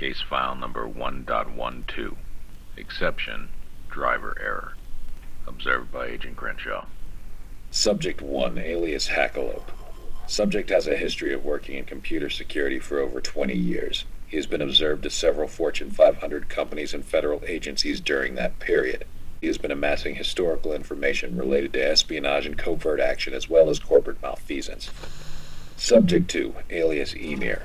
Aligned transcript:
Case 0.00 0.22
file 0.22 0.54
number 0.54 0.88
1.12. 0.88 2.16
Exception, 2.78 3.50
driver 3.90 4.34
error. 4.40 4.72
Observed 5.46 5.92
by 5.92 6.06
Agent 6.06 6.38
Crenshaw. 6.38 6.86
Subject 7.70 8.22
1, 8.22 8.56
alias 8.56 9.08
Hackalope. 9.08 9.68
Subject 10.26 10.70
has 10.70 10.86
a 10.86 10.96
history 10.96 11.34
of 11.34 11.44
working 11.44 11.76
in 11.76 11.84
computer 11.84 12.30
security 12.30 12.78
for 12.78 12.98
over 12.98 13.20
20 13.20 13.54
years. 13.54 14.06
He 14.26 14.38
has 14.38 14.46
been 14.46 14.62
observed 14.62 15.04
at 15.04 15.12
several 15.12 15.48
Fortune 15.48 15.90
500 15.90 16.48
companies 16.48 16.94
and 16.94 17.04
federal 17.04 17.42
agencies 17.46 18.00
during 18.00 18.36
that 18.36 18.58
period. 18.58 19.04
He 19.42 19.48
has 19.48 19.58
been 19.58 19.70
amassing 19.70 20.14
historical 20.14 20.72
information 20.72 21.36
related 21.36 21.74
to 21.74 21.86
espionage 21.86 22.46
and 22.46 22.56
covert 22.56 23.00
action 23.00 23.34
as 23.34 23.50
well 23.50 23.68
as 23.68 23.78
corporate 23.78 24.22
malfeasance. 24.22 24.88
Subject 25.76 26.26
2, 26.30 26.54
alias 26.70 27.12
Emir. 27.12 27.64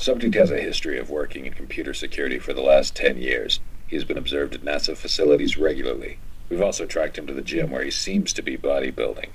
Subject 0.00 0.34
has 0.34 0.50
a 0.50 0.58
history 0.58 0.98
of 0.98 1.10
working 1.10 1.44
in 1.44 1.52
computer 1.52 1.92
security 1.92 2.38
for 2.38 2.54
the 2.54 2.62
last 2.62 2.96
10 2.96 3.18
years. 3.18 3.60
He 3.86 3.96
has 3.96 4.04
been 4.06 4.16
observed 4.16 4.54
at 4.54 4.62
NASA 4.62 4.96
facilities 4.96 5.58
regularly. 5.58 6.16
We've 6.48 6.62
also 6.62 6.86
tracked 6.86 7.18
him 7.18 7.26
to 7.26 7.34
the 7.34 7.42
gym 7.42 7.70
where 7.70 7.84
he 7.84 7.90
seems 7.90 8.32
to 8.32 8.40
be 8.40 8.56
bodybuilding. 8.56 9.28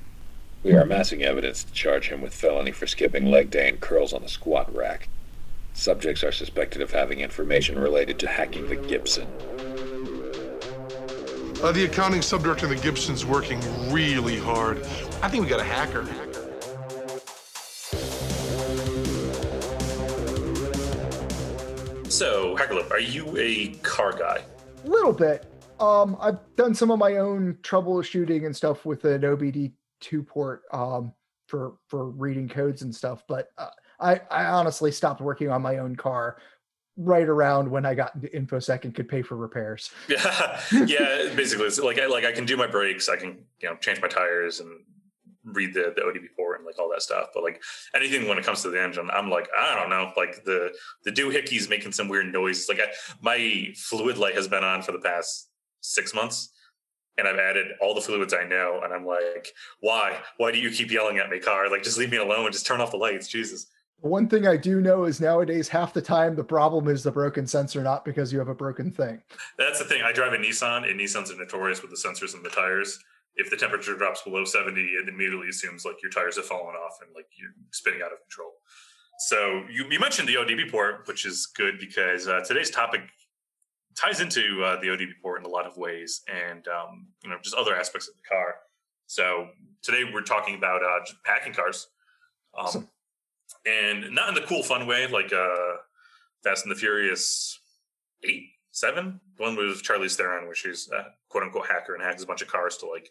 We 0.63 0.73
are 0.73 0.81
amassing 0.81 1.21
evidence 1.21 1.63
to 1.63 1.71
charge 1.71 2.09
him 2.09 2.19
with 2.19 2.33
felony 2.33 2.71
for 2.71 2.87
skipping 2.87 3.27
leg 3.27 3.51
day 3.51 3.69
and 3.69 3.79
curls 3.79 4.11
on 4.11 4.23
the 4.23 4.27
squat 4.27 4.75
rack. 4.75 5.07
Subjects 5.75 6.23
are 6.23 6.31
suspected 6.31 6.81
of 6.81 6.89
having 6.89 7.19
information 7.19 7.77
related 7.77 8.17
to 8.17 8.27
hacking 8.27 8.67
the 8.67 8.75
Gibson. 8.75 9.27
Uh, 11.61 11.71
the 11.73 11.85
accounting 11.85 12.21
subdirector 12.21 12.63
of 12.63 12.69
the 12.69 12.75
Gibson's 12.77 13.23
working 13.23 13.61
really 13.91 14.39
hard. 14.39 14.79
I 15.21 15.29
think 15.29 15.43
we 15.43 15.47
got 15.47 15.59
a 15.59 15.63
hacker. 15.63 16.09
So, 22.15 22.55
Hackalope, 22.55 22.91
are 22.91 22.99
you 22.99 23.35
a 23.37 23.73
car 23.83 24.13
guy? 24.13 24.41
A 24.85 24.87
little 24.87 25.11
bit. 25.11 25.51
Um, 25.81 26.15
I've 26.21 26.39
done 26.55 26.73
some 26.73 26.89
of 26.89 26.97
my 26.97 27.17
own 27.17 27.57
troubleshooting 27.61 28.45
and 28.45 28.55
stuff 28.55 28.85
with 28.85 29.03
an 29.03 29.23
OBD2 29.23 30.25
port 30.25 30.61
um, 30.71 31.11
for 31.49 31.73
for 31.89 32.11
reading 32.11 32.47
codes 32.47 32.83
and 32.83 32.95
stuff, 32.95 33.25
but 33.27 33.49
uh, 33.57 33.67
I, 33.99 34.21
I 34.31 34.45
honestly 34.45 34.93
stopped 34.93 35.19
working 35.19 35.49
on 35.49 35.61
my 35.61 35.79
own 35.79 35.97
car 35.97 36.37
right 36.95 37.27
around 37.27 37.69
when 37.69 37.85
I 37.85 37.93
got 37.93 38.15
into 38.15 38.29
InfoSec 38.29 38.85
and 38.85 38.95
could 38.95 39.09
pay 39.09 39.21
for 39.21 39.35
repairs. 39.35 39.91
Yeah, 40.07 40.61
yeah. 40.71 41.33
Basically, 41.35 41.65
it's 41.65 41.81
like 41.81 41.99
I 41.99 42.05
like 42.05 42.23
I 42.23 42.31
can 42.31 42.45
do 42.45 42.55
my 42.55 42.67
brakes, 42.67 43.09
I 43.09 43.17
can 43.17 43.43
you 43.59 43.67
know 43.67 43.75
change 43.75 43.99
my 44.01 44.07
tires 44.07 44.61
and 44.61 44.71
read 45.43 45.73
the 45.73 45.91
the 45.93 46.03
ODB 46.03 46.27
port 46.33 46.44
like 46.75 46.83
all 46.83 46.91
that 46.91 47.01
stuff. 47.01 47.29
But 47.33 47.43
like 47.43 47.61
anything 47.95 48.27
when 48.27 48.37
it 48.37 48.43
comes 48.43 48.61
to 48.63 48.69
the 48.69 48.81
engine, 48.81 49.09
I'm 49.11 49.29
like 49.29 49.47
I 49.57 49.75
don't 49.75 49.89
know. 49.89 50.11
Like 50.17 50.43
the 50.43 50.73
the 51.03 51.11
doohickey's 51.11 51.69
making 51.69 51.91
some 51.91 52.07
weird 52.07 52.31
noise. 52.31 52.67
Like 52.69 52.79
I, 52.79 52.87
my 53.21 53.73
fluid 53.75 54.17
light 54.17 54.35
has 54.35 54.47
been 54.47 54.63
on 54.63 54.81
for 54.81 54.91
the 54.91 54.99
past 54.99 55.49
six 55.81 56.13
months. 56.13 56.51
And 57.17 57.29
I've 57.29 57.39
added 57.39 57.67
all 57.79 57.95
the 57.95 58.01
fluids 58.01 58.33
I 58.33 58.43
know, 58.43 58.81
and 58.83 58.93
I'm 58.93 59.05
like, 59.05 59.47
why? 59.79 60.17
Why 60.35 60.51
do 60.51 60.57
you 60.57 60.69
keep 60.69 60.91
yelling 60.91 61.17
at 61.17 61.29
me, 61.29 61.39
car? 61.39 61.71
Like, 61.71 61.81
just 61.81 61.97
leave 61.97 62.11
me 62.11 62.17
alone. 62.17 62.51
Just 62.51 62.65
turn 62.65 62.81
off 62.81 62.91
the 62.91 62.97
lights, 62.97 63.29
Jesus. 63.29 63.67
One 64.01 64.27
thing 64.27 64.45
I 64.45 64.57
do 64.57 64.81
know 64.81 65.05
is 65.05 65.21
nowadays 65.21 65.69
half 65.69 65.93
the 65.93 66.01
time 66.01 66.35
the 66.35 66.43
problem 66.43 66.89
is 66.89 67.03
the 67.03 67.11
broken 67.11 67.47
sensor, 67.47 67.81
not 67.81 68.03
because 68.03 68.33
you 68.33 68.39
have 68.39 68.49
a 68.49 68.53
broken 68.53 68.91
thing. 68.91 69.21
That's 69.57 69.79
the 69.79 69.85
thing. 69.85 70.01
I 70.03 70.11
drive 70.11 70.33
a 70.33 70.37
Nissan, 70.37 70.91
and 70.91 70.99
Nissans 70.99 71.33
are 71.33 71.37
notorious 71.37 71.81
with 71.81 71.91
the 71.91 71.97
sensors 71.97 72.35
and 72.35 72.43
the 72.43 72.49
tires. 72.49 72.99
If 73.35 73.49
the 73.49 73.57
temperature 73.57 73.95
drops 73.95 74.21
below 74.21 74.45
70, 74.45 74.81
it 74.81 75.09
immediately 75.09 75.49
assumes 75.49 75.85
like 75.85 76.01
your 76.01 76.11
tires 76.11 76.37
have 76.37 76.45
fallen 76.45 76.75
off 76.75 76.99
and 77.01 77.13
like 77.13 77.27
you're 77.37 77.51
spinning 77.71 78.01
out 78.01 78.11
of 78.13 78.19
control. 78.21 78.51
So 79.27 79.63
you, 79.69 79.85
you 79.89 79.99
mentioned 79.99 80.27
the 80.27 80.35
ODB 80.35 80.71
port, 80.71 81.07
which 81.07 81.25
is 81.25 81.47
good 81.55 81.79
because 81.79 82.27
uh, 82.27 82.41
today's 82.45 82.69
topic 82.69 83.01
ties 83.97 84.19
into 84.19 84.63
uh, 84.63 84.79
the 84.81 84.87
ODB 84.87 85.11
port 85.21 85.39
in 85.39 85.45
a 85.45 85.49
lot 85.49 85.65
of 85.65 85.77
ways, 85.77 86.21
and 86.27 86.67
um, 86.67 87.07
you 87.23 87.29
know 87.29 87.37
just 87.41 87.55
other 87.55 87.75
aspects 87.75 88.09
of 88.09 88.15
the 88.15 88.27
car. 88.27 88.55
So 89.07 89.47
today 89.83 90.03
we're 90.13 90.21
talking 90.21 90.55
about 90.55 90.83
uh, 90.83 90.99
packing 91.25 91.53
cars. 91.53 91.87
Um, 92.57 92.65
awesome 92.65 92.89
and 93.65 94.13
not 94.13 94.29
in 94.29 94.35
the 94.35 94.41
cool 94.41 94.63
fun 94.63 94.87
way 94.87 95.07
like 95.07 95.33
uh 95.33 95.77
Fast 96.43 96.63
and 96.63 96.71
the 96.71 96.79
Furious 96.79 97.59
eight, 98.23 98.49
seven, 98.75 99.19
the 99.37 99.43
one 99.43 99.55
with 99.55 99.81
Charlize 99.81 100.15
Theron, 100.15 100.45
where 100.45 100.55
she's 100.55 100.89
a 100.91 101.07
quote 101.29 101.43
unquote 101.43 101.67
hacker 101.67 101.95
and 101.95 102.03
hacks 102.03 102.23
a 102.23 102.27
bunch 102.27 102.41
of 102.41 102.47
cars 102.47 102.77
to 102.77 102.87
like 102.87 103.09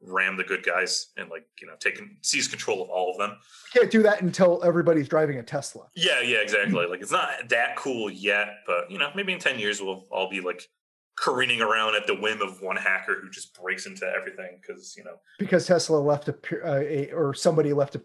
ram 0.00 0.36
the 0.36 0.42
good 0.42 0.64
guys 0.64 1.10
and 1.16 1.30
like 1.30 1.46
you 1.60 1.66
know 1.66 1.74
taking 1.78 2.16
seize 2.22 2.48
control 2.48 2.82
of 2.82 2.88
all 2.88 3.12
of 3.12 3.18
them. 3.18 3.36
Can't 3.72 3.90
do 3.90 4.02
that 4.02 4.22
until 4.22 4.62
everybody's 4.64 5.08
driving 5.08 5.38
a 5.38 5.42
Tesla. 5.42 5.86
Yeah, 5.94 6.20
yeah, 6.22 6.38
exactly. 6.38 6.86
like 6.86 7.02
it's 7.02 7.12
not 7.12 7.48
that 7.50 7.76
cool 7.76 8.10
yet, 8.10 8.48
but 8.66 8.90
you 8.90 8.98
know 8.98 9.10
maybe 9.14 9.32
in 9.32 9.38
ten 9.38 9.58
years 9.58 9.80
we'll 9.80 10.06
all 10.10 10.28
be 10.28 10.40
like 10.40 10.68
careening 11.16 11.60
around 11.60 11.94
at 11.94 12.06
the 12.06 12.14
whim 12.14 12.40
of 12.40 12.62
one 12.62 12.76
hacker 12.76 13.20
who 13.20 13.28
just 13.28 13.54
breaks 13.54 13.84
into 13.84 14.06
everything 14.06 14.58
because 14.60 14.94
you 14.96 15.04
know 15.04 15.16
because 15.38 15.66
Tesla 15.66 15.98
left 15.98 16.28
a, 16.28 16.34
uh, 16.64 16.80
a 16.80 17.10
or 17.12 17.34
somebody 17.34 17.72
left 17.74 17.94
a 17.96 18.02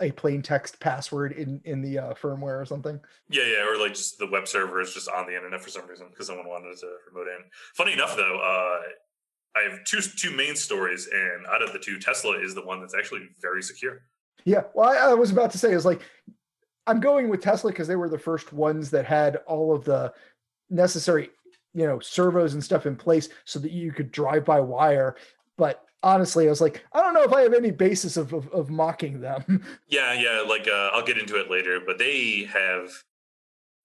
a 0.00 0.10
plain 0.12 0.42
text 0.42 0.78
password 0.80 1.32
in 1.32 1.60
in 1.64 1.80
the 1.82 1.98
uh, 1.98 2.14
firmware 2.14 2.60
or 2.60 2.64
something. 2.64 3.00
Yeah, 3.28 3.44
yeah, 3.44 3.68
or 3.68 3.78
like 3.78 3.94
just 3.94 4.18
the 4.18 4.26
web 4.26 4.46
server 4.46 4.80
is 4.80 4.92
just 4.94 5.08
on 5.08 5.26
the 5.26 5.34
internet 5.34 5.60
for 5.62 5.70
some 5.70 5.86
reason 5.86 6.08
because 6.10 6.26
someone 6.26 6.48
wanted 6.48 6.76
to 6.78 6.86
remote 7.08 7.28
in. 7.28 7.44
Funny 7.74 7.92
enough, 7.92 8.16
though, 8.16 8.38
uh, 8.38 8.80
I 9.58 9.70
have 9.70 9.84
two 9.84 10.00
two 10.00 10.30
main 10.30 10.56
stories, 10.56 11.08
and 11.12 11.46
out 11.46 11.62
of 11.62 11.72
the 11.72 11.78
two, 11.78 11.98
Tesla 11.98 12.38
is 12.38 12.54
the 12.54 12.64
one 12.64 12.80
that's 12.80 12.94
actually 12.94 13.28
very 13.40 13.62
secure. 13.62 14.02
Yeah, 14.44 14.62
well, 14.74 14.90
I, 14.90 15.10
I 15.10 15.14
was 15.14 15.30
about 15.30 15.50
to 15.52 15.58
say 15.58 15.72
is 15.72 15.84
like 15.84 16.02
I'm 16.86 17.00
going 17.00 17.28
with 17.28 17.42
Tesla 17.42 17.70
because 17.70 17.88
they 17.88 17.96
were 17.96 18.08
the 18.08 18.18
first 18.18 18.52
ones 18.52 18.90
that 18.90 19.06
had 19.06 19.36
all 19.46 19.74
of 19.74 19.84
the 19.84 20.12
necessary 20.68 21.30
you 21.74 21.86
know 21.86 22.00
servos 22.00 22.54
and 22.54 22.62
stuff 22.62 22.86
in 22.86 22.96
place 22.96 23.28
so 23.44 23.58
that 23.58 23.72
you 23.72 23.92
could 23.92 24.10
drive 24.10 24.44
by 24.44 24.60
wire 24.60 25.16
but 25.56 25.84
honestly, 26.02 26.46
I 26.46 26.50
was 26.50 26.60
like, 26.60 26.84
I 26.92 27.00
don't 27.00 27.14
know 27.14 27.22
if 27.22 27.32
I 27.32 27.42
have 27.42 27.54
any 27.54 27.70
basis 27.70 28.16
of 28.16 28.32
of, 28.32 28.48
of 28.48 28.70
mocking 28.70 29.20
them. 29.20 29.64
Yeah, 29.88 30.12
yeah. 30.12 30.44
Like 30.48 30.68
uh, 30.68 30.90
I'll 30.92 31.04
get 31.04 31.18
into 31.18 31.36
it 31.40 31.50
later, 31.50 31.80
but 31.84 31.98
they 31.98 32.48
have 32.52 32.90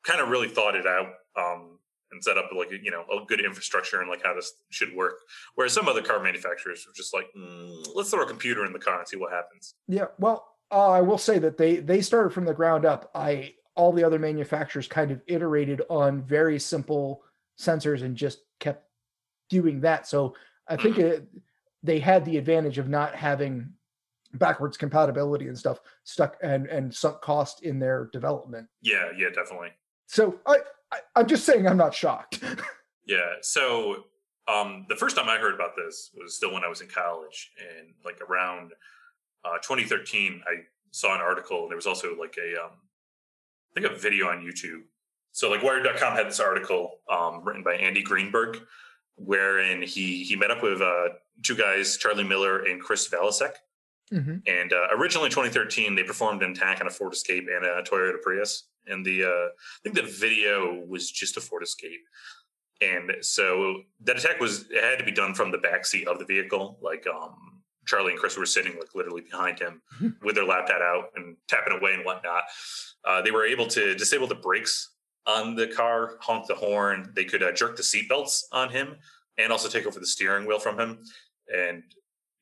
kind 0.03 0.21
of 0.21 0.29
really 0.29 0.47
thought 0.47 0.75
it 0.75 0.85
out 0.85 1.07
um, 1.35 1.79
and 2.11 2.23
set 2.23 2.37
up 2.37 2.49
like 2.55 2.71
you 2.71 2.91
know 2.91 3.03
a 3.11 3.25
good 3.25 3.43
infrastructure 3.43 4.01
and 4.01 4.09
like 4.09 4.23
how 4.23 4.33
this 4.33 4.53
should 4.69 4.95
work. 4.95 5.15
Whereas 5.55 5.73
some 5.73 5.87
other 5.87 6.01
car 6.01 6.21
manufacturers 6.21 6.85
are 6.87 6.93
just 6.95 7.13
like, 7.13 7.27
mm, 7.37 7.85
let's 7.95 8.11
throw 8.11 8.23
a 8.23 8.27
computer 8.27 8.65
in 8.65 8.73
the 8.73 8.79
car 8.79 8.99
and 8.99 9.07
see 9.07 9.17
what 9.17 9.31
happens. 9.31 9.73
Yeah, 9.87 10.05
well, 10.19 10.47
uh, 10.71 10.91
I 10.91 11.01
will 11.01 11.17
say 11.17 11.39
that 11.39 11.57
they 11.57 11.77
they 11.77 12.01
started 12.01 12.31
from 12.31 12.45
the 12.45 12.53
ground 12.53 12.85
up. 12.85 13.09
I 13.15 13.53
all 13.75 13.91
the 13.91 14.03
other 14.03 14.19
manufacturers 14.19 14.87
kind 14.87 15.11
of 15.11 15.21
iterated 15.27 15.81
on 15.89 16.21
very 16.21 16.59
simple 16.59 17.23
sensors 17.59 18.03
and 18.03 18.15
just 18.15 18.39
kept 18.59 18.87
doing 19.49 19.81
that. 19.81 20.07
So 20.07 20.35
I 20.67 20.77
think 20.77 20.95
mm-hmm. 20.95 21.07
it 21.07 21.27
they 21.85 21.99
had 21.99 22.25
the 22.25 22.37
advantage 22.37 22.77
of 22.77 22.89
not 22.89 23.15
having 23.15 23.71
backwards 24.33 24.77
compatibility 24.77 25.47
and 25.47 25.57
stuff 25.57 25.79
stuck 26.03 26.37
and 26.41 26.67
and 26.67 26.93
sunk 26.93 27.21
cost 27.21 27.63
in 27.63 27.79
their 27.79 28.09
development. 28.11 28.67
Yeah, 28.81 29.11
yeah, 29.17 29.29
definitely. 29.29 29.69
So 30.07 30.39
I, 30.45 30.57
I 30.91 31.21
am 31.21 31.27
just 31.27 31.45
saying 31.45 31.67
I'm 31.67 31.77
not 31.77 31.93
shocked. 31.93 32.43
yeah. 33.07 33.35
So 33.41 34.05
um 34.47 34.85
the 34.89 34.95
first 34.95 35.15
time 35.15 35.29
I 35.29 35.37
heard 35.37 35.55
about 35.55 35.75
this 35.75 36.11
was 36.15 36.35
still 36.35 36.53
when 36.53 36.63
I 36.63 36.67
was 36.67 36.81
in 36.81 36.87
college 36.87 37.51
and 37.77 37.93
like 38.03 38.19
around 38.21 38.71
uh 39.43 39.57
2013 39.61 40.41
I 40.45 40.63
saw 40.91 41.15
an 41.15 41.21
article 41.21 41.63
and 41.63 41.69
there 41.69 41.77
was 41.77 41.87
also 41.87 42.15
like 42.19 42.35
a 42.37 42.61
um 42.61 42.71
I 43.75 43.81
think 43.81 43.91
a 43.91 43.97
video 43.97 44.27
on 44.27 44.41
YouTube. 44.41 44.81
So 45.31 45.49
like 45.49 45.63
wired.com 45.63 46.15
had 46.15 46.27
this 46.27 46.39
article 46.39 46.99
um 47.09 47.43
written 47.43 47.63
by 47.63 47.75
Andy 47.75 48.01
Greenberg 48.01 48.59
wherein 49.17 49.81
he 49.81 50.23
he 50.23 50.35
met 50.35 50.51
up 50.51 50.61
with 50.63 50.81
uh, 50.81 51.09
two 51.43 51.55
guys, 51.55 51.97
Charlie 51.97 52.23
Miller 52.23 52.63
and 52.63 52.81
Chris 52.81 53.07
Valasek. 53.09 53.53
Mm-hmm. 54.13 54.37
And 54.45 54.73
uh, 54.73 54.87
originally, 54.91 55.27
in 55.27 55.31
2013, 55.31 55.95
they 55.95 56.03
performed 56.03 56.43
an 56.43 56.51
attack 56.51 56.79
on 56.79 56.87
a 56.87 56.91
Ford 56.91 57.13
Escape 57.13 57.47
and 57.51 57.65
a 57.65 57.81
Toyota 57.81 58.21
Prius. 58.21 58.67
And 58.87 59.05
the 59.05 59.23
uh, 59.23 59.27
I 59.27 59.79
think 59.83 59.95
the 59.95 60.03
video 60.03 60.83
was 60.87 61.09
just 61.09 61.37
a 61.37 61.41
Ford 61.41 61.63
Escape. 61.63 62.01
And 62.81 63.11
so 63.21 63.81
that 64.01 64.17
attack 64.17 64.39
was 64.39 64.69
it 64.69 64.83
had 64.83 64.99
to 64.99 65.05
be 65.05 65.11
done 65.11 65.33
from 65.33 65.51
the 65.51 65.57
back 65.57 65.85
seat 65.85 66.07
of 66.07 66.19
the 66.19 66.25
vehicle, 66.25 66.77
like 66.81 67.05
um, 67.07 67.63
Charlie 67.85 68.11
and 68.11 68.19
Chris 68.19 68.37
were 68.37 68.45
sitting 68.45 68.73
like 68.77 68.93
literally 68.93 69.21
behind 69.21 69.59
him 69.59 69.81
mm-hmm. 69.95 70.25
with 70.25 70.35
their 70.35 70.45
laptop 70.45 70.81
out 70.81 71.05
and 71.15 71.37
tapping 71.47 71.77
away 71.77 71.93
and 71.93 72.05
whatnot. 72.05 72.43
Uh, 73.05 73.21
they 73.21 73.31
were 73.31 73.45
able 73.45 73.65
to 73.67 73.95
disable 73.95 74.27
the 74.27 74.35
brakes 74.35 74.91
on 75.25 75.55
the 75.55 75.67
car, 75.67 76.17
honk 76.19 76.47
the 76.47 76.55
horn. 76.55 77.11
They 77.15 77.25
could 77.25 77.41
uh, 77.41 77.53
jerk 77.53 77.77
the 77.77 77.83
seatbelts 77.83 78.43
on 78.51 78.69
him 78.69 78.97
and 79.37 79.51
also 79.51 79.69
take 79.69 79.85
over 79.85 79.99
the 79.99 80.05
steering 80.05 80.47
wheel 80.47 80.59
from 80.59 80.79
him. 80.79 80.99
And 81.53 81.83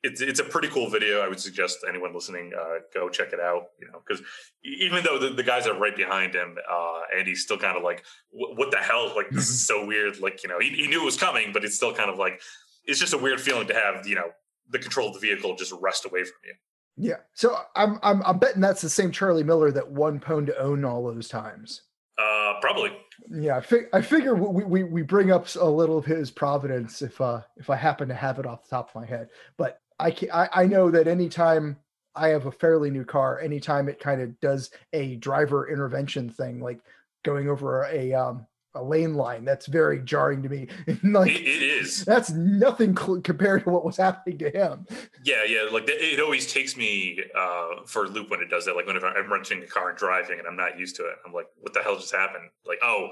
it's 0.03 0.19
it's 0.19 0.39
a 0.39 0.43
pretty 0.43 0.67
cool 0.67 0.89
video. 0.89 1.21
I 1.21 1.29
would 1.29 1.39
suggest 1.39 1.79
anyone 1.87 2.13
listening 2.13 2.51
uh, 2.57 2.79
go 2.93 3.09
check 3.09 3.31
it 3.31 3.39
out. 3.39 3.67
You 3.79 3.87
know, 3.87 4.01
because 4.05 4.21
even 4.63 5.03
though 5.03 5.17
the, 5.17 5.29
the, 5.29 5.43
guys 5.43 5.65
are 5.65 5.79
right 5.79 5.95
behind 5.95 6.35
him, 6.35 6.57
uh, 6.69 7.01
and 7.15 7.25
he's 7.25 7.41
still 7.41 7.57
kind 7.57 7.77
of 7.77 7.83
like, 7.83 8.03
"What 8.31 8.69
the 8.69 8.77
hell? 8.77 9.13
Like 9.15 9.29
this 9.29 9.49
is 9.49 9.65
so 9.65 9.85
weird." 9.85 10.19
Like 10.19 10.43
you 10.43 10.49
know, 10.49 10.59
he, 10.59 10.69
he 10.71 10.87
knew 10.87 11.01
it 11.01 11.05
was 11.05 11.17
coming, 11.17 11.51
but 11.53 11.63
it's 11.63 11.75
still 11.75 11.93
kind 11.93 12.09
of 12.09 12.17
like 12.17 12.41
it's 12.83 12.99
just 12.99 13.13
a 13.13 13.17
weird 13.17 13.39
feeling 13.39 13.67
to 13.67 13.73
have 13.73 14.05
you 14.05 14.15
know 14.15 14.31
the 14.69 14.79
control 14.79 15.07
of 15.07 15.13
the 15.13 15.19
vehicle 15.21 15.55
just 15.55 15.73
wrest 15.81 16.05
away 16.05 16.23
from 16.23 16.35
you. 16.45 16.53
Yeah. 16.97 17.17
So 17.33 17.57
I'm 17.75 17.97
I'm 18.03 18.21
I'm 18.23 18.39
betting 18.39 18.61
that's 18.61 18.81
the 18.81 18.89
same 18.89 19.11
Charlie 19.11 19.43
Miller 19.43 19.71
that 19.71 19.89
won 19.89 20.19
Pwn2Own 20.19 20.87
all 20.87 21.03
those 21.03 21.29
times. 21.29 21.81
Uh, 22.17 22.53
probably. 22.61 22.91
Yeah, 23.29 23.57
I, 23.57 23.61
fig- 23.61 23.89
I 23.91 24.01
figure 24.01 24.35
we, 24.35 24.63
we 24.63 24.83
we 24.83 25.01
bring 25.01 25.31
up 25.31 25.47
a 25.55 25.65
little 25.65 25.97
of 25.97 26.05
his 26.05 26.29
providence 26.29 27.01
if 27.01 27.19
uh 27.19 27.41
if 27.57 27.69
I 27.69 27.75
happen 27.75 28.07
to 28.09 28.13
have 28.13 28.37
it 28.39 28.45
off 28.45 28.63
the 28.63 28.69
top 28.75 28.89
of 28.89 28.95
my 29.01 29.05
head. 29.07 29.29
But 29.57 29.79
I 29.99 30.11
can 30.11 30.29
I, 30.31 30.49
I 30.53 30.65
know 30.67 30.91
that 30.91 31.07
anytime 31.07 31.77
I 32.15 32.27
have 32.29 32.45
a 32.45 32.51
fairly 32.51 32.91
new 32.91 33.03
car, 33.05 33.39
anytime 33.39 33.89
it 33.89 33.99
kind 33.99 34.21
of 34.21 34.39
does 34.39 34.69
a 34.93 35.15
driver 35.15 35.69
intervention 35.69 36.29
thing, 36.29 36.61
like 36.61 36.79
going 37.23 37.49
over 37.49 37.85
a 37.85 38.13
um 38.13 38.45
a 38.75 38.83
lane 38.83 39.13
line, 39.15 39.45
that's 39.45 39.67
very 39.67 39.99
jarring 40.01 40.41
to 40.43 40.49
me. 40.49 40.67
like 41.03 41.31
It, 41.31 41.41
it 41.41 41.61
is. 41.61 42.03
that's 42.05 42.31
nothing 42.31 42.95
cl- 42.97 43.21
compared 43.21 43.63
to 43.65 43.69
what 43.69 43.85
was 43.85 43.97
happening 43.97 44.37
to 44.39 44.49
him. 44.49 44.85
Yeah, 45.23 45.43
yeah. 45.43 45.67
Like 45.71 45.83
it 45.87 46.19
always 46.19 46.51
takes 46.51 46.75
me 46.75 47.19
uh, 47.37 47.83
for 47.85 48.05
a 48.05 48.07
loop 48.07 48.29
when 48.31 48.41
it 48.41 48.49
does 48.49 48.65
that. 48.65 48.75
Like 48.75 48.87
whenever 48.87 49.07
I'm 49.07 49.31
renting 49.31 49.61
a 49.63 49.67
car 49.67 49.89
and 49.89 49.97
driving 49.97 50.39
and 50.39 50.47
I'm 50.47 50.57
not 50.57 50.79
used 50.79 50.95
to 50.97 51.03
it, 51.03 51.15
I'm 51.25 51.33
like, 51.33 51.47
"What 51.59 51.73
the 51.73 51.81
hell 51.81 51.97
just 51.97 52.13
happened?" 52.15 52.49
Like, 52.65 52.79
oh, 52.83 53.09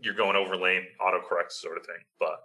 you're 0.00 0.14
going 0.14 0.36
over 0.36 0.56
lane, 0.56 0.82
autocorrect 1.00 1.50
sort 1.52 1.78
of 1.78 1.86
thing. 1.86 2.02
But 2.18 2.40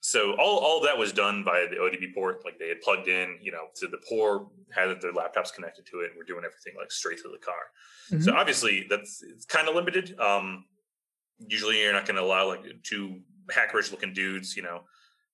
so 0.00 0.32
all 0.32 0.58
all 0.58 0.80
that 0.82 0.98
was 0.98 1.12
done 1.12 1.44
by 1.44 1.66
the 1.70 1.76
ODB 1.76 2.12
port. 2.14 2.44
Like 2.44 2.58
they 2.58 2.68
had 2.68 2.80
plugged 2.82 3.08
in, 3.08 3.38
you 3.40 3.52
know, 3.52 3.66
to 3.76 3.86
the 3.86 3.98
port, 4.08 4.48
had 4.70 4.88
their 5.00 5.12
laptops 5.12 5.52
connected 5.54 5.86
to 5.86 6.00
it, 6.00 6.06
and 6.10 6.14
we're 6.18 6.24
doing 6.24 6.44
everything 6.44 6.74
like 6.76 6.90
straight 6.90 7.20
through 7.20 7.32
the 7.32 7.38
car. 7.38 8.20
So 8.20 8.34
obviously 8.34 8.86
that's 8.90 9.22
it's 9.22 9.46
kind 9.46 9.66
of 9.68 9.74
limited. 9.74 10.18
Um, 10.20 10.66
usually 11.48 11.80
you're 11.80 11.92
not 11.92 12.06
going 12.06 12.16
to 12.16 12.22
allow 12.22 12.48
like 12.48 12.64
two 12.82 13.20
hackerish 13.52 13.90
looking 13.90 14.12
dudes, 14.12 14.56
you 14.56 14.62
know, 14.62 14.80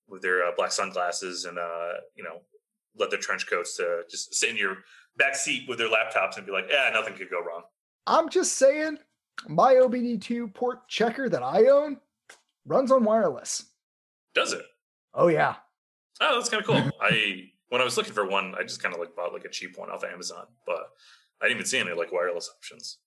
with 0.07 0.21
their 0.21 0.45
uh, 0.45 0.51
black 0.55 0.71
sunglasses 0.71 1.45
and 1.45 1.57
uh, 1.57 1.93
you 2.15 2.23
know, 2.23 2.41
leather 2.97 3.17
trench 3.17 3.47
coats 3.49 3.77
to 3.77 4.01
just 4.09 4.33
sit 4.33 4.49
in 4.49 4.57
your 4.57 4.77
back 5.17 5.35
seat 5.35 5.67
with 5.67 5.77
their 5.77 5.89
laptops 5.89 6.37
and 6.37 6.45
be 6.45 6.51
like, 6.51 6.65
yeah, 6.69 6.89
nothing 6.93 7.13
could 7.13 7.29
go 7.29 7.41
wrong. 7.41 7.63
I'm 8.07 8.29
just 8.29 8.57
saying, 8.57 8.97
my 9.47 9.75
OBD2 9.75 10.53
port 10.53 10.87
checker 10.87 11.29
that 11.29 11.43
I 11.43 11.67
own 11.67 11.97
runs 12.65 12.91
on 12.91 13.03
wireless. 13.03 13.65
Does 14.33 14.53
it? 14.53 14.63
Oh 15.13 15.27
yeah. 15.27 15.55
Oh, 16.19 16.35
that's 16.35 16.49
kind 16.49 16.61
of 16.61 16.67
cool. 16.67 16.91
I 17.01 17.49
when 17.69 17.81
I 17.81 17.85
was 17.85 17.97
looking 17.97 18.13
for 18.13 18.27
one, 18.27 18.53
I 18.57 18.63
just 18.63 18.81
kind 18.81 18.93
of 18.93 18.99
like 18.99 19.15
bought 19.15 19.33
like 19.33 19.45
a 19.45 19.49
cheap 19.49 19.77
one 19.77 19.89
off 19.89 20.03
Amazon, 20.03 20.45
but 20.65 20.83
I 21.41 21.45
didn't 21.45 21.57
even 21.57 21.65
see 21.65 21.79
any 21.79 21.93
like 21.93 22.11
wireless 22.11 22.49
options. 22.55 22.99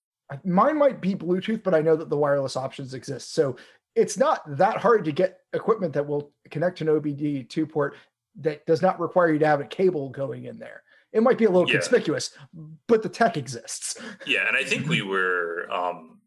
Mine 0.45 0.79
might 0.79 1.01
be 1.01 1.15
Bluetooth, 1.15 1.63
but 1.63 1.75
I 1.75 1.81
know 1.81 1.97
that 1.97 2.09
the 2.11 2.17
wireless 2.17 2.57
options 2.57 2.95
exist. 2.95 3.35
So 3.35 3.57
it's 3.95 4.17
not 4.19 4.41
that 4.57 4.79
hard 4.79 5.05
to 5.05 5.13
get 5.13 5.39
equipment 5.53 5.93
that 5.95 6.07
will 6.07 6.33
connect 6.51 6.79
to 6.79 6.85
an 6.91 7.01
OBD2 7.01 7.71
port 7.71 7.97
that 8.41 8.67
does 8.67 8.83
not 8.83 8.99
require 8.99 9.33
you 9.33 9.39
to 9.39 9.47
have 9.47 9.61
a 9.61 9.65
cable 9.67 10.11
going 10.11 10.45
in 10.47 10.59
there. 10.59 10.83
It 11.13 11.23
might 11.23 11.39
be 11.39 11.45
a 11.45 11.51
little 11.51 11.69
Yeah. 11.69 11.75
conspicuous, 11.75 12.37
but 12.89 13.03
the 13.03 13.09
tech 13.09 13.37
exists. 13.37 13.97
Yeah, 14.27 14.49
and 14.49 14.57
I 14.57 14.65
think 14.65 14.89
we 14.89 15.03
were 15.03 15.69
um 15.71 16.21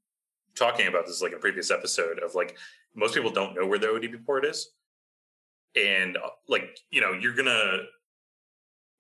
talking 0.55 0.87
about 0.87 1.05
this 1.05 1.21
like 1.21 1.33
in 1.33 1.37
a 1.37 1.41
previous 1.41 1.69
episode 1.69 2.19
of 2.19 2.33
like 2.35 2.57
most 2.95 3.13
people 3.13 3.29
don't 3.29 3.53
know 3.55 3.67
where 3.67 3.77
the 3.79 3.87
ODB 3.87 4.25
port 4.25 4.45
is, 4.45 4.69
and 5.75 6.15
uh, 6.17 6.29
like 6.47 6.79
you 6.89 7.01
know 7.01 7.11
you're 7.11 7.35
gonna 7.35 7.79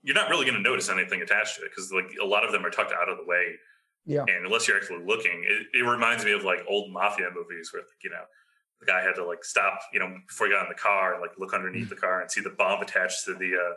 you're 0.03 0.15
not 0.15 0.29
really 0.29 0.45
gonna 0.45 0.59
notice 0.59 0.89
anything 0.89 1.21
attached 1.21 1.55
to 1.57 1.63
it 1.63 1.69
because 1.71 1.91
like 1.91 2.11
a 2.21 2.25
lot 2.25 2.43
of 2.45 2.51
them 2.51 2.65
are 2.65 2.69
tucked 2.69 2.91
out 2.91 3.07
of 3.09 3.17
the 3.17 3.25
way, 3.25 3.55
Yeah. 4.07 4.21
and 4.21 4.45
unless 4.45 4.67
you're 4.67 4.77
actually 4.77 5.03
looking, 5.05 5.43
it, 5.45 5.67
it 5.77 5.81
reminds 5.83 6.23
me 6.25 6.31
of 6.31 6.43
like 6.43 6.59
old 6.67 6.91
mafia 6.91 7.27
movies 7.35 7.71
where 7.73 7.83
like, 7.83 8.03
you 8.03 8.09
know 8.09 8.23
the 8.79 8.85
guy 8.85 9.01
had 9.01 9.15
to 9.15 9.25
like 9.25 9.43
stop 9.43 9.79
you 9.91 9.99
know 9.99 10.15
before 10.27 10.47
he 10.47 10.53
got 10.53 10.63
in 10.63 10.69
the 10.69 10.75
car 10.75 11.13
and 11.13 11.21
like 11.21 11.31
look 11.37 11.53
underneath 11.53 11.89
the 11.89 11.95
car 11.95 12.21
and 12.21 12.31
see 12.31 12.41
the 12.41 12.51
bomb 12.51 12.81
attached 12.81 13.25
to 13.25 13.33
the 13.33 13.53
uh 13.55 13.73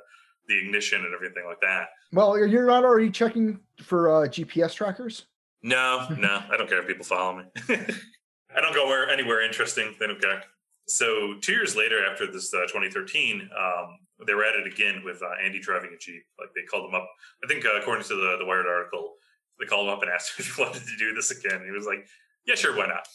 the 0.48 0.58
ignition 0.58 1.04
and 1.04 1.14
everything 1.14 1.44
like 1.46 1.60
that. 1.60 1.90
Well, 2.12 2.36
you're 2.46 2.66
not 2.66 2.84
already 2.84 3.10
checking 3.10 3.60
for 3.82 4.10
uh, 4.10 4.28
GPS 4.28 4.74
trackers? 4.74 5.26
No, 5.62 6.06
no, 6.18 6.42
I 6.50 6.56
don't 6.56 6.68
care 6.68 6.80
if 6.80 6.86
people 6.86 7.04
follow 7.04 7.38
me. 7.38 7.44
I 7.68 8.60
don't 8.60 8.74
go 8.74 8.86
where 8.86 9.08
anywhere 9.08 9.42
interesting. 9.42 9.94
They 10.00 10.06
don't 10.06 10.20
care. 10.20 10.42
So 10.88 11.34
two 11.40 11.52
years 11.52 11.76
later, 11.76 12.04
after 12.04 12.26
this 12.26 12.52
uh, 12.52 12.62
2013, 12.62 13.48
um, 13.56 13.98
they 14.26 14.34
were 14.34 14.44
at 14.44 14.56
it 14.56 14.66
again 14.66 15.02
with 15.04 15.22
uh, 15.22 15.28
Andy 15.44 15.60
driving 15.60 15.90
a 15.94 15.98
Jeep. 15.98 16.24
Like 16.38 16.48
they 16.56 16.62
called 16.62 16.88
him 16.88 16.94
up. 16.94 17.08
I 17.44 17.46
think 17.46 17.64
uh, 17.64 17.78
according 17.78 18.04
to 18.04 18.16
the 18.16 18.36
the 18.38 18.44
Wired 18.44 18.66
article, 18.66 19.14
they 19.60 19.66
called 19.66 19.86
him 19.86 19.94
up 19.94 20.02
and 20.02 20.10
asked 20.14 20.32
if 20.38 20.54
he 20.54 20.62
wanted 20.62 20.82
to 20.86 20.96
do 20.98 21.14
this 21.14 21.30
again. 21.30 21.62
He 21.64 21.70
was 21.70 21.86
like, 21.86 22.06
"Yeah, 22.46 22.54
sure, 22.54 22.76
why 22.76 22.86
not?" 22.86 23.06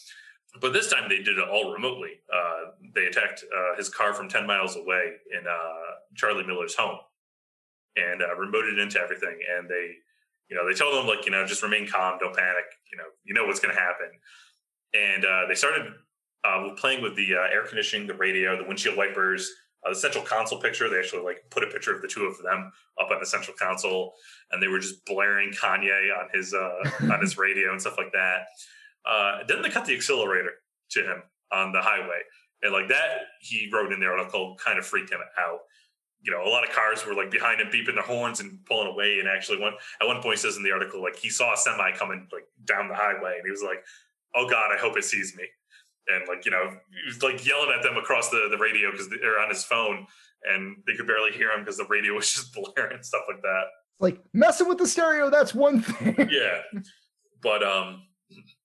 But 0.60 0.72
this 0.72 0.90
time 0.90 1.08
they 1.08 1.18
did 1.18 1.38
it 1.38 1.48
all 1.48 1.72
remotely. 1.72 2.20
Uh, 2.32 2.72
they 2.94 3.06
attacked 3.06 3.44
uh, 3.54 3.76
his 3.76 3.90
car 3.90 4.14
from 4.14 4.26
10 4.26 4.46
miles 4.46 4.76
away 4.76 5.12
in 5.38 5.46
uh, 5.46 5.92
Charlie 6.14 6.46
Miller's 6.46 6.74
home 6.74 6.96
and 7.96 8.22
uh, 8.22 8.28
remoted 8.38 8.80
into 8.82 8.98
everything. 8.98 9.38
And 9.54 9.68
they 9.68 9.96
you 10.48 10.56
know, 10.56 10.66
they 10.66 10.74
told 10.74 10.94
him 10.94 11.06
like, 11.06 11.26
you 11.26 11.32
know, 11.32 11.44
just 11.46 11.62
remain 11.62 11.88
calm, 11.88 12.18
don't 12.18 12.34
panic. 12.34 12.64
You 12.92 12.98
know, 12.98 13.04
you 13.24 13.34
know 13.34 13.46
what's 13.46 13.60
going 13.60 13.74
to 13.74 13.80
happen. 13.80 14.10
And 14.94 15.24
uh, 15.24 15.46
they 15.48 15.54
started 15.54 15.92
uh, 16.44 16.70
playing 16.76 17.02
with 17.02 17.16
the 17.16 17.34
uh, 17.34 17.52
air 17.52 17.66
conditioning, 17.66 18.06
the 18.06 18.14
radio, 18.14 18.56
the 18.56 18.64
windshield 18.64 18.96
wipers, 18.96 19.50
uh, 19.86 19.90
the 19.90 19.94
central 19.94 20.24
console 20.24 20.60
picture. 20.60 20.88
They 20.88 20.98
actually 20.98 21.22
like 21.22 21.44
put 21.50 21.62
a 21.62 21.68
picture 21.68 21.94
of 21.94 22.02
the 22.02 22.08
two 22.08 22.24
of 22.24 22.36
them 22.42 22.72
up 23.00 23.10
on 23.10 23.20
the 23.20 23.26
central 23.26 23.56
console, 23.56 24.14
and 24.50 24.62
they 24.62 24.68
were 24.68 24.78
just 24.78 25.04
blaring 25.06 25.52
Kanye 25.52 26.10
on 26.18 26.28
his 26.32 26.54
uh, 26.54 27.12
on 27.12 27.20
his 27.20 27.38
radio 27.38 27.72
and 27.72 27.80
stuff 27.80 27.98
like 27.98 28.12
that. 28.12 28.46
Uh, 29.04 29.38
then 29.46 29.62
they 29.62 29.70
cut 29.70 29.84
the 29.84 29.94
accelerator 29.94 30.50
to 30.90 31.02
him 31.02 31.22
on 31.52 31.72
the 31.72 31.80
highway, 31.80 32.20
and 32.62 32.72
like 32.72 32.88
that, 32.88 33.26
he 33.40 33.70
wrote 33.72 33.92
in 33.92 34.00
the 34.00 34.06
article, 34.06 34.56
kind 34.62 34.78
of 34.78 34.86
freaked 34.86 35.10
him 35.10 35.20
out 35.38 35.60
you 36.26 36.32
know, 36.32 36.42
a 36.44 36.50
lot 36.50 36.68
of 36.68 36.74
cars 36.74 37.06
were 37.06 37.14
like 37.14 37.30
behind 37.30 37.60
him, 37.60 37.68
beeping 37.68 37.94
their 37.94 38.02
horns 38.02 38.40
and 38.40 38.58
pulling 38.64 38.88
away. 38.88 39.18
And 39.20 39.28
actually, 39.28 39.60
one 39.60 39.74
at 40.00 40.06
one 40.06 40.20
point 40.20 40.38
he 40.38 40.42
says 40.42 40.56
in 40.56 40.64
the 40.64 40.72
article, 40.72 41.00
like 41.00 41.16
he 41.16 41.30
saw 41.30 41.54
a 41.54 41.56
semi 41.56 41.92
coming 41.92 42.26
like 42.32 42.48
down 42.64 42.88
the 42.88 42.94
highway, 42.94 43.34
and 43.36 43.44
he 43.44 43.50
was 43.50 43.62
like, 43.62 43.84
"Oh 44.34 44.48
God, 44.48 44.72
I 44.74 44.76
hope 44.76 44.98
it 44.98 45.04
sees 45.04 45.36
me." 45.36 45.44
And 46.08 46.24
like 46.28 46.44
you 46.44 46.50
know, 46.50 46.70
he 46.70 47.06
was 47.06 47.22
like 47.22 47.46
yelling 47.46 47.72
at 47.76 47.82
them 47.82 47.96
across 47.96 48.30
the 48.30 48.48
the 48.50 48.58
radio 48.58 48.90
because 48.90 49.08
they're 49.08 49.40
on 49.40 49.48
his 49.48 49.64
phone, 49.64 50.06
and 50.44 50.76
they 50.86 50.94
could 50.94 51.06
barely 51.06 51.32
hear 51.32 51.50
him 51.50 51.60
because 51.60 51.76
the 51.76 51.86
radio 51.86 52.14
was 52.14 52.30
just 52.34 52.54
blaring 52.54 52.94
and 52.94 53.04
stuff 53.04 53.22
like 53.28 53.42
that. 53.42 53.64
Like 53.98 54.18
messing 54.32 54.68
with 54.68 54.78
the 54.78 54.86
stereo, 54.86 55.30
that's 55.30 55.54
one 55.54 55.80
thing. 55.80 56.28
Yeah, 56.30 56.60
but 57.42 57.62
um, 57.62 58.02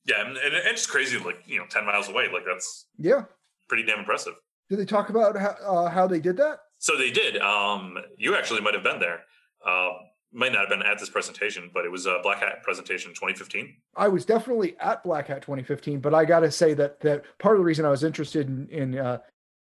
yeah, 0.06 0.22
and, 0.22 0.38
and 0.38 0.54
it's 0.54 0.86
crazy. 0.86 1.18
Like 1.18 1.40
you 1.46 1.60
know, 1.60 1.66
ten 1.70 1.86
miles 1.86 2.10
away, 2.10 2.28
like 2.32 2.44
that's 2.46 2.88
yeah. 2.98 3.24
pretty 3.68 3.84
damn 3.84 4.00
impressive. 4.00 4.34
Did 4.70 4.80
they 4.80 4.86
talk 4.86 5.10
about 5.10 5.38
how, 5.38 5.56
uh, 5.66 5.90
how 5.90 6.08
they 6.08 6.20
did 6.20 6.38
that? 6.38 6.60
So 6.80 6.98
they 6.98 7.12
did. 7.12 7.38
Um, 7.38 7.98
you 8.18 8.36
actually 8.36 8.62
might 8.62 8.74
have 8.74 8.84
been 8.84 9.00
there. 9.00 9.20
Um, 9.68 9.92
might 10.34 10.54
not 10.54 10.62
have 10.62 10.70
been 10.70 10.82
at 10.82 10.98
this 10.98 11.10
presentation, 11.10 11.70
but 11.74 11.86
it 11.86 11.92
was 11.92 12.06
a 12.06 12.20
Black 12.24 12.40
Hat 12.40 12.64
presentation 12.64 13.12
2015. 13.12 13.76
I 13.96 14.08
was 14.08 14.26
definitely 14.26 14.76
at 14.80 15.04
Black 15.04 15.28
Hat 15.28 15.42
2015, 15.42 16.00
but 16.00 16.14
I 16.14 16.26
got 16.26 16.40
to 16.42 16.52
say 16.52 16.74
that 16.76 17.00
that 17.02 17.26
part 17.38 17.56
of 17.56 17.60
the 17.60 17.66
reason 17.66 17.86
I 17.86 17.90
was 17.90 18.04
interested 18.04 18.48
in, 18.48 18.68
in 18.70 18.98
uh, 18.98 19.20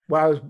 why 0.06 0.22
I 0.22 0.26
was 0.28 0.40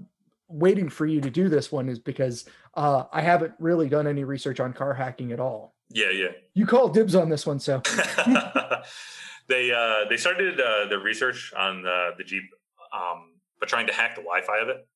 waiting 0.48 0.88
for 0.88 1.06
you 1.06 1.20
to 1.20 1.30
do 1.30 1.48
this 1.48 1.72
one 1.72 1.88
is 1.88 1.98
because 1.98 2.44
uh, 2.74 3.04
I 3.12 3.20
haven't 3.20 3.54
really 3.58 3.88
done 3.88 4.06
any 4.06 4.24
research 4.24 4.60
on 4.60 4.72
car 4.72 4.94
hacking 4.94 5.32
at 5.32 5.40
all. 5.40 5.74
Yeah, 5.90 6.10
yeah. 6.10 6.28
You 6.54 6.66
call 6.66 6.88
dibs 6.88 7.14
on 7.14 7.28
this 7.28 7.46
one, 7.46 7.58
so 7.58 7.82
they 9.48 9.72
uh, 9.72 10.08
they 10.08 10.16
started 10.16 10.60
uh, 10.60 10.86
their 10.88 11.00
research 11.00 11.52
on 11.56 11.82
the, 11.82 12.10
the 12.18 12.24
Jeep, 12.24 12.44
um, 12.92 13.34
but 13.60 13.68
trying 13.68 13.86
to 13.86 13.92
hack 13.92 14.16
the 14.16 14.22
Wi-Fi 14.22 14.58
of 14.58 14.68
it, 14.68 14.86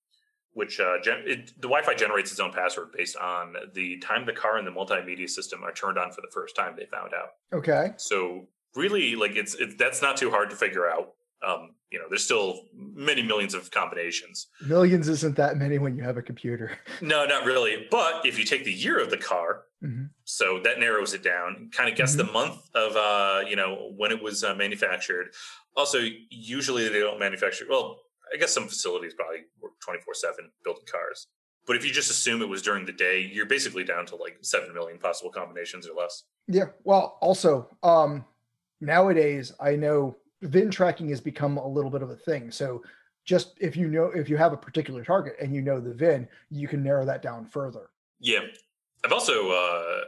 which 0.52 0.80
uh, 0.80 0.94
gen- 1.02 1.22
it, 1.26 1.46
the 1.56 1.68
Wi-Fi 1.68 1.94
generates 1.94 2.30
its 2.30 2.40
own 2.40 2.52
password 2.52 2.88
based 2.96 3.16
on 3.16 3.54
the 3.74 3.98
time 3.98 4.26
the 4.26 4.32
car 4.32 4.56
and 4.58 4.66
the 4.66 4.70
multimedia 4.72 5.28
system 5.28 5.62
are 5.62 5.72
turned 5.72 5.98
on 5.98 6.10
for 6.12 6.20
the 6.20 6.30
first 6.32 6.56
time. 6.56 6.74
They 6.76 6.86
found 6.86 7.12
out. 7.14 7.30
okay. 7.52 7.92
So 7.96 8.48
really, 8.74 9.16
like 9.16 9.36
it's 9.36 9.54
it's 9.54 9.74
that's 9.76 10.02
not 10.02 10.16
too 10.16 10.30
hard 10.30 10.50
to 10.50 10.56
figure 10.56 10.88
out. 10.88 11.14
Um, 11.46 11.70
you 11.90 11.98
know, 11.98 12.04
there's 12.10 12.22
still 12.24 12.64
many 12.74 13.22
millions 13.22 13.54
of 13.54 13.70
combinations. 13.70 14.48
Millions 14.66 15.08
isn't 15.08 15.36
that 15.36 15.56
many 15.56 15.78
when 15.78 15.96
you 15.96 16.02
have 16.02 16.18
a 16.18 16.22
computer. 16.22 16.72
No, 17.00 17.24
not 17.24 17.46
really. 17.46 17.86
But 17.90 18.26
if 18.26 18.38
you 18.38 18.44
take 18.44 18.64
the 18.64 18.72
year 18.72 18.98
of 19.00 19.08
the 19.10 19.16
car, 19.16 19.62
Mhm. 19.82 20.10
so 20.24 20.60
that 20.64 20.78
narrows 20.78 21.14
it 21.14 21.22
down. 21.22 21.70
Kind 21.72 21.88
of 21.88 21.96
guess 21.96 22.14
the 22.14 22.24
month 22.24 22.58
of 22.74 22.94
uh, 22.96 23.40
you 23.48 23.56
know 23.56 23.92
when 23.96 24.12
it 24.12 24.22
was 24.22 24.44
uh, 24.44 24.54
manufactured. 24.54 25.30
Also, 25.76 26.00
usually 26.28 26.86
they 26.90 27.00
don't 27.00 27.18
manufacture. 27.18 27.64
Well, 27.70 28.00
I 28.32 28.38
guess 28.38 28.52
some 28.52 28.68
facilities 28.68 29.14
probably 29.14 29.40
work 29.60 29.72
twenty 29.80 30.00
four 30.00 30.14
seven 30.14 30.50
building 30.64 30.84
cars. 30.90 31.28
But 31.66 31.76
if 31.76 31.84
you 31.84 31.92
just 31.92 32.10
assume 32.10 32.42
it 32.42 32.48
was 32.48 32.62
during 32.62 32.86
the 32.86 32.92
day, 32.92 33.30
you're 33.32 33.46
basically 33.46 33.84
down 33.84 34.06
to 34.06 34.16
like 34.16 34.38
seven 34.40 34.72
million 34.74 34.98
possible 34.98 35.30
combinations 35.30 35.86
or 35.86 35.94
less. 35.94 36.24
Yeah. 36.48 36.66
Well, 36.84 37.18
also, 37.20 37.68
um, 37.82 38.24
nowadays 38.80 39.52
I 39.60 39.76
know 39.76 40.16
VIN 40.42 40.70
tracking 40.70 41.10
has 41.10 41.20
become 41.20 41.58
a 41.58 41.68
little 41.68 41.90
bit 41.90 42.02
of 42.02 42.10
a 42.10 42.16
thing. 42.16 42.50
So 42.50 42.82
just 43.24 43.54
if 43.60 43.76
you 43.76 43.88
know 43.88 44.06
if 44.06 44.28
you 44.28 44.36
have 44.36 44.52
a 44.52 44.56
particular 44.56 45.04
target 45.04 45.36
and 45.40 45.54
you 45.54 45.62
know 45.62 45.80
the 45.80 45.94
VIN, 45.94 46.28
you 46.50 46.66
can 46.66 46.82
narrow 46.82 47.04
that 47.04 47.22
down 47.22 47.46
further. 47.46 47.90
Yeah, 48.18 48.40
I've 49.04 49.12
also 49.12 49.50
uh, 49.50 50.00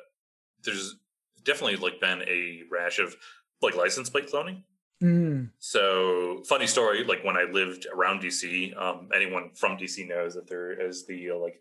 there's 0.65 0.97
definitely 1.45 1.77
like 1.77 2.01
been 2.01 2.23
a 2.23 2.63
rash 2.71 2.99
of 2.99 3.15
like 3.61 3.77
license 3.77 4.11
plate 4.11 4.31
cloning. 4.31 4.63
Mm, 5.03 5.51
So 5.59 6.43
funny 6.47 6.67
story, 6.69 7.05
like 7.05 7.25
when 7.25 7.37
I 7.37 7.43
lived 7.51 7.87
around 7.93 8.21
DC, 8.23 8.77
um, 8.81 9.09
anyone 9.15 9.51
from 9.55 9.77
DC 9.77 10.07
knows 10.09 10.35
that 10.35 10.49
there 10.49 10.71
is 10.71 11.07
the 11.07 11.31
uh, 11.31 11.37
like 11.37 11.61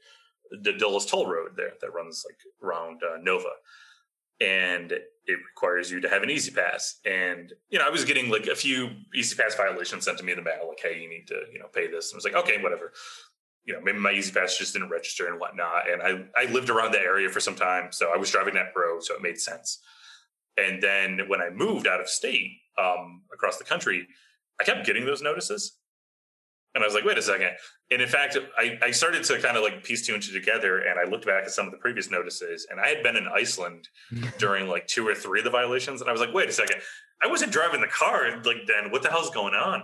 the 0.63 0.74
Dulles 0.74 1.05
Toll 1.07 1.27
Road 1.27 1.51
there 1.55 1.74
that 1.81 1.93
runs 1.93 2.24
like 2.27 2.38
around 2.62 3.01
uh, 3.03 3.17
Nova, 3.21 3.50
and 4.39 4.91
it 4.91 5.39
requires 5.50 5.89
you 5.91 6.01
to 6.01 6.10
have 6.10 6.24
an 6.24 6.29
E-ZPass. 6.29 6.95
And 7.05 7.51
you 7.69 7.79
know 7.79 7.86
i 7.86 7.89
was 7.89 8.05
getting 8.05 8.29
like 8.29 8.45
a 8.48 8.55
few 8.55 8.89
E-ZPass 9.15 9.57
violations 9.57 10.05
sent 10.05 10.19
to 10.19 10.24
me 10.24 10.33
in 10.33 10.38
the 10.38 10.43
mail 10.43 10.67
like 10.67 10.79
hey 10.81 11.01
you 11.01 11.10
need 11.10 11.27
to 11.27 11.41
you 11.51 11.57
know 11.60 11.67
pay 11.74 11.88
this. 11.89 12.12
And 12.12 12.15
i 12.15 12.19
was 12.19 12.25
like 12.25 12.36
okay 12.36 12.62
whatever. 12.62 12.91
You 13.65 13.74
know 13.74 13.81
maybe 13.81 13.98
my 13.98 14.12
E-ZPass 14.12 14.57
just 14.57 14.74
didn't 14.74 14.89
register 14.89 15.27
and 15.27 15.39
whatnot. 15.39 15.89
And 15.89 16.01
i 16.03 16.25
i 16.39 16.45
lived 16.51 16.69
around 16.69 16.91
that 16.91 17.01
area 17.01 17.29
for 17.29 17.39
some 17.39 17.55
time 17.55 17.91
so 17.91 18.12
i 18.13 18.17
was 18.17 18.29
driving 18.29 18.53
that 18.53 18.74
road 18.75 19.03
so 19.03 19.15
it 19.15 19.21
made 19.24 19.39
sense. 19.39 19.79
And 20.57 20.83
then 20.83 21.21
when 21.27 21.41
i 21.41 21.50
moved 21.50 21.88
out 21.88 22.01
of 22.01 22.07
state 22.07 22.61
um, 22.78 23.24
across 23.34 23.58
the 23.58 23.63
country 23.63 24.08
i 24.60 24.63
kept 24.63 24.86
getting 24.86 25.06
those 25.06 25.22
notices 25.22 25.78
and 26.74 26.84
I 26.84 26.88
was 26.88 26.94
like, 26.94 27.04
wait 27.04 27.18
a 27.18 27.22
second. 27.22 27.50
And 27.92 28.01
in 28.01 28.08
fact, 28.08 28.38
I, 28.58 28.80
I 28.82 28.92
started 28.92 29.25
to 29.25 29.40
kind 29.42 29.58
of 29.58 29.63
like 29.63 29.84
piece 29.84 30.06
two 30.08 30.13
and 30.13 30.24
two 30.24 30.32
together 30.32 30.80
and 30.80 30.98
I 30.98 31.04
looked 31.10 31.25
back 31.25 31.44
at 31.44 31.51
some 31.51 31.66
of 31.66 31.72
the 31.74 31.78
previous 31.78 32.10
notices 32.10 32.66
and 32.72 32.80
I 32.80 32.88
had 32.88 33.04
been 33.04 33.18
in 33.18 33.28
Iceland 33.28 33.90
during 34.38 34.70
like 34.70 34.88
two 34.88 35.06
or 35.06 35.13
three 35.13 35.40
of 35.42 35.44
the 35.44 35.50
violations. 35.51 36.00
And 36.00 36.10
I 36.10 36.13
was 36.13 36.22
like, 36.22 36.34
wait 36.34 36.48
a 36.48 36.54
second. 36.54 36.78
I 37.22 37.28
wasn't 37.28 37.51
driving 37.51 37.82
the 37.82 37.88
car 37.88 38.42
like 38.46 38.66
then. 38.68 38.90
What 38.90 39.04
the 39.04 39.10
hell's 39.10 39.32
going 39.32 39.54
on? 39.54 39.84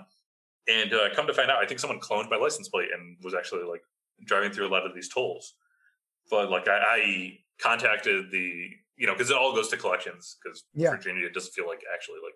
And 0.69 0.93
uh, 0.93 1.09
come 1.13 1.27
to 1.27 1.33
find 1.33 1.51
out, 1.51 1.61
I 1.61 1.65
think 1.65 1.81
someone 1.81 1.99
cloned 1.99 2.29
my 2.29 2.37
license 2.37 2.69
plate 2.69 2.87
and 2.97 3.17
was 3.21 3.33
actually 3.33 3.63
like 3.65 3.81
driving 4.25 4.51
through 4.51 4.67
a 4.67 4.71
lot 4.71 4.85
of 4.85 4.95
these 4.95 5.09
tolls. 5.09 5.55
But 6.31 6.49
like 6.49 6.69
I, 6.69 6.77
I 6.77 7.37
contacted 7.61 8.31
the, 8.31 8.69
you 8.95 9.07
know, 9.07 9.13
because 9.13 9.29
it 9.29 9.35
all 9.35 9.53
goes 9.53 9.67
to 9.69 9.77
collections 9.77 10.37
because 10.41 10.63
Yeah. 10.73 10.91
Virginia 10.91 11.29
doesn't 11.29 11.51
feel 11.51 11.67
like 11.67 11.81
actually 11.93 12.19
like, 12.23 12.35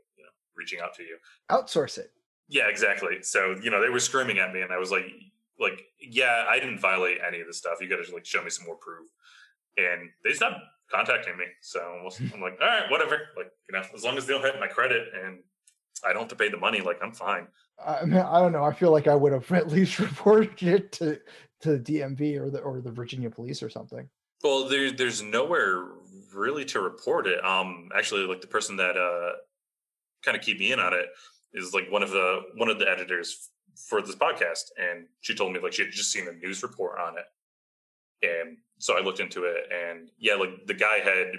reaching 0.62 0.80
out 0.80 0.94
to 0.96 1.04
you. 1.04 1.18
Outsource 1.50 1.98
it. 1.98 2.12
Yeah, 2.48 2.68
exactly. 2.68 3.24
So 3.24 3.56
you 3.62 3.72
know 3.72 3.82
they 3.82 3.90
were 3.90 4.00
screaming 4.00 4.38
at 4.38 4.54
me, 4.54 4.62
and 4.62 4.72
I 4.72 4.78
was 4.78 4.92
like, 4.92 5.06
like, 5.60 5.86
yeah, 6.00 6.46
I 6.50 6.60
didn't 6.60 6.80
violate 6.80 7.20
any 7.26 7.40
of 7.40 7.48
this 7.48 7.58
stuff. 7.58 7.78
You 7.82 7.90
got 7.90 8.04
to 8.04 8.14
like 8.14 8.26
show 8.26 8.44
me 8.44 8.50
some 8.50 8.66
more 8.66 8.76
proof. 8.76 9.08
And 9.78 10.10
they 10.24 10.34
stopped 10.34 10.60
contacting 10.92 11.38
me. 11.38 11.46
So 11.62 11.80
I'm 12.34 12.42
like, 12.42 12.58
all 12.62 12.68
right, 12.68 12.90
whatever. 12.90 13.20
Like 13.38 13.52
you 13.70 13.74
know, 13.78 13.84
as 13.94 14.04
long 14.04 14.18
as 14.18 14.26
they 14.26 14.34
don't 14.34 14.44
hit 14.44 14.60
my 14.60 14.68
credit 14.68 15.08
and 15.24 15.40
I 16.06 16.14
don't 16.14 16.24
have 16.24 16.30
to 16.30 16.36
pay 16.36 16.50
the 16.50 16.58
money, 16.58 16.82
like 16.82 17.00
I'm 17.02 17.14
fine. 17.14 17.48
I 17.86 18.06
mean, 18.06 18.20
I 18.20 18.40
don't 18.40 18.52
know. 18.52 18.64
I 18.64 18.74
feel 18.74 18.92
like 18.92 19.08
I 19.08 19.16
would 19.16 19.32
have 19.32 19.50
at 19.52 19.70
least 19.70 20.00
reported 20.00 20.62
it 20.62 20.92
to 20.94 21.20
to 21.62 21.78
the 21.78 21.80
DMV 21.80 22.40
or 22.40 22.50
the 22.50 22.60
or 22.60 22.82
the 22.82 22.92
Virginia 22.92 23.30
police 23.30 23.64
or 23.64 23.70
something. 23.70 24.10
Well, 24.44 24.68
there, 24.68 24.92
there's 24.92 25.22
nowhere 25.22 25.86
really 26.34 26.66
to 26.66 26.82
report 26.82 27.28
it. 27.28 27.44
Um, 27.46 27.90
actually, 27.96 28.22
like 28.22 28.42
the 28.42 28.48
person 28.48 28.76
that 28.78 28.98
uh 28.98 29.38
kind 30.24 30.38
of 30.38 30.44
keep 30.44 30.60
me 30.60 30.72
in 30.72 30.80
on 30.80 30.94
it 30.94 31.08
is 31.54 31.74
like 31.74 31.92
one 31.92 32.04
of 32.04 32.12
the 32.12 32.42
one 32.56 32.70
of 32.70 32.80
the 32.80 32.90
editors 32.90 33.50
for 33.88 34.02
this 34.02 34.16
podcast, 34.16 34.72
and 34.78 35.06
she 35.22 35.36
told 35.36 35.54
me 35.54 35.60
like 35.60 35.74
she 35.74 35.84
had 35.84 35.92
just 35.92 36.12
seen 36.12 36.28
a 36.28 36.32
news 36.34 36.64
report 36.64 37.00
on 37.00 37.16
it, 37.18 37.26
and 38.28 38.58
so 38.80 38.98
I 38.98 39.02
looked 39.02 39.20
into 39.20 39.44
it, 39.44 39.72
and 39.72 40.10
yeah, 40.18 40.36
like 40.36 40.66
the 40.68 40.74
guy 40.74 41.00
had 41.00 41.34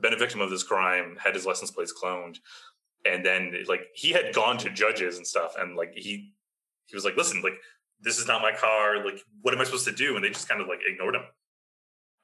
been 0.00 0.14
a 0.14 0.18
victim 0.18 0.40
of 0.40 0.50
this 0.50 0.62
crime, 0.62 1.16
had 1.22 1.34
his 1.34 1.46
license 1.46 1.70
plates 1.70 1.92
cloned, 1.92 2.38
and 3.04 3.24
then 3.24 3.54
like 3.68 3.82
he 3.94 4.10
had 4.10 4.34
gone 4.34 4.58
to 4.58 4.70
judges 4.70 5.16
and 5.16 5.26
stuff, 5.26 5.54
and 5.58 5.76
like 5.76 5.92
he 5.94 6.32
he 6.86 6.96
was 6.96 7.04
like, 7.04 7.16
listen, 7.16 7.42
like 7.42 7.58
this 8.00 8.18
is 8.18 8.26
not 8.26 8.42
my 8.42 8.52
car, 8.52 9.04
like 9.04 9.20
what 9.42 9.54
am 9.54 9.60
I 9.60 9.64
supposed 9.64 9.86
to 9.86 9.92
do? 9.92 10.16
And 10.16 10.24
they 10.24 10.30
just 10.30 10.48
kind 10.48 10.60
of 10.60 10.68
like 10.68 10.80
ignored 10.86 11.14
him 11.14 11.22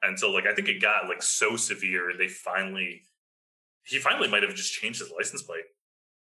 until 0.01 0.29
so, 0.29 0.31
like 0.31 0.45
I 0.45 0.53
think 0.53 0.67
it 0.67 0.81
got 0.81 1.07
like 1.07 1.21
so 1.21 1.55
severe 1.55 2.13
they 2.17 2.27
finally 2.27 3.03
he 3.83 3.97
finally 3.97 4.27
might 4.29 4.43
have 4.43 4.55
just 4.55 4.73
changed 4.73 4.99
his 4.99 5.11
license 5.11 5.41
plate. 5.41 5.63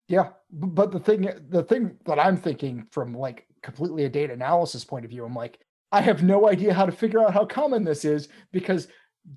Yeah, 0.07 0.29
but 0.51 0.91
the 0.91 0.99
thing 0.99 1.29
the 1.49 1.63
thing 1.63 1.97
that 2.05 2.19
I'm 2.19 2.37
thinking 2.37 2.85
from 2.91 3.13
like 3.13 3.47
completely 3.61 4.03
a 4.03 4.09
data 4.09 4.33
analysis 4.33 4.83
point 4.83 5.05
of 5.05 5.11
view, 5.11 5.23
I'm 5.25 5.33
like, 5.33 5.59
I 5.91 6.01
have 6.01 6.23
no 6.23 6.49
idea 6.49 6.73
how 6.73 6.85
to 6.85 6.91
figure 6.91 7.21
out 7.21 7.33
how 7.33 7.45
common 7.45 7.83
this 7.83 8.03
is 8.03 8.27
because 8.51 8.87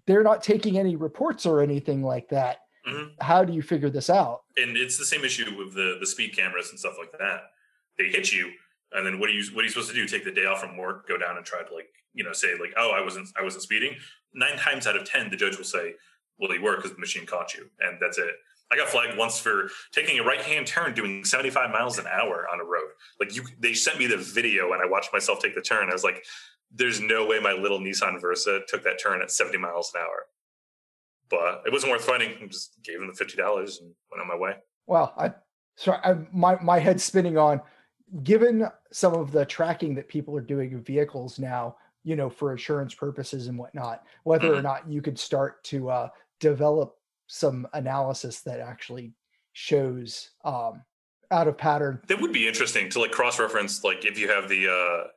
they're 0.07 0.25
not 0.25 0.43
taking 0.43 0.79
any 0.79 0.97
reports 0.97 1.47
or 1.47 1.61
anything 1.63 2.03
like 2.03 2.29
that. 2.31 2.59
Mhm. 2.89 3.13
How 3.21 3.45
do 3.45 3.53
you 3.53 3.63
figure 3.63 3.91
this 3.91 4.11
out? 4.11 4.43
And 4.57 4.77
it's 4.77 4.99
the 4.99 5.05
same 5.05 5.25
issue 5.25 5.57
with 5.57 5.75
the 5.75 5.99
the 6.01 6.07
speed 6.07 6.35
cameras 6.37 6.71
and 6.71 6.79
stuff 6.79 6.97
like 6.99 7.13
that. 7.19 7.51
They 7.99 8.09
hit 8.09 8.33
you, 8.33 8.51
and 8.93 9.07
then 9.07 9.21
what 9.21 9.31
are 9.31 9.33
you 9.33 9.45
what 9.55 9.61
are 9.61 9.65
you 9.65 9.71
supposed 9.71 9.91
to 9.91 9.95
do? 9.95 10.07
Take 10.07 10.25
the 10.25 10.33
day 10.33 10.47
off 10.47 10.61
from 10.61 10.77
work, 10.77 11.07
go 11.09 11.17
down 11.17 11.37
and 11.37 11.47
try 11.47 11.63
to 11.63 11.75
like 11.75 11.89
you 12.13 12.25
know 12.25 12.33
say 12.33 12.55
like 12.59 12.75
oh 12.77 12.91
I 12.91 13.01
wasn't 13.01 13.29
I 13.39 13.43
wasn't 13.45 13.63
speeding. 13.63 13.97
Nine 14.35 14.57
times 14.59 14.87
out 14.87 14.97
of 14.97 15.05
ten, 15.09 15.31
the 15.31 15.37
judge 15.37 15.57
will 15.57 15.65
say, 15.65 15.95
well 16.39 16.53
you 16.53 16.63
were 16.63 16.77
because 16.77 16.93
the 16.93 16.99
machine 16.99 17.25
caught 17.27 17.55
you, 17.55 17.71
and 17.81 17.99
that's 18.01 18.19
it. 18.19 18.35
I 18.71 18.77
got 18.77 18.89
flagged 18.89 19.17
once 19.17 19.39
for 19.39 19.71
taking 19.93 20.19
a 20.19 20.25
right 20.25 20.41
hand 20.41 20.67
turn 20.67 20.93
doing 20.95 21.25
75 21.25 21.71
miles 21.71 21.99
an 21.99 22.07
hour 22.07 22.47
on 22.53 22.61
a 22.61 22.65
road. 22.65 22.91
Like 23.21 23.35
you, 23.35 23.43
they 23.61 23.75
sent 23.75 23.99
me 23.99 24.07
the 24.07 24.17
video 24.17 24.73
and 24.73 24.83
I 24.83 24.87
watched 24.87 25.13
myself 25.13 25.39
take 25.41 25.55
the 25.55 25.63
turn. 25.63 25.89
I 25.89 25.93
was 25.93 26.03
like, 26.05 26.25
there's 26.73 27.01
no 27.01 27.27
way 27.27 27.39
my 27.39 27.53
little 27.53 27.79
Nissan 27.79 28.21
Versa 28.21 28.61
took 28.67 28.83
that 28.83 29.01
turn 29.01 29.23
at 29.23 29.31
70 29.31 29.59
miles 29.59 29.93
an 29.95 30.01
hour. 30.01 30.27
But 31.29 31.63
it 31.65 31.73
wasn't 31.73 31.93
worth 31.93 32.05
fighting. 32.05 32.33
I 32.43 32.47
just 32.47 32.73
gave 32.85 33.01
him 33.01 33.07
the 33.07 33.13
$50 33.25 33.81
and 33.81 33.95
went 34.11 34.21
on 34.21 34.29
my 34.29 34.37
way. 34.37 34.57
Well, 34.87 35.13
I 35.17 35.33
sorry, 35.77 35.99
I, 36.05 36.17
my 36.33 36.57
my 36.63 36.79
head's 36.79 37.03
spinning 37.05 37.37
on 37.37 37.61
given 38.23 38.69
some 38.93 39.15
of 39.15 39.33
the 39.33 39.45
tracking 39.45 39.95
that 39.97 40.09
people 40.09 40.37
are 40.37 40.41
doing 40.41 40.75
of 40.75 40.87
vehicles 40.87 41.39
now, 41.41 41.77
you 42.05 42.15
know, 42.15 42.31
for 42.31 42.53
insurance 42.53 42.95
purposes 42.95 43.49
and 43.49 43.59
whatnot, 43.59 44.05
whether 44.23 44.53
or 44.55 44.59
Mhm. 44.61 44.63
not 44.63 44.89
you 44.89 45.03
could 45.03 45.19
start 45.19 45.63
to 45.65 45.89
uh, 45.91 46.09
develop 46.39 46.96
some 47.27 47.67
analysis 47.73 48.41
that 48.43 48.61
actually 48.61 49.13
shows 49.53 50.31
um, 50.45 50.83
out 51.31 51.49
of 51.49 51.59
pattern. 51.59 52.01
That 52.09 52.21
would 52.21 52.33
be 52.33 52.47
interesting 52.47 52.89
to 52.91 53.01
like 53.01 53.11
cross 53.11 53.39
reference, 53.39 53.83
like 53.85 54.05
if 54.05 54.19
you 54.19 54.29
have 54.29 54.49
the, 54.49 54.69
uh, 54.69 55.09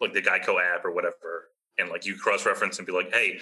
like 0.00 0.12
the 0.12 0.22
Geico 0.22 0.56
app 0.60 0.84
or 0.84 0.92
whatever, 0.92 1.48
and 1.78 1.88
like 1.88 2.06
you 2.06 2.16
cross 2.16 2.44
reference 2.46 2.78
and 2.78 2.86
be 2.86 2.92
like, 2.92 3.12
hey, 3.12 3.38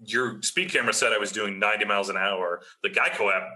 your 0.00 0.42
speed 0.42 0.72
camera 0.72 0.92
said 0.92 1.12
I 1.12 1.18
was 1.18 1.32
doing 1.32 1.58
90 1.58 1.84
miles 1.84 2.08
an 2.08 2.16
hour. 2.16 2.60
The 2.82 2.90
Geico 2.90 3.32
app 3.34 3.48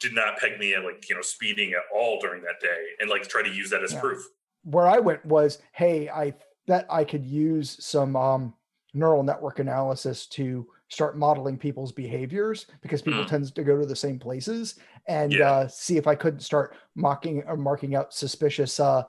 did 0.00 0.14
not 0.14 0.38
peg 0.38 0.58
me 0.58 0.74
at 0.74 0.84
like, 0.84 1.08
you 1.08 1.14
know, 1.14 1.22
speeding 1.22 1.72
at 1.72 1.82
all 1.94 2.20
during 2.20 2.42
that 2.42 2.60
day 2.60 2.84
and 3.00 3.10
like 3.10 3.28
try 3.28 3.42
to 3.42 3.50
use 3.50 3.70
that 3.70 3.82
as 3.82 3.92
Yeah. 3.92 4.00
proof. 4.00 4.24
Where 4.64 4.86
I 4.86 4.98
went 4.98 5.24
was, 5.24 5.58
hey, 5.72 6.08
I 6.08 6.34
bet 6.66 6.86
I 6.90 7.04
could 7.04 7.24
use 7.24 7.84
some 7.84 8.16
um, 8.16 8.54
neural 8.94 9.22
network 9.22 9.58
analysis 9.58 10.26
to 10.26 10.66
start 10.88 11.18
modeling 11.18 11.58
people's 11.58 11.92
behaviors 11.92 12.66
because 12.80 13.02
people 13.02 13.22
Mm. 13.24 13.28
tends 13.28 13.50
to 13.52 13.62
go 13.62 13.78
to 13.78 13.86
the 13.86 13.96
same 13.96 14.18
places 14.18 14.76
and 15.06 15.32
Yeah. 15.32 15.50
uh, 15.50 15.68
see 15.68 15.96
if 15.96 16.06
I 16.06 16.14
couldn't 16.14 16.40
start 16.40 16.76
mocking 16.94 17.42
or 17.46 17.56
marking 17.56 17.94
out 17.94 18.12
suspicious 18.14 18.80
uh, 18.80 19.02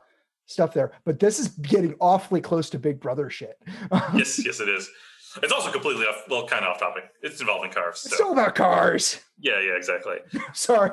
stuff 0.46 0.74
there. 0.74 0.92
But 1.06 1.20
this 1.20 1.40
is 1.40 1.50
getting 1.50 1.96
awfully 2.02 2.42
close 2.42 2.70
to 2.72 2.80
Big 2.80 3.00
Brother 3.00 3.30
shit. 3.30 3.58
yes, 4.14 4.38
yes, 4.46 4.60
it 4.60 4.70
is. 4.70 4.90
It's 5.44 5.54
also 5.54 5.72
completely 5.72 6.06
off, 6.06 6.24
well, 6.28 6.48
kind 6.48 6.66
of 6.66 6.72
off 6.72 6.80
topic. 6.80 7.04
It's 7.22 7.40
involving 7.40 7.72
cars. 7.72 8.04
It's 8.06 8.18
So, 8.18 8.26
all 8.28 8.32
about 8.34 8.56
cars. 8.56 9.20
yeah, 9.40 9.60
yeah, 9.62 9.74
exactly. 9.78 10.18
Sorry. 10.54 10.92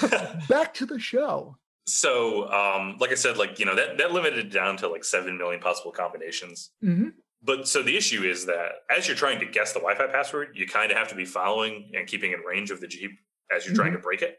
Back 0.48 0.74
to 0.74 0.86
the 0.86 0.98
show. 0.98 1.56
so, 1.86 2.50
um, 2.50 2.96
like 2.98 3.12
I 3.12 3.14
said, 3.14 3.36
like, 3.36 3.58
you 3.60 3.64
know, 3.64 3.76
that, 3.76 3.96
that 3.98 4.10
limited 4.12 4.40
it 4.46 4.50
down 4.52 4.76
to 4.78 4.88
like 4.88 5.04
7 5.04 5.38
million 5.38 5.60
possible 5.60 5.92
combinations. 5.92 6.72
Mhm. 6.84 7.12
But 7.46 7.68
so 7.68 7.82
the 7.82 7.96
issue 7.96 8.24
is 8.24 8.44
that 8.46 8.70
as 8.90 9.06
you're 9.06 9.16
trying 9.16 9.38
to 9.38 9.46
guess 9.46 9.72
the 9.72 9.78
Wi-Fi 9.78 10.12
password, 10.12 10.48
you 10.54 10.66
kind 10.66 10.90
of 10.90 10.98
have 10.98 11.08
to 11.08 11.14
be 11.14 11.24
following 11.24 11.92
and 11.94 12.06
keeping 12.06 12.32
in 12.32 12.40
range 12.40 12.72
of 12.72 12.80
the 12.80 12.88
Jeep 12.88 13.12
as 13.54 13.64
you're 13.64 13.74
trying 13.74 13.92
to 13.92 13.98
break 13.98 14.22
it. 14.22 14.38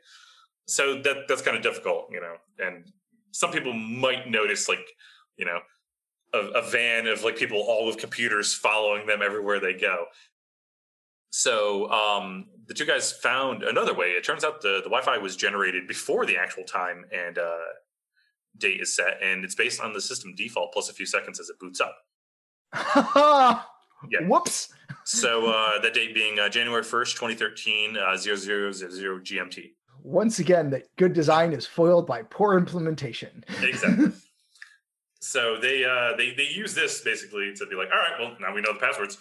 So 0.66 1.02
that 1.02 1.28
that's 1.30 1.42
kind 1.42 1.56
of 1.56 1.64
difficult, 1.64 2.10
you 2.12 2.20
know. 2.20 2.36
And 2.60 2.92
some 3.32 3.52
people 3.52 3.72
might 3.72 4.30
notice, 4.30 4.68
like, 4.68 4.86
you 5.38 5.46
know, 5.46 5.60
a, 6.34 6.60
a 6.60 6.70
van 6.70 7.08
of 7.08 7.24
like 7.24 7.38
people 7.38 7.60
all 7.60 7.86
with 7.86 7.98
computers 7.98 8.54
following 8.54 9.08
them 9.08 9.22
everywhere 9.22 9.62
they 9.62 9.74
go. 9.74 10.06
So 11.30 11.90
um, 11.92 12.48
the 12.68 12.74
two 12.74 12.86
guys 12.86 13.12
found 13.12 13.64
another 13.64 13.94
way. 13.94 14.08
It 14.08 14.24
turns 14.26 14.44
out 14.44 14.62
the, 14.62 14.82
the 14.84 14.90
Wi-Fi 14.90 15.18
was 15.18 15.36
generated 15.36 15.88
before 15.88 16.26
the 16.26 16.38
actual 16.38 16.64
time 16.64 17.06
and 17.14 17.38
uh, 17.38 17.58
date 18.58 18.82
is 18.82 18.96
set, 18.96 19.20
and 19.24 19.46
it's 19.46 19.56
based 19.56 19.80
on 19.80 19.94
the 19.94 20.02
system 20.02 20.34
default 20.36 20.74
plus 20.74 20.90
a 20.90 20.94
few 20.94 21.06
seconds 21.06 21.40
as 21.40 21.50
it 21.50 21.60
boots 21.60 21.80
up. 21.80 21.96
Yeah. 24.10 24.28
Whoops. 24.28 24.70
So 25.06 25.48
uh, 25.48 25.82
that 25.82 25.94
date 25.94 26.14
being 26.14 26.40
uh, 26.40 26.50
January 26.50 26.84
1st, 26.84 27.16
2013, 27.16 27.98
uh, 27.98 28.18
0000 28.18 28.90
GMT. 29.24 29.72
Once 30.04 30.40
again, 30.40 30.70
that 30.70 30.84
good 30.98 31.14
design 31.14 31.54
is 31.54 31.66
foiled 31.66 32.06
by 32.06 32.22
poor 32.24 32.58
implementation. 32.58 33.44
Exactly. 33.62 34.12
so 35.20 35.58
they, 35.60 35.84
uh, 35.84 36.16
they 36.16 36.34
they 36.34 36.48
use 36.48 36.74
this 36.74 37.02
basically 37.02 37.54
to 37.56 37.66
be 37.66 37.76
like, 37.76 37.90
all 37.92 37.98
right, 37.98 38.20
well, 38.20 38.38
now 38.40 38.54
we 38.54 38.62
know 38.62 38.74
the 38.74 38.80
passwords. 38.80 39.18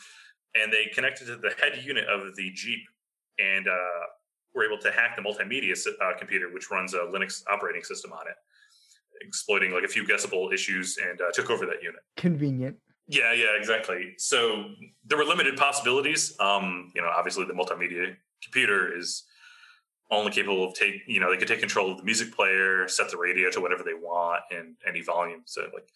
And 0.54 0.72
they 0.72 0.86
connected 0.94 1.26
to 1.26 1.36
the 1.36 1.52
head 1.60 1.84
unit 1.84 2.06
of 2.08 2.34
the 2.36 2.50
Jeep 2.52 2.80
and 3.38 3.66
uh, 3.68 4.06
were 4.54 4.64
able 4.64 4.78
to 4.78 4.90
hack 4.90 5.16
the 5.16 5.22
multimedia 5.22 5.76
uh, 6.00 6.18
computer, 6.18 6.50
which 6.52 6.70
runs 6.70 6.94
a 6.94 6.98
Linux 6.98 7.42
operating 7.52 7.82
system 7.82 8.12
on 8.12 8.26
it, 8.26 8.36
exploiting 9.20 9.72
like 9.72 9.84
a 9.84 9.88
few 9.88 10.06
guessable 10.06 10.50
issues 10.52 10.96
and 10.98 11.20
uh, 11.20 11.30
took 11.32 11.50
over 11.50 11.66
that 11.66 11.82
unit. 11.82 12.00
Convenient. 12.16 12.76
Yeah, 13.08 13.32
yeah, 13.32 13.56
exactly. 13.58 14.14
So 14.18 14.70
there 15.04 15.16
were 15.18 15.24
limited 15.24 15.56
possibilities. 15.56 16.36
Um, 16.40 16.92
you 16.94 17.02
know, 17.02 17.08
obviously 17.14 17.44
the 17.44 17.52
multimedia 17.52 18.16
computer 18.42 18.96
is 18.96 19.24
only 20.10 20.32
capable 20.32 20.68
of 20.68 20.74
take, 20.74 21.02
you 21.06 21.20
know, 21.20 21.30
they 21.30 21.36
could 21.36 21.48
take 21.48 21.60
control 21.60 21.92
of 21.92 21.98
the 21.98 22.04
music 22.04 22.34
player, 22.34 22.86
set 22.88 23.10
the 23.10 23.16
radio 23.16 23.50
to 23.50 23.60
whatever 23.60 23.82
they 23.82 23.94
want 23.94 24.42
and 24.50 24.74
any 24.86 25.02
volume. 25.02 25.42
So 25.44 25.62
like 25.72 25.88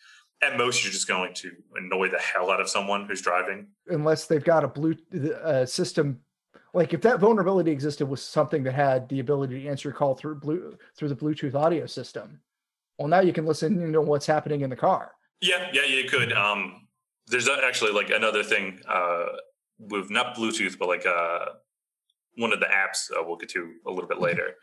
at 0.43 0.57
most 0.57 0.85
you're 0.85 0.93
just 0.93 1.09
going 1.09 1.35
to 1.35 1.53
annoy 1.77 2.09
the 2.09 2.19
hell 2.19 2.51
out 2.51 2.61
of 2.61 2.69
someone 2.69 3.07
who's 3.07 3.23
driving. 3.23 3.69
Unless 3.89 4.27
they've 4.27 4.45
got 4.45 4.65
a 4.65 4.69
blue 4.69 4.97
uh, 5.45 5.67
system 5.67 6.21
like 6.73 6.95
if 6.95 7.01
that 7.03 7.21
vulnerability 7.21 7.71
existed 7.71 8.07
was 8.07 8.23
something 8.23 8.63
that 8.65 8.75
had 8.75 9.09
the 9.09 9.21
ability 9.21 9.63
to 9.63 9.69
answer 9.69 9.91
a 9.91 9.93
call 9.93 10.15
through 10.15 10.37
blue 10.37 10.77
through 10.97 11.09
the 11.09 11.17
Bluetooth 11.17 11.55
audio 11.55 11.87
system. 11.87 12.41
Well, 12.99 13.09
now 13.09 13.21
you 13.21 13.33
can 13.33 13.47
listen 13.47 13.93
to 13.93 14.01
what's 14.01 14.27
happening 14.27 14.61
in 14.61 14.71
the 14.71 14.77
car. 14.77 15.13
Yeah, 15.41 15.69
yeah, 15.73 15.85
you 15.85 16.09
could. 16.09 16.33
Um, 16.33 16.87
there's 17.29 17.49
actually 17.49 17.93
like 17.93 18.11
another 18.11 18.43
thing 18.43 18.81
uh, 18.89 19.27
with 19.79 20.11
not 20.11 20.37
Bluetooth, 20.37 20.79
but 20.79 20.89
like 20.89 21.07
uh, 21.07 21.47
one 22.37 22.53
of 22.53 22.61
the 22.61 22.67
apps 22.67 23.11
uh, 23.17 23.23
we'll 23.25 23.37
get 23.37 23.49
to 23.51 23.73
a 23.87 23.91
little 23.91 24.09
bit 24.09 24.21
later. 24.21 24.55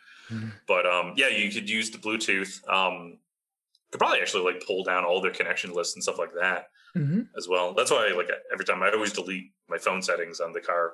but 0.68 0.86
um, 0.86 1.14
yeah, 1.16 1.30
you 1.30 1.50
could 1.52 1.70
use 1.70 1.90
the 1.90 1.98
Bluetooth. 1.98 2.68
Um, 2.70 3.18
could 3.92 4.00
probably 4.00 4.20
actually 4.20 4.44
like 4.44 4.62
pull 4.68 4.84
down 4.84 5.06
all 5.06 5.22
their 5.22 5.32
connection 5.32 5.72
lists 5.74 5.96
and 5.96 6.04
stuff 6.04 6.18
like 6.20 6.34
that 6.40 6.68
Mm-hmm. 6.96 7.22
as 7.38 7.48
well. 7.48 7.76
That's 7.76 7.92
why 7.92 8.12
like 8.16 8.30
every 8.52 8.66
time 8.66 8.82
I 8.82 8.90
always 8.90 9.14
delete 9.14 9.52
my 9.70 9.78
phone 9.78 10.02
settings 10.02 10.40
on 10.40 10.52
the 10.52 10.62
car 10.62 10.94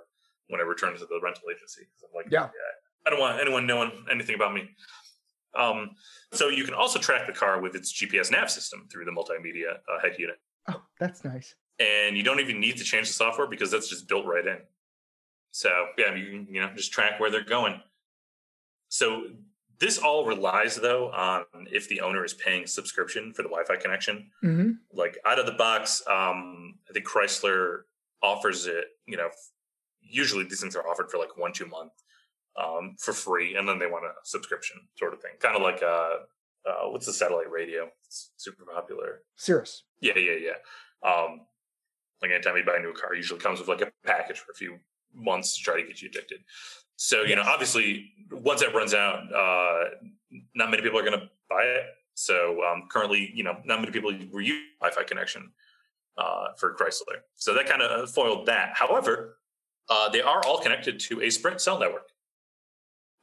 when 0.49 0.59
I 0.59 0.63
return 0.65 0.91
to 0.93 0.99
the 0.99 1.19
rental 1.23 1.43
agency. 1.49 1.83
I'm 2.03 2.09
like, 2.13 2.25
Yeah. 2.29 2.49
I 3.05 3.09
don't 3.09 3.19
want 3.21 3.39
anyone 3.39 3.65
knowing 3.65 3.91
anything 4.11 4.35
about 4.35 4.53
me. 4.53 4.69
Um, 5.55 5.91
so 6.33 6.49
you 6.49 6.65
can 6.65 6.73
also 6.73 6.99
track 6.99 7.25
the 7.27 7.31
car 7.31 7.61
with 7.61 7.75
its 7.75 7.93
GPS 7.93 8.31
nav 8.31 8.49
system 8.49 8.85
through 8.91 9.05
the 9.05 9.11
multimedia 9.11 9.75
uh, 9.75 10.01
head 10.01 10.15
unit 10.19 10.35
Oh, 10.69 10.81
that's 10.99 11.23
nice. 11.23 11.55
and 11.79 12.15
you 12.15 12.23
don't 12.23 12.39
even 12.39 12.59
need 12.59 12.77
to 12.77 12.83
change 12.83 13.07
the 13.07 13.13
software 13.13 13.47
because 13.47 13.71
that's 13.71 13.89
just 13.89 14.07
built 14.07 14.25
right 14.25 14.45
in. 14.45 14.57
So 15.51 15.87
yeah, 15.97 16.13
you 16.15 16.25
can 16.25 16.47
you 16.53 16.61
know 16.61 16.71
just 16.75 16.91
track 16.91 17.19
where 17.19 17.29
they're 17.29 17.43
going. 17.43 17.81
So 18.89 19.25
this 19.79 19.97
all 19.97 20.25
relies 20.25 20.75
though 20.75 21.11
on 21.11 21.45
if 21.71 21.89
the 21.89 22.01
owner 22.01 22.23
is 22.23 22.33
paying 22.33 22.65
subscription 22.67 23.33
for 23.33 23.41
the 23.41 23.49
Wi-Fi 23.49 23.75
connection. 23.77 24.29
Mm-hmm. 24.43 24.71
Like 24.93 25.17
out 25.25 25.39
of 25.39 25.45
the 25.45 25.51
box, 25.53 26.01
um, 26.07 26.75
I 26.89 26.93
think 26.93 27.07
Chrysler 27.07 27.81
offers 28.21 28.65
it. 28.67 28.85
You 29.07 29.17
know, 29.17 29.29
usually 30.01 30.43
these 30.45 30.61
things 30.61 30.75
are 30.75 30.87
offered 30.87 31.09
for 31.11 31.17
like 31.17 31.37
one 31.37 31.53
two 31.53 31.65
month 31.67 31.91
um, 32.55 32.95
for 32.99 33.13
free, 33.13 33.55
and 33.55 33.67
then 33.67 33.79
they 33.79 33.87
want 33.87 34.05
a 34.05 34.11
subscription 34.23 34.77
sort 34.95 35.13
of 35.13 35.21
thing. 35.21 35.31
Kind 35.39 35.55
of 35.55 35.61
like 35.61 35.81
uh, 35.83 36.17
uh, 36.65 36.89
what's 36.89 37.05
the 37.05 37.13
satellite 37.13 37.51
radio? 37.51 37.89
It's 38.05 38.31
super 38.37 38.63
popular. 38.65 39.21
Sirius. 39.35 39.83
Yeah, 40.01 40.17
yeah, 40.17 40.37
yeah. 40.39 41.09
Um, 41.09 41.41
like 42.21 42.31
anytime 42.31 42.55
you 42.55 42.63
buy 42.63 42.77
a 42.77 42.79
new 42.79 42.93
car, 42.93 43.13
it 43.13 43.17
usually 43.17 43.39
comes 43.39 43.59
with 43.59 43.67
like 43.67 43.81
a 43.81 43.91
package 44.05 44.39
for 44.39 44.51
a 44.51 44.55
few 44.55 44.79
months 45.13 45.57
to 45.57 45.63
try 45.63 45.79
to 45.79 45.85
get 45.85 46.01
you 46.01 46.09
addicted. 46.09 46.39
So 46.95 47.23
you 47.23 47.35
know, 47.35 47.43
obviously, 47.45 48.11
once 48.31 48.61
that 48.61 48.73
runs 48.73 48.93
out, 48.93 49.33
uh, 49.33 49.89
not 50.55 50.71
many 50.71 50.81
people 50.81 50.99
are 50.99 51.03
going 51.03 51.19
to 51.19 51.29
buy 51.49 51.63
it. 51.63 51.83
So 52.15 52.63
um, 52.63 52.87
currently, 52.89 53.31
you 53.33 53.43
know, 53.43 53.57
not 53.65 53.79
many 53.79 53.91
people 53.91 54.11
were 54.31 54.41
using 54.41 54.67
Wi-Fi 54.79 55.03
connection 55.03 55.51
uh, 56.17 56.49
for 56.57 56.75
Chrysler. 56.75 57.21
So 57.35 57.53
that 57.55 57.65
kind 57.65 57.81
of 57.81 58.09
foiled 58.09 58.45
that. 58.45 58.73
However, 58.75 59.39
uh, 59.89 60.09
they 60.09 60.21
are 60.21 60.41
all 60.45 60.59
connected 60.59 60.99
to 61.01 61.21
a 61.21 61.29
Sprint 61.29 61.59
cell 61.59 61.79
network, 61.79 62.09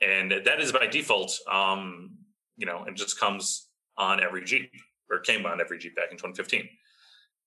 and 0.00 0.32
that 0.44 0.60
is 0.60 0.72
by 0.72 0.86
default. 0.86 1.38
Um, 1.50 2.18
you 2.60 2.66
know, 2.66 2.84
and 2.86 2.94
just 2.96 3.18
comes 3.18 3.68
on 3.96 4.22
every 4.22 4.44
Jeep 4.44 4.70
or 5.10 5.18
came 5.18 5.46
on 5.46 5.60
every 5.60 5.78
Jeep 5.78 5.96
back 5.96 6.10
in 6.10 6.16
2015. 6.18 6.68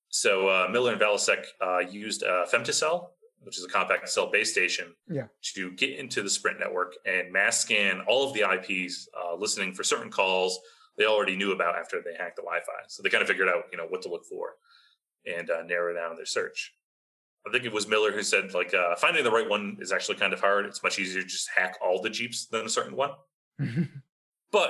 So 0.09 0.47
uh, 0.49 0.67
Miller 0.71 0.91
and 0.91 0.99
Valasek 1.01 1.45
uh, 1.61 1.79
used 1.79 2.23
uh, 2.23 2.45
Femtocell, 2.51 3.09
which 3.41 3.57
is 3.57 3.63
a 3.63 3.69
compact 3.69 4.09
cell 4.09 4.29
base 4.31 4.51
station, 4.51 4.93
Yeah. 5.07 5.27
to 5.55 5.71
get 5.73 5.97
into 5.99 6.21
the 6.23 6.29
Sprint 6.29 6.59
network 6.59 6.93
and 7.05 7.31
mass 7.31 7.59
scan 7.59 8.01
all 8.07 8.27
of 8.27 8.33
the 8.33 8.41
IPs, 8.41 9.07
uh, 9.19 9.35
listening 9.35 9.73
for 9.73 9.83
certain 9.83 10.09
calls 10.11 10.59
they 10.97 11.05
already 11.05 11.35
knew 11.35 11.51
about 11.53 11.75
after 11.75 12.01
they 12.03 12.13
hacked 12.17 12.35
the 12.35 12.43
Wi-Fi. 12.43 12.83
So 12.87 13.01
they 13.01 13.09
kind 13.09 13.21
of 13.23 13.27
figured 13.27 13.49
out, 13.49 13.63
you 13.71 13.77
know, 13.79 13.85
what 13.87 14.01
to 14.03 14.09
look 14.09 14.25
for 14.25 14.49
and 15.25 15.49
uh, 15.49 15.63
narrow 15.63 15.93
down 15.93 16.15
their 16.15 16.25
search. 16.25 16.73
I 17.47 17.51
think 17.51 17.65
it 17.65 17.73
was 17.73 17.87
Miller 17.87 18.11
who 18.11 18.21
said, 18.23 18.53
like, 18.53 18.73
uh, 18.75 18.95
finding 18.95 19.23
the 19.23 19.31
right 19.31 19.49
one 19.49 19.77
is 19.81 19.91
actually 19.91 20.17
kind 20.17 20.33
of 20.33 20.39
hard. 20.39 20.65
It's 20.65 20.83
much 20.83 20.99
easier 20.99 21.21
to 21.23 21.27
just 21.27 21.49
hack 21.55 21.77
all 21.83 21.99
the 22.01 22.09
Jeeps 22.11 22.45
than 22.47 22.65
a 22.65 22.69
certain 22.69 22.95
one. 22.95 23.11
But 24.51 24.69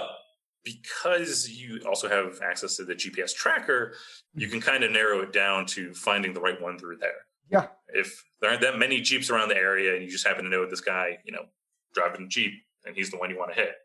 because 0.64 1.50
you 1.50 1.82
also 1.88 2.08
have 2.10 2.40
access 2.42 2.78
to 2.78 2.86
the 2.86 2.96
GPS 2.96 3.34
tracker, 3.34 3.94
you 4.34 4.48
can 4.48 4.62
kind 4.62 4.84
of 4.84 4.92
narrow 4.92 5.22
it 5.22 5.34
down 5.34 5.66
to 5.68 5.94
finding 5.94 6.34
the 6.34 6.42
right 6.42 6.62
one 6.62 6.78
through 6.78 6.98
there. 6.98 7.26
Yeah. 7.50 7.68
If 7.90 8.24
there 8.42 8.50
aren't 8.50 8.62
that 8.62 8.80
many 8.80 9.02
Jeeps 9.02 9.30
around 9.30 9.50
the 9.50 9.58
area 9.58 9.94
and 9.96 10.04
you 10.04 10.10
just 10.10 10.26
happen 10.26 10.44
to 10.46 10.50
know 10.50 10.66
this 10.66 10.82
guy, 10.82 11.20
you 11.26 11.32
know, 11.32 11.46
driving 11.94 12.26
a 12.26 12.28
Jeep 12.28 12.54
and 12.86 12.96
he's 12.96 13.12
the 13.12 13.18
one 13.18 13.30
you 13.30 13.38
want 13.38 13.54
to 13.54 13.60
hit. 13.60 13.76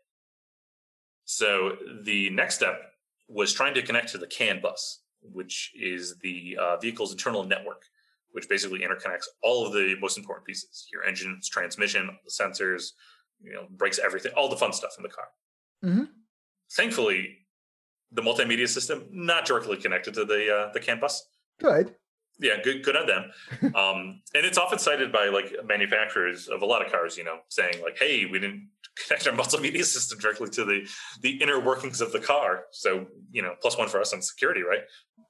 So 1.25 1.77
the 2.03 2.29
next 2.31 2.55
step 2.55 2.81
was 3.27 3.53
trying 3.53 3.73
to 3.75 3.81
connect 3.81 4.09
to 4.09 4.17
the 4.17 4.27
CAN 4.27 4.61
bus, 4.61 5.03
which 5.21 5.71
is 5.79 6.17
the 6.23 6.57
uh, 6.59 6.77
vehicle's 6.77 7.11
internal 7.11 7.43
network, 7.43 7.83
which 8.31 8.49
basically 8.49 8.79
interconnects 8.79 9.25
all 9.43 9.67
of 9.67 9.73
the 9.73 9.95
most 9.99 10.17
important 10.17 10.47
pieces 10.47 10.87
your 10.91 11.03
engines, 11.03 11.47
transmission, 11.47 12.09
the 12.25 12.31
sensors, 12.31 12.91
you 13.41 13.53
know, 13.53 13.67
brakes, 13.71 13.99
everything, 13.99 14.31
all 14.35 14.49
the 14.49 14.55
fun 14.57 14.73
stuff 14.73 14.95
in 14.97 15.03
the 15.03 15.09
car. 15.09 15.27
Mhm. 15.83 16.09
Thankfully, 16.71 17.37
the 18.11 18.21
multimedia 18.21 18.67
system 18.67 19.05
not 19.11 19.45
directly 19.45 19.77
connected 19.77 20.13
to 20.15 20.25
the 20.25 20.53
uh, 20.53 20.73
the 20.73 20.79
CAN 20.79 20.99
bus. 20.99 21.27
Good. 21.59 21.95
Yeah, 22.39 22.61
good 22.63 22.83
good 22.83 22.95
on 22.95 23.05
them. 23.05 23.31
um, 23.75 24.21
and 24.33 24.45
it's 24.45 24.57
often 24.57 24.79
cited 24.79 25.11
by 25.11 25.27
like 25.27 25.53
manufacturers 25.65 26.47
of 26.47 26.61
a 26.61 26.65
lot 26.65 26.85
of 26.85 26.91
cars, 26.91 27.17
you 27.17 27.23
know, 27.23 27.39
saying 27.49 27.81
like, 27.83 27.97
"Hey, 27.99 28.25
we 28.25 28.39
didn't 28.39 28.69
connect 29.05 29.27
our 29.27 29.33
multimedia 29.43 29.83
system 29.83 30.19
directly 30.19 30.49
to 30.49 30.65
the 30.65 30.87
the 31.21 31.31
inner 31.41 31.59
workings 31.59 32.01
of 32.01 32.11
the 32.11 32.19
car." 32.19 32.65
So 32.71 33.07
you 33.31 33.41
know, 33.41 33.55
plus 33.61 33.77
one 33.77 33.89
for 33.89 33.99
us 33.99 34.13
on 34.13 34.21
security, 34.21 34.61
right? 34.61 34.81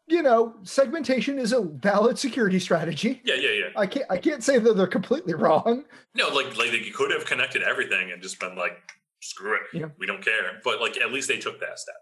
You 0.08 0.24
know, 0.24 0.56
segmentation 0.64 1.38
is 1.38 1.54
a 1.54 1.62
valid 1.62 2.18
security 2.18 2.60
strategy. 2.60 3.22
Yeah, 3.24 3.36
yeah, 3.36 3.52
yeah. 3.52 3.66
I 3.76 3.88
can't 3.88 4.06
I 4.10 4.18
can't 4.18 4.44
say 4.44 4.60
that 4.60 4.78
they're 4.78 4.88
completely 4.88 5.34
wrong. 5.34 5.86
No, 6.16 6.30
like 6.30 6.58
like 6.58 6.72
they 6.72 6.80
could 6.92 7.12
have 7.12 7.26
connected 7.26 7.64
everything 7.64 8.12
and 8.12 8.22
just 8.22 8.40
been 8.40 8.56
like, 8.56 8.82
"Screw 9.22 9.56
it, 9.56 9.62
Yeah. 9.74 9.90
we 9.98 10.06
don't 10.06 10.24
care." 10.24 10.60
But 10.64 10.80
like 10.82 10.98
at 11.00 11.12
least 11.12 11.28
they 11.28 11.38
took 11.40 11.60
that 11.60 11.80
step. 11.80 11.96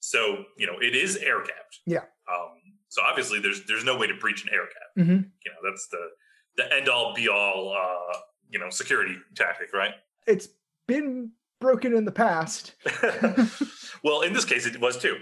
So 0.00 0.44
you 0.58 0.66
know, 0.66 0.78
it 0.80 0.94
is 0.94 1.16
air 1.16 1.40
gapped. 1.40 1.80
Yeah. 1.86 2.04
Um, 2.32 2.58
so 2.88 3.02
obviously, 3.02 3.40
there's 3.40 3.64
there's 3.66 3.84
no 3.84 3.96
way 3.96 4.06
to 4.06 4.14
breach 4.14 4.44
an 4.44 4.50
air 4.52 4.64
gap. 4.66 5.04
Mhm. 5.06 5.30
You 5.44 5.50
know, 5.52 5.58
that's 5.70 5.88
the 5.88 6.10
the 6.56 6.72
end 6.74 6.88
all 6.88 7.14
be 7.14 7.28
all. 7.28 7.72
Uh, 7.76 8.18
you 8.50 8.58
know, 8.60 8.70
security 8.70 9.16
tactic, 9.34 9.72
right? 9.72 9.94
It's 10.26 10.48
been 10.86 11.32
broken 11.60 11.96
in 11.96 12.04
the 12.04 12.12
past. 12.12 12.74
well, 14.04 14.20
in 14.20 14.32
this 14.32 14.44
case, 14.44 14.66
it 14.66 14.78
was 14.80 14.96
too. 14.98 15.16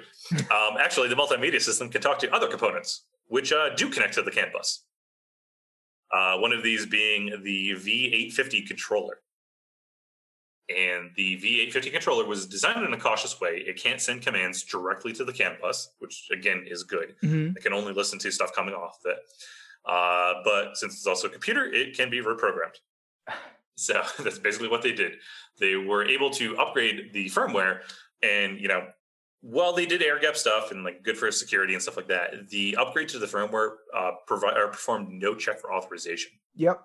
Um, 0.51 0.77
actually, 0.79 1.09
the 1.09 1.15
multimedia 1.15 1.61
system 1.61 1.89
can 1.89 2.01
talk 2.03 2.19
to 2.19 2.35
other 2.35 2.49
components, 2.49 3.07
which 3.29 3.53
uh, 3.53 3.71
do 3.77 3.89
connect 3.89 4.15
to 4.15 4.23
the 4.23 4.31
CAN 4.33 4.49
bus. 4.53 4.85
Uh, 6.13 6.37
one 6.39 6.53
of 6.53 6.63
these 6.63 6.85
being 6.85 7.41
the 7.43 7.71
V850 7.71 8.67
controller. 8.67 9.21
And 10.69 11.11
the 11.17 11.37
V850 11.41 11.93
controller 11.93 12.25
was 12.25 12.47
designed 12.47 12.85
in 12.85 12.93
a 12.95 12.99
cautious 12.99 13.41
way. 13.41 13.63
It 13.67 13.77
can't 13.77 14.01
send 14.01 14.23
commands 14.23 14.63
directly 14.63 15.13
to 15.15 15.25
the 15.25 15.33
CAN 15.33 15.57
bus, 15.61 15.91
which 15.99 16.29
again 16.33 16.65
is 16.67 16.83
good. 16.85 17.15
Mhm. 17.23 17.57
It 17.57 17.63
can 17.63 17.73
only 17.73 17.93
listen 17.93 18.19
to 18.21 18.31
stuff 18.31 18.53
coming 18.55 18.75
off 18.75 18.99
of 19.05 19.11
it. 19.13 19.19
Uh, 19.85 20.35
but 20.45 20.77
since 20.77 20.95
it's 20.95 21.07
also 21.07 21.27
a 21.27 21.31
computer, 21.31 21.65
it 21.65 21.97
can 21.97 22.11
be 22.11 22.21
reprogrammed. 22.21 22.79
So 23.75 24.03
that's 24.23 24.39
basically 24.39 24.69
what 24.69 24.83
they 24.83 24.93
did. 24.93 25.15
They 25.59 25.77
were 25.77 26.05
able 26.05 26.31
to 26.33 26.57
upgrade 26.59 27.13
the 27.15 27.27
firmware, 27.31 27.81
and 28.23 28.61
you 28.61 28.69
know, 28.69 28.87
while 29.41 29.73
they 29.73 29.87
did 29.87 30.03
air 30.03 30.21
gap 30.21 30.37
stuff 30.37 30.71
and 30.71 30.85
like 30.85 31.03
good 31.03 31.17
for 31.17 31.31
security 31.33 31.73
and 31.73 31.83
stuff 31.83 31.97
like 31.97 32.07
that, 32.09 32.51
the 32.51 32.77
upgrade 32.77 33.09
to 33.09 33.19
the 33.19 33.27
firmware 33.27 33.77
uh, 33.97 34.13
provide 34.27 34.59
or 34.59 34.69
performed 34.69 35.09
no 35.11 35.35
check 35.35 35.59
for 35.59 35.73
authorization. 35.75 36.33
Yep. 36.55 36.81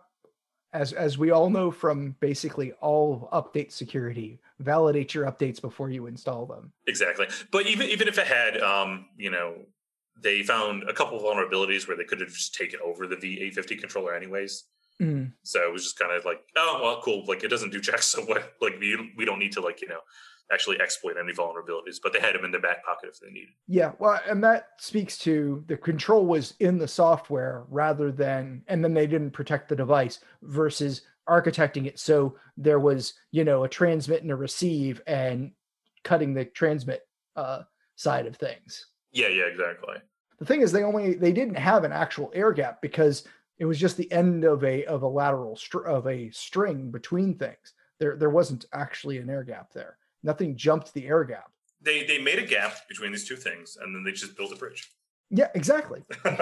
As 0.78 0.94
as 0.94 1.18
we 1.18 1.32
all 1.32 1.50
know 1.50 1.72
from 1.72 2.16
basically 2.20 2.72
all 2.74 3.30
update 3.34 3.72
security, 3.72 4.40
validate 4.60 5.16
your 5.16 5.26
updates 5.26 5.60
before 5.60 5.90
you 5.90 6.06
install 6.06 6.46
them. 6.46 6.72
Exactly. 6.86 7.26
But 7.52 7.66
even 7.66 7.88
even 7.88 8.08
if 8.08 8.20
it 8.20 8.28
had, 8.28 8.62
um, 8.62 9.08
you 9.18 9.32
know, 9.32 9.56
they 10.22 10.44
found 10.44 10.84
a 10.84 10.94
couple 10.94 11.18
of 11.18 11.24
vulnerabilities 11.24 11.88
where 11.88 11.98
they 11.98 12.04
could 12.04 12.22
have 12.22 12.30
just 12.30 12.54
taken 12.54 12.80
over 12.86 13.08
the 13.08 13.16
V850 13.16 13.80
controller 13.80 14.14
anyways. 14.14 14.66
Mm. 15.02 15.34
So 15.42 15.68
it 15.68 15.74
was 15.74 15.84
just 15.84 15.98
kind 15.98 16.12
of 16.12 16.26
like, 16.26 16.42
oh 16.56 16.80
well, 16.84 17.02
cool. 17.02 17.26
Like 17.26 17.44
it 17.44 17.50
doesn't 17.50 17.72
do 17.72 17.82
checks, 17.82 18.06
so 18.14 18.22
what? 18.24 18.54
Like 18.62 18.80
we 18.80 19.14
we 19.18 19.26
don't 19.26 19.40
need 19.40 19.54
to 19.54 19.62
like 19.62 19.82
you 19.82 19.88
know 19.88 20.02
actually 20.52 20.80
exploit 20.80 21.16
any 21.18 21.34
vulnerabilities. 21.34 21.98
But 22.02 22.14
they 22.14 22.20
had 22.20 22.36
them 22.36 22.46
in 22.46 22.52
their 22.52 22.62
back 22.62 22.86
pocket 22.86 23.10
if 23.10 23.20
they 23.20 23.30
needed. 23.30 23.54
Yeah, 23.68 23.92
well, 24.00 24.20
and 24.28 24.44
that 24.44 24.70
speaks 24.78 25.18
to 25.20 25.64
the 25.68 25.78
control 25.78 26.26
was 26.26 26.54
in 26.60 26.78
the 26.78 26.88
software 26.88 27.66
rather 27.70 28.12
than, 28.12 28.64
and 28.68 28.84
then 28.84 28.94
they 28.94 29.08
didn't 29.08 29.32
protect 29.32 29.70
the 29.70 29.76
device 29.76 30.20
versus 30.42 31.02
architecting 31.28 31.86
it 31.86 32.00
so 32.00 32.38
there 32.56 32.80
was, 32.80 33.14
you 33.32 33.44
know, 33.44 33.64
a 33.64 33.70
transmit 33.70 34.22
and 34.22 34.32
a 34.32 34.36
receive 34.36 35.02
and 35.08 35.52
cutting 36.04 36.34
the 36.34 36.46
transmit 36.46 37.02
uh, 37.36 37.64
side 37.96 38.26
of 38.26 38.36
things. 38.36 38.88
Yeah, 39.12 39.28
yeah, 39.28 39.46
exactly. 39.46 39.98
The 40.40 40.46
thing 40.46 40.62
is, 40.62 40.72
they 40.72 40.84
only 40.84 41.16
they 41.16 41.32
didn't 41.32 41.56
have 41.56 41.84
an 41.84 41.92
actual 41.92 42.32
air 42.34 42.54
gap 42.54 42.82
because 42.82 43.28
it 43.58 43.66
was 43.66 43.80
just 43.80 43.98
the 43.98 44.12
end 44.12 44.44
of 44.44 44.64
a 44.64 44.86
of 44.86 45.02
a 45.02 45.08
lateral 45.08 45.56
str- 45.56 45.88
of 45.88 46.08
a 46.08 46.30
string 46.30 46.92
between 46.92 47.36
things. 47.36 47.74
There 48.00 48.16
there 48.16 48.30
wasn't 48.30 48.66
actually 48.74 49.18
an 49.18 49.30
air 49.30 49.44
gap 49.44 49.74
there. 49.74 49.98
Nothing 50.28 50.58
jumped 50.58 50.94
the 50.94 51.08
air 51.08 51.24
gap. 51.24 51.50
They 51.82 52.04
they 52.04 52.20
made 52.20 52.38
a 52.38 52.46
gap 52.46 52.74
between 52.90 53.14
these 53.14 53.26
two 53.26 53.38
things, 53.38 53.78
and 53.82 53.96
then 53.96 54.04
they 54.04 54.12
just 54.12 54.36
built 54.36 54.52
a 54.52 54.58
bridge. 54.58 54.92
Yeah, 55.30 55.48
exactly. 55.56 56.04
and 56.26 56.36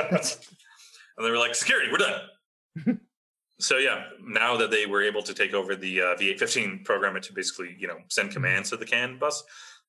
they 1.20 1.30
were 1.30 1.38
like, 1.38 1.54
security, 1.54 1.92
we're 1.92 2.00
done. 2.00 3.00
so 3.60 3.78
yeah, 3.78 4.06
now 4.24 4.58
that 4.58 4.72
they 4.72 4.88
were 4.88 5.04
able 5.04 5.22
to 5.22 5.36
take 5.36 5.54
over 5.54 5.76
the 5.76 6.02
uh, 6.02 6.16
V850, 6.16 6.84
program 6.84 7.22
to 7.22 7.34
basically 7.34 7.76
you 7.78 7.88
know 7.88 7.98
send 8.10 8.32
commands 8.32 8.72
to 8.72 8.78
the 8.78 8.86
CAN 8.88 9.20
bus, 9.20 9.44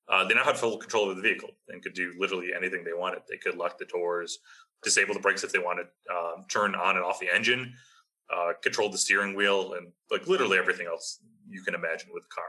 uh, 0.07 0.27
they 0.27 0.35
now 0.35 0.43
had 0.43 0.57
full 0.57 0.77
control 0.77 1.09
of 1.09 1.15
the 1.15 1.23
vehicle 1.23 1.49
and 1.69 1.81
could 1.81 1.95
do 1.95 2.13
literally 2.19 2.51
anything 2.55 2.83
they 2.83 2.93
wanted. 2.93 3.21
They 3.27 3.37
could 3.37 3.57
lock 3.57 3.79
the 3.79 3.85
doors, 3.85 4.37
disable 4.83 5.15
the 5.15 5.19
brakes 5.19 5.43
if 5.43 5.51
they 5.51 5.59
wanted, 5.59 5.87
uh, 6.13 6.43
turn 6.49 6.75
on 6.75 6.97
and 6.97 7.03
off 7.03 7.19
the 7.19 7.33
engine, 7.33 7.73
uh, 8.31 8.53
control 8.61 8.91
the 8.91 8.97
steering 8.99 9.35
wheel, 9.35 9.73
and 9.73 9.87
like 10.11 10.27
literally 10.27 10.59
everything 10.59 10.85
else 10.85 11.19
you 11.49 11.63
can 11.63 11.73
imagine 11.73 12.09
with 12.13 12.25
a 12.25 12.33
car. 12.35 12.45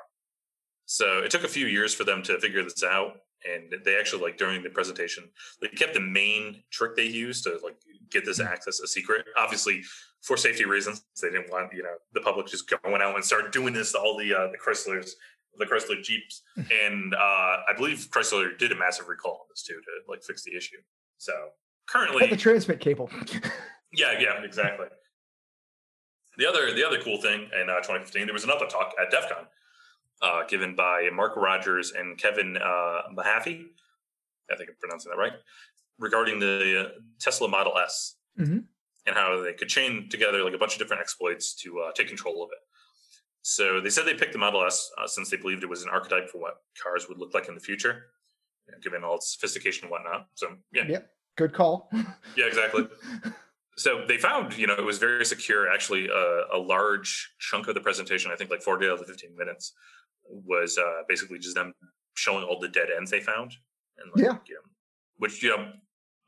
So 0.88 1.18
it 1.18 1.30
took 1.30 1.44
a 1.44 1.48
few 1.48 1.66
years 1.66 1.92
for 1.92 2.04
them 2.04 2.22
to 2.22 2.40
figure 2.40 2.62
this 2.62 2.82
out, 2.82 3.20
and 3.46 3.74
they 3.84 3.98
actually 3.98 4.22
like 4.22 4.38
during 4.38 4.62
the 4.62 4.70
presentation 4.70 5.28
they 5.60 5.68
kept 5.68 5.92
the 5.92 6.00
main 6.00 6.62
trick 6.70 6.96
they 6.96 7.04
used 7.04 7.44
to 7.44 7.58
like 7.62 7.76
get 8.10 8.24
this 8.24 8.40
access 8.40 8.80
a 8.80 8.88
secret. 8.88 9.26
Obviously, 9.36 9.82
for 10.22 10.38
safety 10.38 10.64
reasons, 10.64 11.04
they 11.20 11.28
didn't 11.28 11.50
want 11.50 11.74
you 11.74 11.82
know 11.82 11.94
the 12.14 12.22
public 12.22 12.46
just 12.46 12.70
going 12.70 13.02
out 13.02 13.14
and 13.14 13.22
start 13.22 13.52
doing 13.52 13.74
this 13.74 13.92
to 13.92 13.98
all 13.98 14.16
the 14.16 14.34
uh, 14.34 14.50
the 14.50 14.56
Chryslers 14.56 15.10
the 15.58 15.66
Chrysler 15.66 16.02
Jeeps, 16.02 16.42
and 16.56 17.14
uh, 17.14 17.18
I 17.18 17.74
believe 17.76 18.08
Chrysler 18.10 18.56
did 18.56 18.72
a 18.72 18.76
massive 18.76 19.08
recall 19.08 19.32
on 19.32 19.46
this 19.50 19.62
too 19.62 19.74
to 19.74 20.10
like 20.10 20.22
fix 20.22 20.42
the 20.42 20.56
issue. 20.56 20.78
So 21.18 21.32
currently, 21.86 22.20
Cut 22.20 22.30
the 22.30 22.36
transmit 22.36 22.80
cable. 22.80 23.10
yeah, 23.92 24.18
yeah, 24.18 24.42
exactly. 24.42 24.86
The 26.38 26.46
other 26.46 26.72
the 26.72 26.86
other 26.86 26.98
cool 27.02 27.20
thing 27.20 27.50
in 27.60 27.68
uh, 27.68 27.76
2015, 27.76 28.24
there 28.24 28.32
was 28.32 28.44
another 28.44 28.66
talk 28.66 28.94
at 28.98 29.10
DEF 29.10 29.28
CON 29.28 29.46
uh, 30.22 30.44
given 30.48 30.74
by 30.74 31.08
Marc 31.12 31.36
Rogers 31.36 31.92
and 31.92 32.18
Kevin 32.18 32.56
uh, 32.56 33.02
Mahaffey. 33.16 33.66
I 34.50 34.56
think 34.56 34.70
I'm 34.70 34.76
pronouncing 34.80 35.10
that 35.10 35.18
right. 35.18 35.32
Regarding 35.98 36.38
the 36.38 36.86
uh, 36.86 36.98
Tesla 37.20 37.48
Model 37.48 37.76
S 37.78 38.16
Mhm. 38.38 38.64
and 39.06 39.16
how 39.16 39.42
they 39.42 39.52
could 39.52 39.68
chain 39.68 40.08
together 40.08 40.44
like 40.44 40.54
a 40.54 40.58
bunch 40.58 40.72
of 40.74 40.78
different 40.78 41.00
exploits 41.02 41.54
to 41.62 41.80
uh, 41.80 41.92
take 41.92 42.06
control 42.08 42.42
of 42.44 42.50
it. 42.52 42.58
So 43.42 43.80
they 43.80 43.90
said 43.90 44.04
they 44.06 44.14
picked 44.14 44.32
the 44.32 44.38
Model 44.38 44.64
S 44.64 44.90
uh, 44.98 45.06
since 45.06 45.28
they 45.30 45.36
believed 45.36 45.62
it 45.64 45.68
was 45.68 45.82
an 45.82 45.88
archetype 45.90 46.28
for 46.30 46.38
what 46.38 46.54
cars 46.82 47.08
would 47.08 47.18
look 47.18 47.34
like 47.34 47.48
in 47.48 47.54
the 47.54 47.60
future, 47.60 48.06
you 48.66 48.72
know, 48.72 48.78
given 48.80 49.02
all 49.04 49.16
its 49.16 49.32
sophistication 49.32 49.84
and 49.84 49.90
whatnot. 49.90 50.28
So 50.34 50.56
yeah, 50.72 50.84
Yeah. 50.88 50.98
Good 51.36 51.52
call. 51.52 51.88
yeah, 52.36 52.46
exactly. 52.46 52.88
so 53.76 54.04
they 54.08 54.18
found, 54.18 54.56
you 54.58 54.66
know, 54.66 54.74
it 54.74 54.84
was 54.84 54.98
very 54.98 55.24
secure. 55.24 55.70
Actually, 55.72 56.08
uh, 56.10 56.42
a 56.52 56.58
large 56.58 57.32
chunk 57.38 57.68
of 57.68 57.74
the 57.74 57.80
presentation, 57.80 58.30
I 58.32 58.36
think 58.36 58.50
like 58.50 58.60
40 58.62 58.86
out 58.86 58.92
of 58.94 58.98
the 59.00 59.04
15 59.06 59.36
minutes, 59.36 59.72
was 60.28 60.78
uh, 60.78 61.02
basically 61.08 61.38
just 61.38 61.54
them 61.54 61.74
showing 62.14 62.44
all 62.44 62.58
the 62.58 62.68
dead 62.68 62.88
ends 62.96 63.10
they 63.10 63.20
found. 63.20 63.52
And 63.98 64.10
like, 64.14 64.24
Yeah. 64.24 64.38
you 64.46 64.54
know, 64.54 64.60
which, 65.18 65.42
you 65.42 65.50
know, 65.50 65.72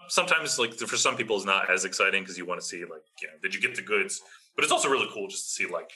sometimes 0.08 0.58
like 0.58 0.74
for 0.74 0.96
some 0.96 1.16
people 1.16 1.36
is 1.36 1.44
not 1.44 1.70
as 1.70 1.84
exciting 1.84 2.22
because 2.22 2.36
you 2.38 2.46
want 2.46 2.60
to 2.60 2.66
see 2.66 2.80
like, 2.82 3.02
you 3.22 3.28
know, 3.28 3.34
did 3.42 3.54
you 3.54 3.60
get 3.60 3.74
the 3.74 3.82
goods? 3.82 4.20
But 4.56 4.64
it's 4.64 4.72
also 4.72 4.88
really 4.88 5.08
cool 5.12 5.28
just 5.28 5.44
to 5.44 5.50
see 5.64 5.72
like 5.72 5.90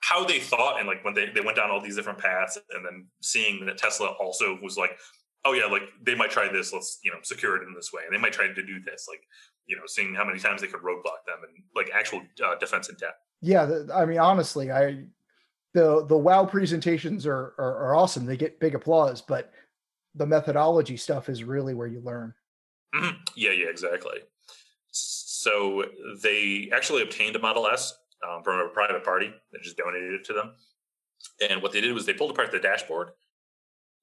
how 0.00 0.24
they 0.24 0.38
thought 0.40 0.78
and 0.78 0.86
like 0.88 1.04
when 1.04 1.14
they, 1.14 1.26
they 1.34 1.40
went 1.40 1.56
down 1.56 1.70
all 1.70 1.80
these 1.80 1.96
different 1.96 2.18
paths 2.18 2.56
and 2.74 2.84
then 2.84 3.06
seeing 3.20 3.66
that 3.66 3.76
Tesla 3.78 4.08
also 4.20 4.58
was 4.62 4.76
like, 4.78 4.96
oh 5.44 5.52
yeah, 5.52 5.66
like 5.66 5.82
they 6.02 6.14
might 6.14 6.30
try 6.30 6.50
this, 6.50 6.72
let's, 6.72 6.98
you 7.02 7.10
know, 7.10 7.18
secure 7.22 7.56
it 7.56 7.66
in 7.66 7.74
this 7.74 7.92
way. 7.92 8.02
And 8.06 8.14
they 8.14 8.20
might 8.20 8.32
try 8.32 8.46
to 8.46 8.54
do 8.54 8.80
this, 8.84 9.06
like, 9.08 9.20
you 9.66 9.76
know, 9.76 9.82
seeing 9.86 10.14
how 10.14 10.24
many 10.24 10.38
times 10.38 10.60
they 10.60 10.66
could 10.66 10.80
roadblock 10.80 11.24
them 11.26 11.38
and 11.42 11.62
like 11.74 11.90
actual 11.94 12.22
uh, 12.44 12.54
defense 12.58 12.88
in 12.88 12.94
depth. 12.96 13.18
yeah, 13.42 13.68
I 13.94 14.04
mean, 14.06 14.18
honestly, 14.18 14.70
I 14.70 15.04
the 15.74 16.04
the 16.06 16.16
WoW 16.16 16.44
presentations 16.44 17.26
are, 17.26 17.54
are 17.58 17.76
are 17.76 17.94
awesome. 17.94 18.26
They 18.26 18.36
get 18.36 18.60
big 18.60 18.74
applause, 18.74 19.20
but 19.20 19.52
the 20.14 20.26
methodology 20.26 20.96
stuff 20.96 21.28
is 21.28 21.44
really 21.44 21.74
where 21.74 21.86
you 21.86 22.00
learn. 22.00 22.34
Mhm. 22.94 23.16
Yeah, 23.36 23.50
yeah, 23.52 23.68
exactly. 23.68 24.18
So 24.90 25.84
they 26.22 26.70
actually 26.74 27.02
obtained 27.02 27.36
a 27.36 27.38
Model 27.38 27.68
S 27.68 27.94
um, 28.28 28.42
from 28.42 28.60
a 28.60 28.68
private 28.70 29.04
party 29.04 29.32
that 29.52 29.62
just 29.62 29.76
donated 29.76 30.14
it 30.14 30.24
to 30.24 30.32
them. 30.32 30.54
And 31.48 31.62
what 31.62 31.72
they 31.72 31.80
did 31.80 31.92
was 31.92 32.06
they 32.06 32.14
pulled 32.14 32.30
apart 32.30 32.50
the 32.50 32.58
dashboard, 32.58 33.10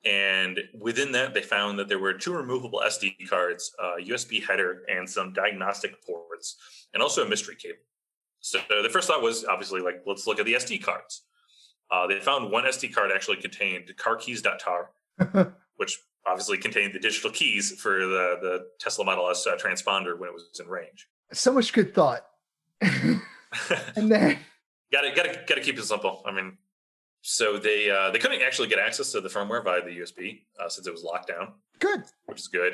and 0.05 0.59
within 0.79 1.11
that 1.13 1.33
they 1.33 1.41
found 1.41 1.79
that 1.79 1.87
there 1.87 1.99
were 1.99 2.13
two 2.13 2.33
removable 2.33 2.81
SD 2.85 3.27
cards, 3.27 3.73
a 3.79 4.01
USB 4.01 4.45
header, 4.45 4.83
and 4.87 5.09
some 5.09 5.33
diagnostic 5.33 6.05
ports, 6.05 6.57
and 6.93 7.01
also 7.01 7.25
a 7.25 7.29
mystery 7.29 7.55
cable. 7.55 7.79
So 8.39 8.59
the 8.69 8.89
first 8.89 9.07
thought 9.07 9.23
was 9.23 9.43
obviously 9.45 9.81
like, 9.81 10.03
let's 10.05 10.27
look 10.27 10.39
at 10.39 10.45
the 10.45 10.53
SD 10.53 10.83
cards. 10.83 11.23
Uh, 11.91 12.07
they 12.07 12.19
found 12.19 12.51
one 12.51 12.63
SD 12.63 12.93
card 12.93 13.11
actually 13.13 13.37
contained 13.37 13.91
carkeys.tar, 13.97 14.91
which 15.77 15.99
obviously 16.27 16.57
contained 16.57 16.93
the 16.93 16.99
digital 16.99 17.31
keys 17.31 17.79
for 17.79 17.99
the, 17.99 18.37
the 18.41 18.67
Tesla 18.79 19.05
Model 19.05 19.29
S 19.29 19.45
uh, 19.45 19.55
transponder 19.55 20.17
when 20.17 20.29
it 20.29 20.33
was 20.33 20.59
in 20.59 20.67
range. 20.67 21.07
So 21.31 21.53
much 21.53 21.73
good 21.73 21.93
thought. 21.93 22.25
and 22.81 24.11
then 24.11 24.37
gotta 24.91 25.11
gotta 25.15 25.39
gotta 25.47 25.61
keep 25.61 25.77
it 25.77 25.83
simple. 25.83 26.21
I 26.25 26.31
mean, 26.31 26.57
so 27.21 27.57
they 27.57 27.89
uh, 27.89 28.11
they 28.11 28.19
couldn't 28.19 28.41
actually 28.41 28.67
get 28.67 28.79
access 28.79 29.11
to 29.13 29.21
the 29.21 29.29
firmware 29.29 29.63
via 29.63 29.83
the 29.83 29.99
USB 29.99 30.41
uh, 30.59 30.69
since 30.69 30.87
it 30.87 30.91
was 30.91 31.03
locked 31.03 31.29
down, 31.29 31.53
good. 31.79 32.03
which 32.25 32.39
is 32.39 32.47
good. 32.47 32.73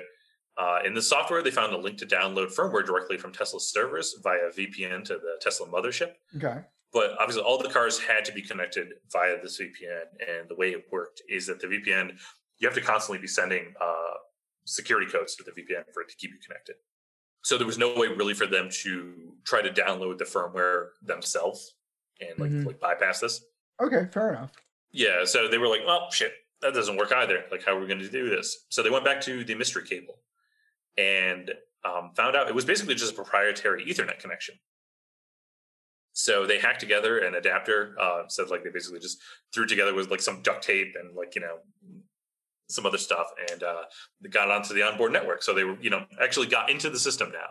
Uh, 0.58 0.80
in 0.86 0.94
the 0.94 1.02
software, 1.02 1.42
they 1.42 1.52
found 1.52 1.74
a 1.74 1.78
link 1.78 1.98
to 1.98 2.06
download 2.06 2.54
firmware 2.54 2.86
directly 2.86 3.18
from 3.18 3.32
Tesla's 3.32 3.72
servers 3.72 4.16
via 4.22 4.50
VPN 4.56 5.04
to 5.06 5.14
the 5.14 5.38
Tesla 5.40 5.68
mothership. 5.68 6.12
Okay. 6.36 6.60
But 6.94 7.12
obviously, 7.20 7.44
all 7.44 7.58
the 7.58 7.70
cars 7.70 7.98
had 8.00 8.26
to 8.26 8.34
be 8.34 8.42
connected 8.42 8.90
via 9.12 9.42
this 9.42 9.60
VPN, 9.60 10.04
and 10.28 10.50
the 10.50 10.56
way 10.56 10.72
it 10.72 10.86
worked 10.92 11.22
is 11.30 11.48
that 11.48 11.60
the 11.60 11.68
VPN 11.68 12.20
you 12.60 12.68
have 12.68 12.76
to 12.76 12.82
constantly 12.82 13.20
be 13.20 13.28
sending 13.28 13.74
uh, 13.82 14.14
security 14.66 15.10
codes 15.12 15.36
to 15.36 15.44
the 15.44 15.52
VPN 15.52 15.84
for 15.94 16.02
it 16.04 16.10
to 16.10 16.16
keep 16.16 16.30
you 16.32 16.38
connected. 16.46 16.76
So 17.44 17.58
there 17.58 17.66
was 17.66 17.80
no 17.80 17.96
way 17.98 18.08
really 18.08 18.36
for 18.36 18.46
them 18.46 18.70
to 18.84 19.34
try 19.46 19.64
to 19.64 19.70
download 19.72 20.20
the 20.20 20.26
firmware 20.26 20.90
themselves 21.02 21.74
and 22.20 22.38
like, 22.38 22.52
Mhm. 22.52 22.66
like 22.68 22.80
bypass 22.80 23.20
this. 23.20 23.44
Okay, 23.82 24.08
fair 24.14 24.30
enough. 24.30 24.52
Yeah, 24.92 25.26
so 25.26 25.48
they 25.48 25.58
were 25.58 25.68
like, 25.68 25.82
"Well, 25.88 26.12
shit, 26.12 26.34
that 26.62 26.76
doesn't 26.76 26.98
work 26.98 27.12
either. 27.12 27.46
Like, 27.50 27.64
how 27.64 27.76
are 27.76 27.80
we 27.80 27.88
going 27.88 28.00
to 28.00 28.10
do 28.10 28.30
this?" 28.30 28.66
So 28.70 28.84
they 28.84 28.92
went 28.92 29.06
back 29.06 29.22
to 29.22 29.44
the 29.44 29.56
mystery 29.56 29.88
cable 29.88 30.20
and 30.98 31.52
um, 31.84 32.12
found 32.16 32.36
out 32.36 32.48
it 32.48 32.54
was 32.54 32.66
basically 32.66 32.94
just 32.94 33.14
a 33.14 33.16
proprietary 33.16 33.84
Ethernet 33.86 34.20
connection. 34.20 34.60
So 36.14 36.46
they 36.46 36.60
hacked 36.60 36.80
together 36.80 37.20
an 37.20 37.36
adapter. 37.36 37.96
Uh, 38.00 38.24
said 38.28 38.50
like 38.50 38.64
they 38.64 38.70
basically 38.70 39.00
just 39.00 39.20
threw 39.54 39.66
together 39.66 39.94
with 39.94 40.12
like 40.12 40.22
some 40.22 40.42
duct 40.42 40.64
tape 40.64 40.94
and 41.00 41.16
like 41.16 41.36
you 41.36 41.42
know 41.42 41.58
some 42.68 42.86
other 42.86 42.98
stuff, 42.98 43.28
and 43.52 43.64
uh, 43.64 43.84
they 44.22 44.30
got 44.30 44.50
onto 44.50 44.74
the 44.74 44.84
onboard 44.84 45.12
network. 45.12 45.44
So 45.44 45.54
they 45.54 45.64
were 45.64 45.78
you 45.82 45.90
know 45.90 46.06
actually 46.22 46.48
got 46.48 46.70
into 46.70 46.90
the 46.90 47.00
system 47.00 47.32
now. 47.32 47.50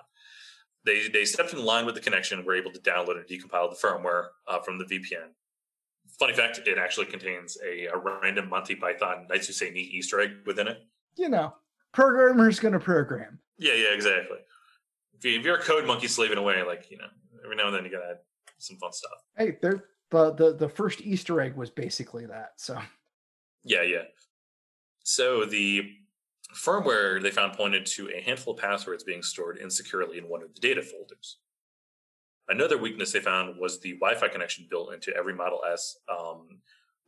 They 0.84 1.08
they 1.08 1.24
stepped 1.24 1.52
in 1.52 1.64
line 1.64 1.86
with 1.86 1.94
the 1.94 2.00
connection, 2.00 2.44
were 2.44 2.54
able 2.54 2.72
to 2.72 2.80
download 2.80 3.16
and 3.16 3.26
decompile 3.26 3.70
the 3.70 3.76
firmware 3.76 4.28
uh, 4.46 4.60
from 4.60 4.78
the 4.78 4.84
VPN. 4.84 5.30
Funny 6.18 6.34
fact: 6.34 6.60
it 6.66 6.78
actually 6.78 7.06
contains 7.06 7.56
a, 7.64 7.86
a 7.86 7.98
random 7.98 8.48
Monty 8.48 8.74
Python 8.74 9.26
Knights 9.28 9.46
Who 9.46 9.52
Say 9.52 9.70
Ni 9.70 9.80
Easter 9.80 10.20
egg 10.20 10.30
within 10.46 10.68
it. 10.68 10.78
You 11.16 11.28
know, 11.28 11.54
programmer's 11.92 12.60
gonna 12.60 12.80
program. 12.80 13.38
Yeah, 13.58 13.74
yeah, 13.74 13.94
exactly. 13.94 14.38
If, 15.14 15.24
you, 15.24 15.38
if 15.38 15.44
you're 15.44 15.56
a 15.56 15.62
code 15.62 15.86
monkey 15.86 16.08
slaving 16.08 16.38
away, 16.38 16.62
like 16.62 16.90
you 16.90 16.98
know, 16.98 17.08
every 17.44 17.56
now 17.56 17.66
and 17.66 17.74
then 17.74 17.84
you 17.84 17.90
gotta 17.90 18.16
some 18.60 18.76
fun 18.76 18.92
stuff. 18.92 19.18
Hey, 19.36 19.56
there 19.60 19.84
the, 20.10 20.32
the 20.32 20.52
the 20.54 20.68
first 20.68 21.00
Easter 21.00 21.40
egg 21.40 21.56
was 21.56 21.70
basically 21.70 22.26
that. 22.26 22.52
So 22.56 22.78
Yeah, 23.64 23.82
yeah. 23.82 24.04
So 25.04 25.44
the 25.44 25.90
firmware 26.54 27.22
they 27.22 27.30
found 27.30 27.54
pointed 27.54 27.86
to 27.86 28.10
a 28.10 28.20
handful 28.20 28.54
of 28.54 28.60
passwords 28.60 29.04
being 29.04 29.22
stored 29.22 29.58
insecurely 29.58 30.18
in 30.18 30.28
one 30.28 30.42
of 30.42 30.52
the 30.54 30.60
data 30.60 30.82
folders. 30.82 31.38
Another 32.48 32.76
weakness 32.76 33.12
they 33.12 33.20
found 33.20 33.56
was 33.58 33.80
the 33.80 33.92
Wi-Fi 33.94 34.26
connection 34.28 34.66
built 34.68 34.92
into 34.92 35.16
every 35.16 35.34
Model 35.34 35.60
S. 35.72 35.96
Um, 36.08 36.58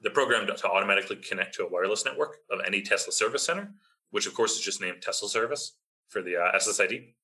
the 0.01 0.11
program 0.11 0.47
to 0.47 0.69
automatically 0.69 1.17
connect 1.17 1.55
to 1.55 1.65
a 1.65 1.69
wireless 1.69 2.05
network 2.05 2.39
of 2.51 2.61
any 2.67 2.83
Tesla 2.83 3.13
service 3.13 3.43
center, 3.43 3.73
which 4.11 4.27
of 4.27 4.35
course 4.35 4.53
is 4.53 4.61
just 4.61 4.81
named 4.81 5.03
Tesla 5.03 5.29
Service 5.29 5.79
for 6.09 6.23
the 6.23 6.37
uh, 6.37 6.57
SSID, 6.57 7.15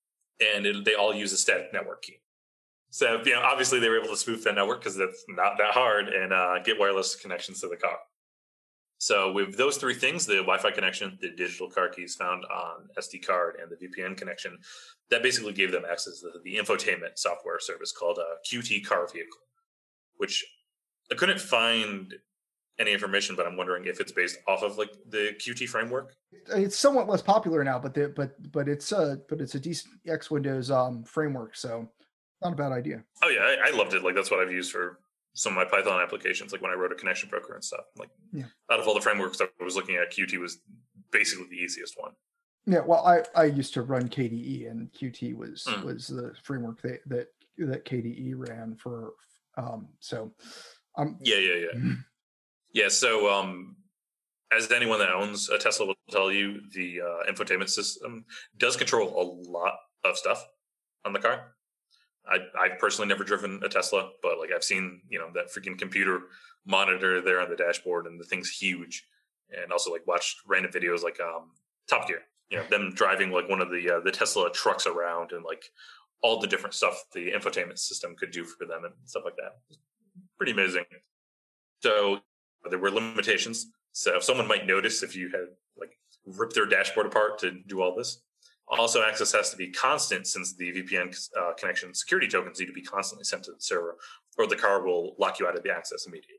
and 0.54 0.66
it, 0.66 0.84
they 0.84 0.94
all 0.94 1.14
use 1.14 1.32
a 1.32 1.36
static 1.36 1.72
network 1.72 2.02
key. 2.02 2.20
So 2.90 3.20
you 3.24 3.34
know, 3.34 3.42
obviously 3.42 3.80
they 3.80 3.88
were 3.88 3.98
able 3.98 4.08
to 4.08 4.16
spoof 4.16 4.44
that 4.44 4.54
network 4.54 4.80
because 4.80 4.96
that's 4.96 5.24
not 5.28 5.58
that 5.58 5.72
hard 5.72 6.08
and 6.08 6.32
uh, 6.32 6.58
get 6.60 6.78
wireless 6.78 7.16
connections 7.16 7.60
to 7.60 7.68
the 7.68 7.76
car. 7.76 7.98
So 8.98 9.32
with 9.32 9.56
those 9.56 9.76
three 9.76 9.94
things, 9.94 10.26
the 10.26 10.36
Wi-Fi 10.36 10.72
connection, 10.72 11.18
the 11.20 11.30
digital 11.30 11.70
car 11.70 11.88
keys 11.88 12.16
found 12.16 12.44
on 12.46 12.88
SD 12.98 13.24
card, 13.24 13.56
and 13.62 13.70
the 13.70 13.76
VPN 13.76 14.16
connection, 14.16 14.58
that 15.10 15.22
basically 15.22 15.52
gave 15.52 15.70
them 15.70 15.84
access 15.88 16.20
to 16.20 16.30
the 16.42 16.56
infotainment 16.56 17.16
software 17.16 17.60
service 17.60 17.92
called 17.92 18.18
uh, 18.18 18.34
QT 18.50 18.84
Car 18.84 19.06
Vehicle, 19.06 19.38
which 20.16 20.44
I 21.12 21.14
couldn't 21.14 21.40
find 21.40 22.12
any 22.80 22.92
information, 22.92 23.36
but 23.36 23.46
I'm 23.46 23.56
wondering 23.56 23.86
if 23.86 24.00
it's 24.00 24.12
based 24.12 24.38
off 24.48 24.62
of 24.62 24.78
like 24.78 24.92
the 25.08 25.32
QT 25.40 25.68
framework. 25.68 26.14
it's 26.48 26.76
somewhat 26.76 27.08
less 27.08 27.22
popular 27.22 27.62
now, 27.62 27.78
but 27.78 27.94
the, 27.94 28.12
but 28.14 28.34
but 28.52 28.68
it's 28.68 28.92
a 28.92 29.18
but 29.28 29.40
it's 29.40 29.54
a 29.54 29.60
decent 29.60 29.94
X 30.06 30.30
Windows 30.30 30.70
um 30.70 31.04
framework, 31.04 31.56
so 31.56 31.88
not 32.42 32.52
a 32.52 32.56
bad 32.56 32.72
idea. 32.72 33.02
Oh 33.22 33.28
yeah, 33.28 33.40
I, 33.40 33.68
I 33.68 33.76
loved 33.76 33.94
it. 33.94 34.02
Like 34.02 34.14
that's 34.14 34.30
what 34.30 34.40
I've 34.40 34.52
used 34.52 34.72
for 34.72 35.00
some 35.34 35.52
of 35.52 35.56
my 35.56 35.64
Python 35.64 36.00
applications, 36.00 36.52
like 36.52 36.62
when 36.62 36.70
I 36.70 36.74
wrote 36.74 36.92
a 36.92 36.96
connection 36.96 37.28
broker 37.28 37.54
and 37.54 37.62
stuff. 37.64 37.84
Like 37.96 38.10
Yeah. 38.32 38.44
out 38.70 38.80
of 38.80 38.86
all 38.88 38.94
the 38.94 39.00
frameworks 39.00 39.40
I 39.40 39.46
was 39.64 39.76
looking 39.76 39.96
at, 39.96 40.12
Qt 40.12 40.38
was 40.38 40.58
basically 41.10 41.46
the 41.50 41.56
easiest 41.56 41.94
one. 41.98 42.12
Yeah, 42.66 42.80
well, 42.80 43.04
I 43.06 43.22
I 43.34 43.44
used 43.44 43.72
to 43.74 43.82
run 43.82 44.08
KDE, 44.08 44.70
and 44.70 44.92
Qt 44.92 45.36
was 45.36 45.64
Mm. 45.68 45.84
was 45.84 46.06
the 46.08 46.32
framework 46.42 46.80
that 46.82 47.00
that 47.06 47.28
that 47.58 47.84
KDE 47.84 48.34
ran 48.36 48.76
for 48.76 49.14
Um, 49.56 49.88
so, 49.98 50.32
um, 50.96 51.18
Yeah, 51.20 51.38
yeah, 51.38 51.54
yeah. 51.72 51.94
Yeah, 52.72 52.88
so 52.88 53.28
um 53.32 53.76
as 54.52 54.70
anyone 54.70 54.98
that 55.00 55.10
owns 55.10 55.48
a 55.50 55.58
Tesla 55.58 55.86
will 55.86 55.94
tell 56.10 56.30
you, 56.32 56.60
the 56.72 57.00
uh, 57.02 57.30
infotainment 57.30 57.68
system 57.68 58.24
does 58.56 58.76
control 58.76 59.08
a 59.20 59.24
lot 59.50 59.74
of 60.04 60.16
stuff 60.16 60.46
on 61.04 61.12
the 61.12 61.18
car. 61.18 61.54
I, 62.30 62.38
I've 62.60 62.78
personally 62.78 63.08
never 63.08 63.24
driven 63.24 63.60
a 63.64 63.68
Tesla, 63.68 64.10
but 64.22 64.38
like 64.38 64.50
I've 64.54 64.64
seen, 64.64 65.00
you 65.08 65.18
know, 65.18 65.28
that 65.34 65.52
freaking 65.52 65.78
computer 65.78 66.22
monitor 66.66 67.20
there 67.20 67.40
on 67.40 67.48
the 67.48 67.56
dashboard, 67.56 68.06
and 68.06 68.20
the 68.20 68.24
thing's 68.24 68.50
huge. 68.50 69.06
And 69.50 69.72
also 69.72 69.90
like 69.90 70.06
watched 70.06 70.38
random 70.46 70.72
videos 70.72 71.02
like 71.02 71.18
um, 71.20 71.52
Top 71.88 72.06
Gear, 72.06 72.20
you 72.50 72.58
know, 72.58 72.64
them 72.64 72.92
driving 72.94 73.30
like 73.30 73.48
one 73.48 73.62
of 73.62 73.70
the 73.70 73.96
uh, 73.96 74.00
the 74.00 74.10
Tesla 74.10 74.50
trucks 74.50 74.86
around, 74.86 75.32
and 75.32 75.44
like 75.44 75.64
all 76.22 76.40
the 76.40 76.46
different 76.46 76.74
stuff 76.74 77.04
the 77.14 77.30
infotainment 77.30 77.78
system 77.78 78.14
could 78.16 78.30
do 78.30 78.44
for 78.44 78.66
them 78.66 78.84
and 78.84 78.92
stuff 79.04 79.22
like 79.24 79.36
that. 79.36 79.58
Pretty 80.36 80.52
amazing. 80.52 80.84
So 81.80 82.20
there 82.68 82.78
were 82.78 82.90
limitations. 82.90 83.68
So 83.92 84.20
someone 84.20 84.48
might 84.48 84.66
notice 84.66 85.02
if 85.02 85.16
you 85.16 85.30
had 85.30 85.46
like 85.78 85.98
ripped 86.26 86.54
their 86.54 86.66
dashboard 86.66 87.06
apart 87.06 87.38
to 87.40 87.52
do 87.66 87.80
all 87.80 87.94
this. 87.94 88.22
Also, 88.70 89.02
access 89.02 89.32
has 89.32 89.50
to 89.50 89.56
be 89.56 89.70
constant 89.70 90.26
since 90.26 90.54
the 90.54 90.70
VPN 90.72 91.16
uh, 91.38 91.52
connection 91.58 91.94
security 91.94 92.28
tokens 92.28 92.60
need 92.60 92.66
to 92.66 92.72
be 92.72 92.82
constantly 92.82 93.24
sent 93.24 93.44
to 93.44 93.52
the 93.52 93.60
server, 93.60 93.96
or 94.36 94.46
the 94.46 94.56
car 94.56 94.82
will 94.84 95.14
lock 95.18 95.38
you 95.38 95.46
out 95.46 95.56
of 95.56 95.62
the 95.62 95.70
access 95.70 96.06
immediately. 96.06 96.36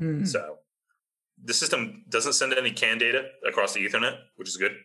mm, 0.00 0.26
So 0.26 0.58
the 1.42 1.54
system 1.54 2.04
doesn't 2.08 2.34
send 2.34 2.52
any 2.52 2.70
CAN 2.70 2.98
data 2.98 3.28
across 3.46 3.72
the 3.72 3.84
Ethernet, 3.86 4.18
which 4.36 4.48
is 4.48 4.56
good. 4.56 4.76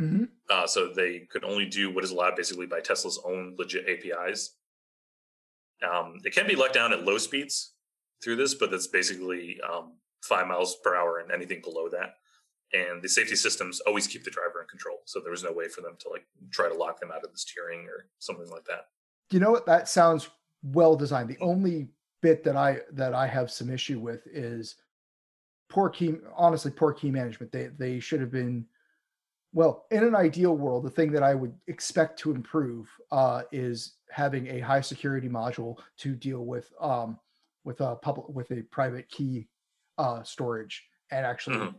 mhm. 0.00 0.28
Uh, 0.48 0.66
so 0.66 0.88
they 0.92 1.20
could 1.30 1.44
only 1.44 1.66
do 1.66 1.90
what 1.94 2.02
is 2.02 2.10
allowed 2.10 2.34
basically 2.34 2.66
by 2.66 2.80
Tesla's 2.80 3.20
own 3.24 3.54
legit 3.58 3.86
APIs. 3.88 4.56
Um, 5.82 6.18
it 6.24 6.34
can 6.34 6.46
be 6.46 6.56
let 6.56 6.72
down 6.72 6.92
at 6.92 7.04
low 7.04 7.18
speeds 7.18 7.74
through 8.22 8.36
this, 8.36 8.54
but 8.54 8.70
that's 8.70 8.86
basically 8.86 9.60
um, 9.60 9.98
five 10.22 10.46
miles 10.46 10.76
per 10.82 10.96
hour 10.96 11.18
and 11.18 11.30
anything 11.30 11.60
below 11.60 11.88
that. 11.90 12.14
And 12.74 13.02
the 13.02 13.08
safety 13.08 13.36
systems 13.36 13.80
always 13.80 14.06
keep 14.06 14.24
the 14.24 14.30
driver 14.30 14.62
in 14.62 14.66
control, 14.68 15.02
so 15.04 15.20
there 15.20 15.30
was 15.30 15.44
no 15.44 15.52
way 15.52 15.68
for 15.68 15.82
them 15.82 15.96
to 16.00 16.08
like 16.08 16.26
try 16.50 16.68
to 16.68 16.74
lock 16.74 16.98
them 17.00 17.10
out 17.14 17.22
of 17.24 17.30
the 17.32 17.38
steering 17.38 17.86
or 17.86 18.06
something 18.18 18.48
like 18.50 18.64
that. 18.64 18.86
you 19.30 19.40
know 19.40 19.50
what? 19.50 19.66
That 19.66 19.88
sounds 19.88 20.30
well 20.62 20.96
designed. 20.96 21.28
The 21.28 21.38
only 21.40 21.88
bit 22.22 22.42
that 22.44 22.56
I 22.56 22.80
that 22.92 23.12
I 23.14 23.26
have 23.26 23.50
some 23.50 23.68
issue 23.70 23.98
with 24.00 24.26
is 24.26 24.76
poor 25.68 25.90
key. 25.90 26.14
Honestly, 26.34 26.70
poor 26.70 26.92
key 26.92 27.10
management. 27.10 27.52
They 27.52 27.68
they 27.76 28.00
should 28.00 28.20
have 28.20 28.30
been. 28.30 28.66
Well, 29.54 29.84
in 29.90 30.02
an 30.02 30.14
ideal 30.14 30.56
world, 30.56 30.82
the 30.82 30.90
thing 30.90 31.12
that 31.12 31.22
I 31.22 31.34
would 31.34 31.52
expect 31.66 32.18
to 32.20 32.30
improve 32.30 32.88
uh, 33.10 33.42
is 33.52 33.96
having 34.10 34.46
a 34.46 34.60
high 34.60 34.80
security 34.80 35.28
module 35.28 35.76
to 35.98 36.14
deal 36.14 36.46
with 36.46 36.72
um, 36.80 37.18
with 37.64 37.82
a 37.82 37.96
public 37.96 38.28
with 38.30 38.50
a 38.50 38.62
private 38.62 39.10
key 39.10 39.48
uh, 39.98 40.22
storage 40.22 40.84
and 41.10 41.26
actually 41.26 41.56
Mhm. 41.58 41.74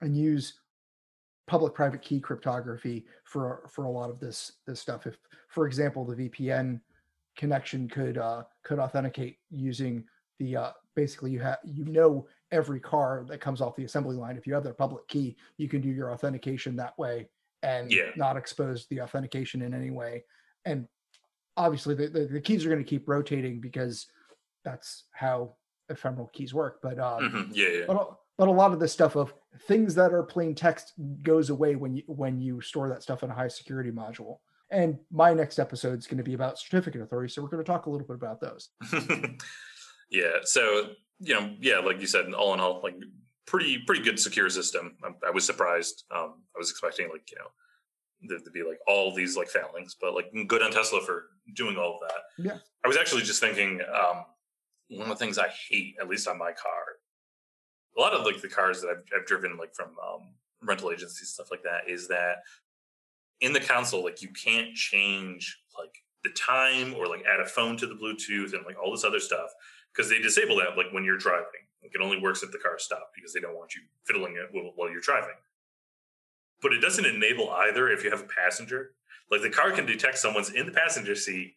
And 0.00 0.16
use 0.16 0.60
public 1.46 1.74
private 1.74 2.02
key 2.02 2.20
cryptography 2.20 3.06
for 3.24 3.68
for 3.70 3.84
a 3.84 3.90
lot 3.90 4.10
of 4.10 4.20
this 4.20 4.52
this 4.66 4.80
stuff 4.80 5.06
if 5.06 5.18
for 5.48 5.66
example 5.66 6.04
the 6.04 6.28
vpn 6.28 6.80
connection 7.36 7.88
could 7.88 8.18
uh 8.18 8.42
could 8.64 8.78
authenticate 8.78 9.38
using 9.50 10.04
the 10.38 10.56
uh 10.56 10.72
basically 10.94 11.30
you 11.30 11.40
have 11.40 11.58
you 11.64 11.84
know 11.86 12.26
every 12.50 12.80
car 12.80 13.24
that 13.28 13.40
comes 13.40 13.60
off 13.60 13.76
the 13.76 13.84
assembly 13.84 14.16
line 14.16 14.36
if 14.36 14.46
you 14.46 14.52
have 14.54 14.64
their 14.64 14.74
public 14.74 15.06
key 15.08 15.36
you 15.56 15.68
can 15.68 15.80
do 15.80 15.88
your 15.88 16.12
authentication 16.12 16.76
that 16.76 16.98
way 16.98 17.28
and 17.62 17.90
Yeah. 17.90 18.10
not 18.16 18.36
expose 18.36 18.86
the 18.88 19.00
authentication 19.00 19.62
in 19.62 19.72
any 19.74 19.90
way 19.90 20.24
and 20.64 20.86
obviously 21.56 21.94
the, 21.94 22.08
the, 22.08 22.26
the 22.26 22.40
keys 22.40 22.64
are 22.64 22.68
going 22.68 22.82
to 22.84 22.88
keep 22.88 23.08
rotating 23.08 23.60
because 23.60 24.06
that's 24.64 25.04
how 25.12 25.56
ephemeral 25.88 26.28
keys 26.28 26.52
work 26.52 26.80
but 26.82 26.98
um 26.98 27.22
Mhm. 27.30 27.56
Yeah, 27.56 27.68
yeah. 27.68 27.84
but 27.86 28.18
but 28.38 28.48
a 28.48 28.52
lot 28.52 28.72
of 28.72 28.78
this 28.80 28.92
stuff 28.92 29.16
of 29.16 29.34
things 29.66 29.94
that 29.96 30.14
are 30.14 30.22
plain 30.22 30.54
text 30.54 30.94
goes 31.22 31.50
away 31.50 31.74
when 31.74 31.96
you 31.96 32.02
when 32.06 32.40
you 32.40 32.60
store 32.60 32.88
that 32.88 33.02
stuff 33.02 33.22
in 33.22 33.30
a 33.30 33.34
high 33.34 33.48
security 33.48 33.90
module. 33.90 34.38
And 34.70 34.98
my 35.10 35.34
next 35.34 35.58
episode 35.58 35.98
is 35.98 36.06
going 36.06 36.18
to 36.18 36.24
be 36.24 36.34
about 36.34 36.58
certificate 36.58 37.00
authority, 37.00 37.32
so 37.32 37.42
we're 37.42 37.48
going 37.48 37.64
to 37.64 37.70
talk 37.70 37.86
a 37.86 37.90
little 37.90 38.06
bit 38.06 38.16
about 38.16 38.40
those. 38.40 38.68
yeah. 40.10 40.38
So 40.44 40.90
you 41.18 41.34
know, 41.34 41.54
yeah, 41.60 41.78
like 41.78 42.00
you 42.00 42.06
said, 42.06 42.32
all 42.32 42.54
in 42.54 42.60
all, 42.60 42.80
like 42.82 42.96
pretty 43.46 43.78
pretty 43.86 44.02
good 44.02 44.20
secure 44.20 44.48
system. 44.48 44.96
I, 45.02 45.28
I 45.28 45.30
was 45.30 45.44
surprised. 45.44 46.04
Um, 46.14 46.42
I 46.54 46.58
was 46.58 46.70
expecting 46.70 47.08
like 47.08 47.28
you 47.30 47.38
know 47.38 47.48
there 48.28 48.38
to 48.38 48.50
be 48.50 48.62
like 48.62 48.78
all 48.86 49.14
these 49.14 49.36
like 49.36 49.48
failings, 49.48 49.96
but 50.00 50.14
like 50.14 50.26
good 50.46 50.62
on 50.62 50.70
Tesla 50.70 51.00
for 51.00 51.26
doing 51.54 51.76
all 51.76 51.94
of 51.94 52.00
that. 52.00 52.44
Yeah. 52.44 52.58
I 52.84 52.88
was 52.88 52.96
actually 52.96 53.22
just 53.22 53.40
thinking 53.40 53.80
um, 53.92 54.24
one 54.90 55.10
of 55.10 55.18
the 55.18 55.24
things 55.24 55.38
I 55.38 55.48
hate, 55.70 55.96
at 56.00 56.08
least 56.08 56.28
on 56.28 56.38
my 56.38 56.52
car, 56.52 56.82
a 57.98 58.00
lot 58.00 58.14
of 58.14 58.24
like 58.24 58.40
the 58.40 58.48
cars 58.48 58.80
that 58.80 58.88
I've, 58.90 59.02
I've 59.14 59.26
driven 59.26 59.56
like 59.56 59.74
from 59.74 59.88
um, 60.02 60.28
rental 60.62 60.90
agencies 60.90 61.30
stuff 61.30 61.50
like 61.50 61.62
that 61.64 61.88
is 61.88 62.08
that 62.08 62.38
in 63.40 63.52
the 63.52 63.60
console 63.60 64.04
like 64.04 64.22
you 64.22 64.28
can't 64.28 64.74
change 64.74 65.58
like 65.76 65.94
the 66.24 66.30
time 66.30 66.94
or 66.94 67.06
like 67.06 67.24
add 67.32 67.40
a 67.40 67.46
phone 67.46 67.76
to 67.76 67.86
the 67.86 67.94
bluetooth 67.94 68.54
and 68.54 68.64
like 68.64 68.76
all 68.82 68.90
this 68.90 69.04
other 69.04 69.20
stuff 69.20 69.50
because 69.92 70.10
they 70.10 70.18
disable 70.18 70.56
that 70.56 70.76
like 70.76 70.92
when 70.92 71.04
you're 71.04 71.18
driving. 71.18 71.66
Like 71.82 71.92
it 71.94 72.00
only 72.00 72.20
works 72.20 72.42
if 72.42 72.50
the 72.50 72.58
car 72.58 72.78
stopped 72.78 73.14
because 73.14 73.32
they 73.32 73.40
don't 73.40 73.56
want 73.56 73.74
you 73.74 73.82
fiddling 74.04 74.34
it 74.34 74.48
while, 74.52 74.72
while 74.74 74.90
you're 74.90 75.00
driving. 75.00 75.36
But 76.60 76.72
it 76.72 76.80
doesn't 76.80 77.06
enable 77.06 77.50
either 77.50 77.88
if 77.88 78.02
you 78.02 78.10
have 78.10 78.22
a 78.22 78.24
passenger. 78.24 78.92
Like 79.30 79.42
the 79.42 79.50
car 79.50 79.70
can 79.70 79.86
detect 79.86 80.18
someone's 80.18 80.50
in 80.50 80.66
the 80.66 80.72
passenger 80.72 81.14
seat 81.14 81.54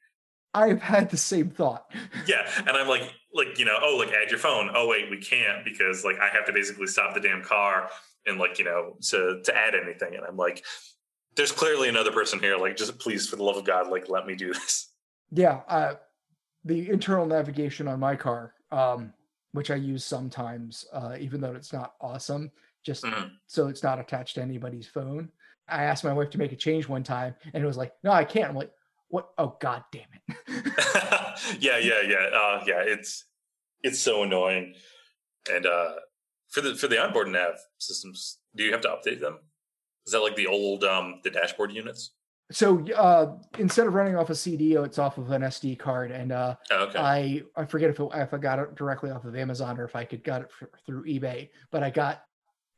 I've 0.54 0.82
had 0.82 1.10
the 1.10 1.18
same 1.18 1.50
thought. 1.50 1.92
yeah 2.28 2.50
and 2.58 2.70
i'm 2.72 2.88
like 2.88 3.14
like 3.34 3.58
you 3.58 3.66
know 3.66 3.78
oh 3.82 3.96
like 3.98 4.10
add 4.14 4.30
your 4.30 4.40
phone 4.40 4.70
oh 4.76 4.88
wait 4.88 5.10
we 5.10 5.18
can't 5.18 5.64
because 5.64 6.04
like 6.04 6.20
i 6.20 6.28
have 6.28 6.46
to 6.46 6.54
basically 6.54 6.88
stop 6.88 7.14
the 7.14 7.20
damn 7.22 7.42
car 7.44 7.90
and 8.26 8.38
like 8.38 8.60
you 8.60 8.66
know 8.66 8.96
to 9.02 9.42
to 9.44 9.56
add 9.58 9.74
anything 9.76 10.16
and 10.16 10.26
i'm 10.26 10.36
like 10.38 10.64
there's 11.38 11.52
clearly 11.54 11.88
another 11.88 12.12
person 12.12 12.40
here 12.40 12.58
like 12.58 12.76
just 12.76 13.00
please 13.00 13.28
for 13.30 13.38
the 13.38 13.44
love 13.44 13.56
of 13.58 13.64
god 13.66 13.88
like 13.88 14.10
let 14.10 14.26
me 14.28 14.36
do 14.36 14.52
this 14.54 14.90
Yeah, 15.32 15.62
uh, 15.70 15.94
the 16.66 16.90
internal 16.90 17.26
navigation 17.26 17.88
on 17.88 18.00
my 18.02 18.18
car, 18.18 18.54
um, 18.72 19.14
which 19.54 19.72
I 19.72 19.76
use 19.76 20.04
sometimes, 20.04 20.86
uh, 20.92 21.16
even 21.20 21.40
though 21.40 21.54
it's 21.56 21.72
not 21.72 21.94
awesome, 22.02 22.52
just 22.84 23.06
Mhm. 23.06 23.32
so 23.48 23.68
it's 23.70 23.82
not 23.82 23.98
attached 23.98 24.36
to 24.36 24.42
anybody's 24.42 24.88
phone. 24.88 25.32
I 25.70 25.84
asked 25.86 26.04
my 26.04 26.12
wife 26.14 26.30
to 26.32 26.38
make 26.38 26.52
a 26.52 26.58
change 26.58 26.88
one 26.90 27.04
time, 27.04 27.34
and 27.54 27.64
it 27.64 27.66
was 27.66 27.78
like, 27.78 27.94
"No, 28.04 28.12
I 28.12 28.26
can't." 28.26 28.50
I'm 28.50 28.56
like, 28.58 28.72
"What? 29.12 29.30
Oh, 29.38 29.56
god 29.60 29.84
damn 29.92 30.08
it!" 30.14 30.38
yeah 31.60 31.78
yeah 31.78 32.02
yeah. 32.02 32.30
Uh 32.34 32.64
yeah 32.66 32.82
it's 32.82 33.26
it's 33.84 34.00
so 34.00 34.24
annoying. 34.24 34.74
And 35.52 35.66
uh 35.66 35.92
for 36.50 36.62
the 36.62 36.76
for 36.76 36.88
the 36.88 37.02
onboard 37.02 37.28
nav 37.28 37.56
systems 37.78 38.40
do 38.56 38.64
you 38.64 38.72
have 38.72 38.82
to 38.82 38.90
update 38.90 39.20
them? 39.20 39.40
Is 40.06 40.14
that 40.14 40.20
like 40.20 40.36
the 40.36 40.48
old 40.48 40.84
um 40.84 41.22
the 41.24 41.30
dashboard 41.30 41.72
units? 41.72 42.12
So 42.52 42.86
uh, 42.92 43.38
instead 43.58 43.88
of 43.88 43.94
running 43.94 44.18
off 44.18 44.30
a 44.30 44.36
CD, 44.36 44.74
it's 44.74 45.00
off 45.00 45.18
of 45.18 45.32
an 45.32 45.42
SD 45.42 45.80
card, 45.80 46.12
and 46.12 46.34
uh, 46.34 46.56
oh, 46.72 46.84
okay. 46.84 47.00
I 47.00 47.44
I 47.56 47.66
forget 47.66 47.90
if 47.90 48.00
it, 48.00 48.10
if 48.14 48.34
I 48.34 48.38
got 48.38 48.60
it 48.60 48.76
directly 48.76 49.10
off 49.10 49.24
of 49.24 49.36
Amazon 49.36 49.80
or 49.80 49.86
if 49.86 49.96
I 49.96 50.04
could 50.04 50.24
got 50.24 50.42
it 50.42 50.50
f- 50.62 50.68
through 50.86 51.06
eBay, 51.06 51.50
but 51.72 51.82
I 51.82 51.90
got 51.90 52.24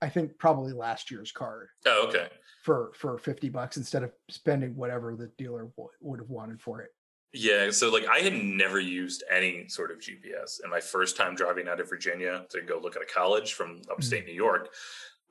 I 0.04 0.10
think 0.10 0.38
probably 0.38 0.74
last 0.74 1.10
year's 1.10 1.32
card 1.32 1.70
oh 1.86 2.08
okay 2.10 2.28
for 2.64 2.92
for 2.96 3.18
50 3.18 3.50
bucks 3.50 3.78
instead 3.78 4.04
of 4.04 4.12
spending 4.30 4.76
whatever 4.76 5.16
the 5.16 5.28
dealer 5.38 5.66
w- 5.78 5.90
would 6.02 6.20
have 6.20 6.30
wanted 6.30 6.62
for 6.62 6.82
it. 6.82 6.90
Yeah, 7.36 7.72
so 7.72 7.90
like 7.92 8.06
I 8.08 8.20
had 8.20 8.34
never 8.34 8.80
used 8.80 9.24
any 9.32 9.68
sort 9.68 9.90
of 9.92 9.98
GPS, 10.00 10.62
and 10.62 10.70
my 10.70 10.80
first 10.80 11.18
time 11.18 11.34
driving 11.36 11.68
out 11.68 11.80
of 11.80 11.90
Virginia 11.90 12.46
to 12.52 12.62
go 12.62 12.78
look 12.80 12.96
at 12.96 13.02
a 13.02 13.06
college 13.06 13.54
from 13.54 13.82
upstate 13.90 14.26
New 14.28 14.34
York, 14.34 14.70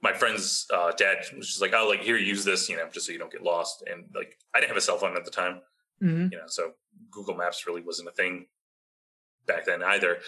my 0.03 0.13
friend's 0.13 0.67
uh, 0.75 0.91
dad 0.93 1.19
was 1.37 1.47
just 1.47 1.61
like, 1.61 1.73
"Oh, 1.75 1.87
like 1.89 2.01
here, 2.01 2.17
use 2.17 2.45
this, 2.45 2.69
you 2.69 2.77
know, 2.77 2.89
just 2.93 3.07
so 3.07 3.13
you 3.13 3.19
don't 3.19 3.31
get 3.31 3.43
lost." 3.45 3.85
And 3.89 4.07
like 4.15 4.37
I 4.53 4.59
didn't 4.59 4.71
have 4.71 4.77
a 4.79 4.81
cell 4.89 4.99
phone 4.99 5.17
at 5.17 5.25
the 5.25 5.31
time, 5.31 5.61
Mhm. 6.03 6.33
you 6.33 6.39
know, 6.39 6.49
so 6.49 6.73
Google 7.11 7.37
Maps 7.37 7.67
really 7.69 7.83
wasn't 7.83 8.09
a 8.09 8.13
thing 8.13 8.47
back 9.47 9.65
then 9.65 9.83
either. 9.85 10.19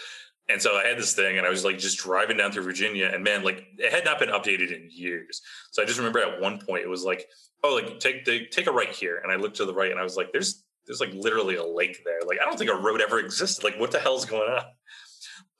And 0.47 0.61
so 0.61 0.77
I 0.77 0.85
had 0.85 0.97
this 0.97 1.15
thing, 1.15 1.37
and 1.37 1.47
I 1.47 1.49
was 1.49 1.65
like 1.65 1.79
just 1.79 1.97
driving 1.97 2.37
down 2.37 2.51
through 2.51 2.63
Virginia, 2.63 3.09
and 3.11 3.23
man, 3.23 3.43
like 3.43 3.65
it 3.77 3.91
had 3.91 4.05
not 4.05 4.19
been 4.19 4.29
updated 4.29 4.75
in 4.75 4.89
years. 4.91 5.41
So 5.71 5.81
I 5.81 5.85
just 5.85 5.97
remember 5.97 6.19
at 6.19 6.39
one 6.39 6.59
point 6.59 6.83
it 6.83 6.89
was 6.89 7.03
like, 7.03 7.27
"Oh, 7.63 7.73
like 7.73 7.99
take 7.99 8.25
the 8.25 8.45
take 8.47 8.67
a 8.67 8.71
right 8.71 8.91
here," 8.91 9.21
and 9.23 9.31
I 9.31 9.37
looked 9.37 9.57
to 9.57 9.65
the 9.65 9.73
right, 9.73 9.89
and 9.89 9.99
I 9.99 10.03
was 10.03 10.15
like, 10.15 10.31
"There's 10.31 10.63
there's 10.85 10.99
like 10.99 11.13
literally 11.13 11.55
a 11.55 11.65
lake 11.65 11.99
there. 12.05 12.19
Like 12.27 12.37
I 12.39 12.45
don't 12.45 12.59
think 12.59 12.69
a 12.69 12.75
road 12.75 13.01
ever 13.01 13.19
existed. 13.19 13.63
Like 13.63 13.79
what 13.79 13.91
the 13.91 13.99
hell's 13.99 14.25
going 14.25 14.51
on?" 14.51 14.63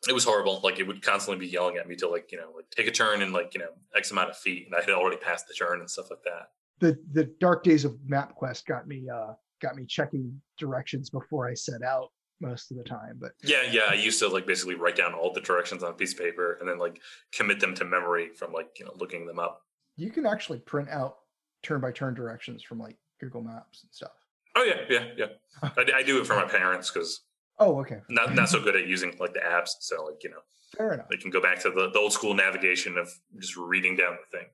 It 0.07 0.13
was 0.13 0.23
horrible. 0.23 0.61
Like 0.63 0.79
it 0.79 0.85
would 0.85 1.01
constantly 1.01 1.43
be 1.43 1.51
yelling 1.51 1.77
at 1.77 1.87
me 1.87 1.95
to 1.95 2.07
like 2.07 2.31
you 2.31 2.37
know 2.37 2.51
like 2.55 2.69
take 2.69 2.87
a 2.87 2.91
turn 2.91 3.23
and 3.23 3.33
like 3.33 3.55
you 3.55 3.61
know 3.61 3.71
x 3.95 4.11
amount 4.11 4.29
of 4.29 4.37
feet, 4.37 4.67
and 4.67 4.75
I 4.75 4.81
had 4.81 4.91
already 4.91 5.17
passed 5.17 5.47
the 5.47 5.55
turn 5.55 5.79
and 5.79 5.89
stuff 5.89 6.11
like 6.11 6.21
that. 6.25 6.49
The 6.79 6.99
the 7.11 7.23
dark 7.39 7.63
days 7.63 7.85
of 7.85 7.93
MapQuest 8.07 8.65
got 8.65 8.87
me 8.87 9.07
uh 9.11 9.33
got 9.63 9.75
me 9.75 9.85
checking 9.87 10.39
directions 10.59 11.09
before 11.09 11.49
I 11.49 11.55
set 11.55 11.81
out 11.81 12.11
most 12.41 12.71
of 12.71 12.77
the 12.77 12.83
time, 12.83 13.17
but 13.19 13.31
Yeah, 13.43 13.63
yeah. 13.71 13.83
I 13.89 13.93
used 13.93 14.19
to 14.19 14.27
like 14.27 14.45
basically 14.45 14.75
write 14.75 14.95
down 14.95 15.13
all 15.13 15.31
the 15.33 15.41
directions 15.41 15.83
on 15.83 15.91
a 15.91 15.93
piece 15.95 16.13
of 16.13 16.19
paper 16.19 16.57
and 16.59 16.67
then 16.69 16.77
like 16.77 17.01
commit 17.33 17.59
them 17.59 17.73
to 17.75 17.85
memory 17.85 18.29
from 18.35 18.51
like 18.53 18.69
you 18.79 18.85
know 18.85 18.91
looking 18.97 19.25
them 19.25 19.39
up. 19.39 19.61
you 19.95 20.11
can 20.11 20.25
actually 20.25 20.59
print 20.59 20.89
out 20.89 21.15
turn 21.63 21.81
by 21.81 21.91
turn 21.91 22.13
directions 22.13 22.61
from 22.63 22.79
like 22.79 22.97
Google 23.19 23.41
Maps 23.41 23.83
and 23.83 23.91
stuff. 23.93 24.11
Oh 24.55 24.63
yeah, 24.63 24.81
yeah, 24.89 25.05
yeah. 25.17 25.25
I, 25.63 25.85
I 25.97 26.03
do 26.03 26.19
it 26.19 26.27
for 26.27 26.35
my 26.35 26.45
parents 26.59 26.91
because 26.91 27.21
Oh, 27.57 27.79
okay. 27.79 28.01
Not 28.09 28.35
not 28.35 28.49
so 28.49 28.61
good 28.61 28.75
at 28.75 28.85
using 28.87 29.15
like 29.19 29.33
the 29.33 29.39
apps. 29.39 29.69
So 29.79 30.03
like 30.05 30.23
you 30.23 30.29
know 30.31 30.41
Fair 30.77 30.93
enough. 30.93 31.07
they 31.09 31.15
can 31.17 31.31
go 31.31 31.41
back 31.41 31.59
to 31.61 31.69
the, 31.69 31.89
the 31.91 31.99
old 31.99 32.11
school 32.11 32.33
navigation 32.33 32.97
of 32.97 33.09
just 33.39 33.55
reading 33.55 33.95
down 33.95 34.17
the 34.21 34.37
thing 34.37 34.47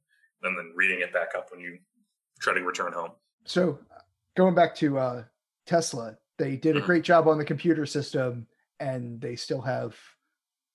and 0.43 0.55
then 0.57 0.71
reading 0.75 0.99
it 1.01 1.11
back 1.11 1.29
up 1.35 1.47
when 1.51 1.59
you 1.61 1.79
try 2.39 2.53
to 2.53 2.61
return 2.61 2.93
home. 2.93 3.11
So 3.45 3.79
going 4.37 4.53
back 4.53 4.75
to 4.75 4.99
uh, 4.99 5.23
Tesla, 5.65 6.15
they 6.41 6.55
did 6.55 6.75
a 6.75 6.81
great 6.81 7.03
job 7.03 7.27
on 7.27 7.37
the 7.37 7.45
computer 7.45 7.85
system, 7.85 8.47
and 8.79 9.21
they 9.21 9.35
still 9.35 9.61
have 9.61 9.95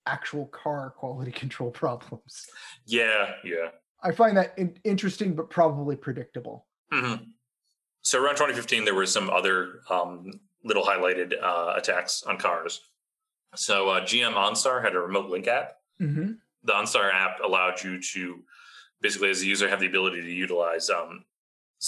actual 0.07 0.47
car 0.47 0.95
quality 0.97 1.33
control 1.43 1.73
problems. 1.73 2.47
Yeah, 2.87 3.33
yeah. 3.43 3.71
I 4.03 4.13
find 4.13 4.37
that 4.37 4.55
in- 4.57 4.79
interesting, 4.85 5.35
but 5.35 5.51
probably 5.51 5.97
predictable. 5.97 6.67
hmm 6.93 7.15
So 8.03 8.23
around 8.23 8.37
2015, 8.37 8.85
there 8.85 8.95
were 8.95 9.07
some 9.07 9.29
other 9.29 9.81
um, 9.91 10.31
little 10.63 10.85
highlighted 10.85 11.35
uh, 11.43 11.75
attacks 11.77 12.23
on 12.23 12.39
cars. 12.39 12.81
So 13.57 13.89
uh, 13.89 14.03
GM 14.03 14.35
OnStar 14.35 14.85
had 14.85 14.95
a 14.95 15.01
remote 15.01 15.31
link 15.31 15.49
app. 15.49 15.73
Mm-hmm. 16.01 16.33
The 16.63 16.73
OnStar 16.73 17.13
app 17.13 17.41
allowed 17.45 17.83
you 17.83 18.01
to 18.01 18.45
basically, 19.01 19.31
as 19.31 19.43
a 19.43 19.47
user, 19.47 19.69
have 19.69 19.81
the 19.81 19.87
ability 19.87 20.23
to 20.23 20.33
utilize 20.33 20.91
um, 20.91 21.25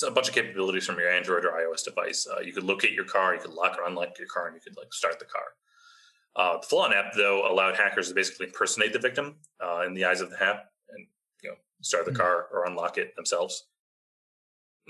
a 0.07 0.11
bunch 0.11 0.29
of 0.29 0.35
capabilities 0.35 0.87
from 0.87 0.99
your 0.99 1.11
Android 1.11 1.45
or 1.45 1.53
iOS 1.53 1.85
device. 1.85 2.27
Uh, 2.27 2.41
you 2.41 2.53
could 2.53 2.65
locate 2.65 2.93
your 2.93 3.05
car, 3.05 3.35
you 3.35 3.41
could 3.41 3.53
lock 3.53 3.79
or 3.79 3.87
unlock 3.87 4.19
your 4.19 4.29
car, 4.29 4.47
and 4.47 4.55
you 4.55 4.61
could 4.61 4.77
like 4.77 4.93
start 4.93 5.19
the 5.19 5.25
car. 5.25 5.43
Uh, 6.37 6.59
the 6.61 6.67
full-on 6.67 6.93
app, 6.93 7.13
though, 7.17 7.51
allowed 7.51 7.75
hackers 7.77 8.09
to 8.09 8.15
basically 8.15 8.47
impersonate 8.47 8.93
the 8.93 8.99
victim 8.99 9.37
uh, 9.65 9.83
in 9.87 9.95
the 9.95 10.05
eyes 10.05 10.21
of 10.21 10.31
the 10.31 10.43
app 10.43 10.67
and 10.91 11.07
you 11.43 11.51
know 11.51 11.57
start 11.81 12.05
the 12.05 12.11
Hmm. 12.13 12.19
car 12.19 12.47
or 12.53 12.67
unlock 12.67 12.99
it 12.99 13.17
themselves. 13.17 13.67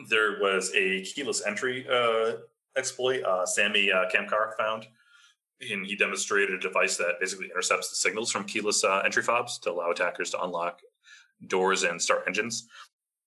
There 0.09 0.39
was 0.41 0.73
a 0.75 1.03
keyless 1.03 1.45
entry 1.47 1.87
uh, 1.89 2.37
exploit 2.77 3.23
uh, 3.25 3.47
Samy 3.47 3.93
uh, 3.93 4.09
Kamkar 4.11 4.57
found, 4.57 4.87
and 5.61 5.87
he 5.87 5.97
demonstrated 5.97 6.55
a 6.55 6.61
device 6.61 6.97
that 6.99 7.19
basically 7.21 7.47
intercepts 7.47 7.91
the 7.91 7.97
signals 7.97 8.31
from 8.31 8.45
keyless 8.45 8.85
uh, 8.85 9.03
entry 9.05 9.23
fobs 9.23 9.59
to 9.61 9.71
allow 9.73 9.91
attackers 9.91 10.31
to 10.31 10.43
unlock 10.43 10.81
doors 11.47 11.85
and 11.85 12.01
start 12.01 12.25
engines. 12.27 12.69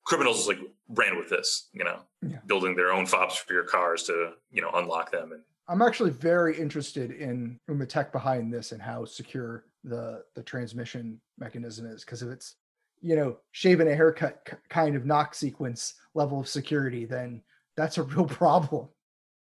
Criminals 0.05 0.47
like 0.47 0.59
ran 0.89 1.17
with 1.17 1.29
this, 1.29 1.69
you 1.73 1.83
know, 1.83 2.01
Yeah. 2.21 2.39
building 2.47 2.75
their 2.75 2.91
own 2.91 3.05
fobs 3.05 3.35
for 3.37 3.53
your 3.53 3.63
cars 3.65 4.03
to 4.03 4.33
you 4.49 4.61
know 4.61 4.71
unlock 4.73 5.11
them 5.11 5.31
and 5.31 5.43
I'm 5.67 5.81
actually 5.81 6.09
very 6.09 6.59
interested 6.59 7.11
in, 7.11 7.57
in 7.69 7.79
the 7.79 7.85
tech 7.85 8.11
behind 8.11 8.51
this 8.53 8.73
and 8.73 8.81
how 8.81 9.05
secure 9.05 9.65
the 9.83 10.23
the 10.35 10.43
transmission 10.43 11.21
mechanism 11.37 11.85
is. 11.85 12.03
Because 12.03 12.21
if 12.23 12.29
it's 12.29 12.55
you 12.99 13.15
know 13.15 13.37
shaving 13.51 13.87
a 13.87 13.95
haircut 13.95 14.49
kind 14.69 14.95
of 14.95 15.05
knock 15.05 15.33
sequence 15.35 15.93
level 16.13 16.39
of 16.41 16.47
security, 16.47 17.05
then 17.05 17.41
that's 17.77 17.97
a 17.97 18.03
real 18.03 18.25
problem. 18.41 18.89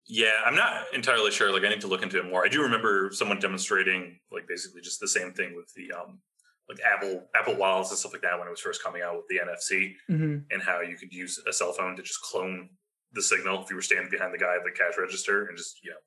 Yeah, 0.09 0.41
I'm 0.45 0.55
not 0.55 0.85
entirely 0.93 1.31
sure. 1.31 1.51
Like, 1.51 1.65
I 1.65 1.69
need 1.69 1.81
to 1.81 1.87
look 1.87 2.01
into 2.01 2.17
it 2.17 2.25
more. 2.25 2.45
I 2.45 2.47
do 2.47 2.61
remember 2.63 3.09
someone 3.11 3.39
demonstrating, 3.39 4.17
like, 4.31 4.47
basically 4.47 4.79
just 4.79 5.01
the 5.01 5.07
same 5.07 5.33
thing 5.33 5.53
with 5.53 5.73
the 5.73 5.91
um, 5.91 6.19
like 6.69 6.79
Apple 6.81 7.23
Apple 7.35 7.55
wallets 7.55 7.89
and 7.91 7.97
stuff 7.99 8.13
like 8.13 8.21
that 8.23 8.37
when 8.37 8.47
it 8.47 8.51
was 8.51 8.59
first 8.59 8.83
coming 8.83 9.01
out 9.01 9.15
with 9.15 9.27
the 9.29 9.39
NFC, 9.39 9.93
Mm-hmm. 10.09 10.37
and 10.51 10.61
how 10.61 10.81
you 10.81 10.97
could 10.97 11.13
use 11.13 11.39
a 11.47 11.53
cell 11.53 11.73
phone 11.73 11.95
to 11.95 12.01
just 12.03 12.21
clone 12.21 12.69
the 13.13 13.21
signal 13.21 13.63
if 13.63 13.69
you 13.69 13.75
were 13.75 13.81
standing 13.81 14.09
behind 14.11 14.33
the 14.33 14.37
guy 14.37 14.55
at 14.55 14.63
the 14.65 14.71
cash 14.71 14.93
register 14.99 15.45
and 15.45 15.57
just 15.57 15.79
you 15.83 15.91
know 15.91 15.97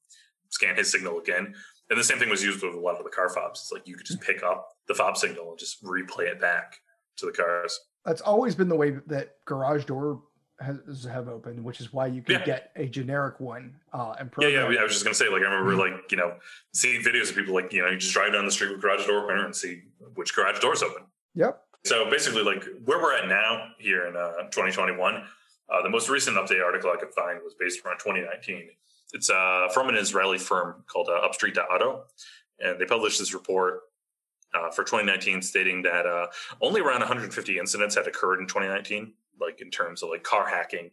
scan 0.50 0.76
his 0.76 0.90
signal 0.90 1.18
again. 1.18 1.54
And 1.88 1.98
the 1.98 2.04
same 2.04 2.18
thing 2.18 2.28
was 2.30 2.42
used 2.44 2.62
with 2.62 2.74
a 2.74 2.78
lot 2.78 2.96
of 2.98 3.04
the 3.04 3.10
car 3.10 3.28
fobs. 3.28 3.60
It's 3.60 3.72
like 3.72 3.86
you 3.88 3.96
could 3.96 4.06
just 4.06 4.20
pick 4.20 4.42
up 4.42 4.68
the 4.86 4.94
fob 4.94 5.16
signal 5.16 5.50
and 5.50 5.58
just 5.58 5.82
replay 5.82 6.26
it 6.28 6.40
back 6.40 6.76
to 7.16 7.26
the 7.26 7.32
cars. 7.32 7.78
That's 8.04 8.20
always 8.20 8.54
been 8.54 8.68
the 8.68 8.76
way 8.76 8.96
that 9.08 9.30
garage 9.46 9.84
door 9.86 10.22
has 10.60 11.04
have 11.04 11.28
opened, 11.28 11.62
which 11.64 11.80
is 11.80 11.92
why 11.92 12.06
you 12.06 12.22
can 12.22 12.40
Yeah. 12.40 12.44
get 12.44 12.72
a 12.76 12.86
generic 12.86 13.40
one 13.40 13.74
uh, 13.92 14.14
and 14.18 14.28
Yeah, 14.28 14.32
program. 14.32 14.72
yeah. 14.72 14.80
I 14.80 14.82
was 14.82 14.92
just 14.92 15.04
gonna 15.04 15.14
say, 15.14 15.28
like, 15.28 15.42
I 15.42 15.46
remember, 15.46 15.72
Mhm. 15.72 15.78
like, 15.92 16.10
you 16.12 16.16
know, 16.18 16.38
seeing 16.72 17.02
videos 17.02 17.30
of 17.30 17.36
people, 17.36 17.54
like, 17.54 17.72
you 17.72 17.82
know, 17.82 17.88
you 17.88 17.96
just 17.98 18.12
drive 18.12 18.32
down 18.32 18.44
the 18.44 18.50
street 18.50 18.70
with 18.72 18.80
garage 18.82 19.06
door 19.06 19.24
opener 19.24 19.44
and 19.44 19.56
see 19.56 19.82
which 20.14 20.34
garage 20.34 20.60
door's 20.60 20.82
open. 20.82 21.04
Yep. 21.34 21.64
So 21.84 22.10
basically, 22.10 22.42
like, 22.42 22.64
where 22.84 22.98
we're 22.98 23.14
at 23.16 23.26
now 23.28 23.72
here 23.78 24.06
in 24.06 24.16
uh, 24.16 24.48
2021, 24.50 25.26
uh, 25.70 25.82
the 25.82 25.88
most 25.88 26.08
recent 26.10 26.36
update 26.36 26.62
article 26.62 26.90
I 26.90 26.96
could 26.96 27.14
find 27.14 27.42
was 27.42 27.54
based 27.54 27.84
around 27.84 27.98
2019. 27.98 28.70
It's 29.12 29.30
uh, 29.30 29.68
from 29.72 29.88
an 29.88 29.96
Israeli 29.96 30.38
firm 30.38 30.84
called 30.86 31.08
uh, 31.08 31.14
Upstream.auto, 31.14 32.06
and 32.58 32.78
they 32.78 32.84
published 32.84 33.18
this 33.18 33.32
report 33.32 33.80
uh, 34.52 34.70
for 34.72 34.82
2019 34.84 35.40
stating 35.42 35.80
that 35.82 36.06
uh, 36.06 36.26
only 36.60 36.80
around 36.80 36.98
150 37.00 37.58
incidents 37.58 37.94
had 37.94 38.06
occurred 38.06 38.40
in 38.40 38.46
2019, 38.46 39.14
like 39.40 39.60
in 39.60 39.70
terms 39.70 40.02
of 40.02 40.10
like 40.10 40.22
car 40.22 40.48
hacking, 40.48 40.90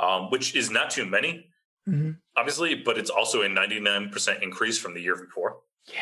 um, 0.00 0.30
which 0.30 0.54
is 0.54 0.70
not 0.70 0.90
too 0.90 1.06
many 1.06 1.50
Mhm. 1.88 2.18
obviously, 2.36 2.74
but 2.74 2.98
it's 2.98 3.10
also 3.10 3.42
a 3.42 3.48
99% 3.48 4.42
increase 4.42 4.76
from 4.76 4.92
the 4.92 5.00
year 5.00 5.14
before. 5.14 5.62
Yeah. 5.84 6.00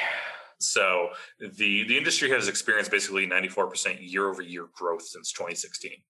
So 0.59 1.11
the 1.39 1.85
the 1.85 1.99
industry 1.99 2.31
has 2.31 2.49
experienced 2.49 2.91
basically 2.91 3.27
94% 3.27 4.01
year 4.01 4.31
over 4.31 4.41
year 4.41 4.67
growth 4.73 5.03
since 5.03 5.31
2016. 5.33 6.03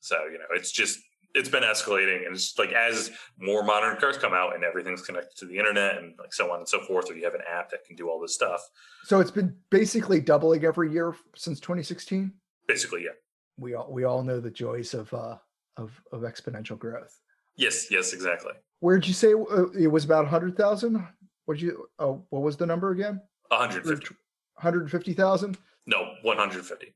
So, 0.00 0.16
you 0.26 0.38
know, 0.38 0.44
it's 0.50 0.70
just 0.70 0.98
it's 1.34 1.48
been 1.48 1.62
escalating 1.64 2.26
and 2.26 2.36
it's 2.36 2.58
like 2.58 2.72
as 2.72 3.10
more 3.38 3.64
modern 3.64 3.96
cars 3.96 4.18
come 4.18 4.34
out 4.34 4.54
and 4.54 4.62
everything's 4.62 5.00
connected 5.02 5.34
to 5.38 5.46
the 5.46 5.56
internet 5.58 5.96
and 5.96 6.14
like 6.18 6.32
so 6.34 6.52
on 6.52 6.58
and 6.58 6.68
so 6.68 6.80
forth, 6.84 7.10
or 7.10 7.14
you 7.16 7.24
have 7.24 7.34
an 7.34 7.42
app 7.50 7.70
that 7.70 7.84
can 7.84 7.96
do 7.96 8.08
all 8.10 8.20
this 8.20 8.34
stuff. 8.34 8.60
So 9.04 9.18
it's 9.18 9.30
been 9.32 9.56
basically 9.70 10.20
doubling 10.20 10.64
every 10.64 10.92
year 10.92 11.16
since 11.34 11.58
2016. 11.58 12.32
Basically, 12.68 13.04
yeah. 13.04 13.10
We 13.58 13.74
all 13.74 13.90
we 13.90 14.04
all 14.04 14.22
know 14.22 14.40
the 14.40 14.50
joys 14.50 14.94
of 14.94 15.12
uh, 15.14 15.36
of 15.76 16.00
of 16.12 16.22
exponential 16.22 16.78
growth. 16.78 17.18
Yes, 17.56 17.90
yes, 17.90 18.12
exactly. 18.12 18.52
Where'd 18.80 19.06
you 19.06 19.14
say 19.14 19.32
uh, 19.32 19.70
it 19.70 19.86
was 19.86 20.04
about 20.04 20.24
100,000? 20.24 21.06
What 21.46 21.60
you? 21.60 21.86
Oh, 21.98 22.24
what 22.30 22.42
was 22.42 22.56
the 22.56 22.66
number 22.66 22.90
again? 22.90 23.20
150. 23.48 24.14
150,000. 24.56 25.56
No, 25.86 26.14
150. 26.22 26.94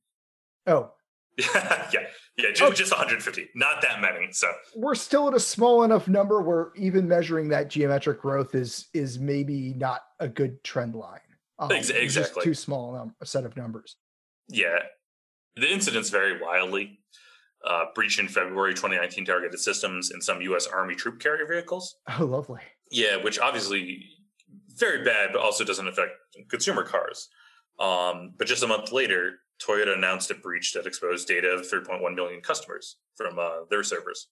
Oh, 0.67 0.91
yeah, 1.39 1.87
yeah, 2.37 2.51
just, 2.51 2.63
Oh. 2.63 2.73
just 2.73 2.91
150. 2.91 3.51
Not 3.55 3.81
that 3.83 4.01
many. 4.01 4.33
So 4.33 4.49
we're 4.75 4.95
still 4.97 5.29
at 5.29 5.35
a 5.35 5.41
small 5.41 5.85
enough 5.85 6.09
number 6.09 6.43
where 6.43 6.73
even 6.77 7.07
measuring 7.07 7.49
that 7.51 7.69
geometric 7.71 8.21
growth 8.21 8.55
is 8.55 8.89
is 8.93 9.19
maybe 9.19 9.75
not 9.75 10.01
a 10.19 10.27
good 10.29 10.63
trend 10.65 10.95
line. 10.97 11.21
Um, 11.61 11.71
Ex- 11.73 11.91
it's 11.91 12.15
just 12.15 12.31
exactly. 12.31 12.45
too 12.45 12.55
small 12.55 13.13
a 13.21 13.27
set 13.27 13.45
of 13.45 13.57
numbers. 13.57 13.97
Yeah, 14.49 14.79
the 15.61 15.73
incidents 15.73 16.11
vary 16.11 16.41
wildly. 16.41 17.01
Uh, 17.65 17.87
breach 17.93 18.21
in 18.21 18.29
February 18.29 18.73
2019 18.73 19.25
targeted 19.25 19.59
systems 19.59 20.13
in 20.13 20.21
some 20.21 20.41
U.S. 20.43 20.69
Army 20.69 20.95
troop 20.95 21.19
carrier 21.19 21.45
vehicles. 21.45 21.97
Oh, 22.19 22.25
lovely. 22.25 22.61
Yeah, 22.93 23.17
which 23.17 23.41
obviously 23.41 24.05
very 24.77 25.05
bad, 25.05 25.31
but 25.33 25.43
also 25.43 25.65
doesn't 25.65 25.89
affect 25.89 26.13
consumer 26.49 26.85
cars. 26.85 27.29
Um, 27.81 28.35
but 28.39 28.47
just 28.47 28.63
a 28.63 28.67
month 28.67 28.93
later, 28.93 29.41
Toyota 29.61 29.97
announced 29.97 30.31
a 30.31 30.35
breach 30.35 30.73
that 30.73 30.87
exposed 30.87 31.27
data 31.27 31.49
of 31.49 31.63
3.1 31.63 32.15
million 32.15 32.41
customers 32.41 32.97
from 33.17 33.39
uh, 33.39 33.65
their 33.71 33.83
servers. 33.83 34.29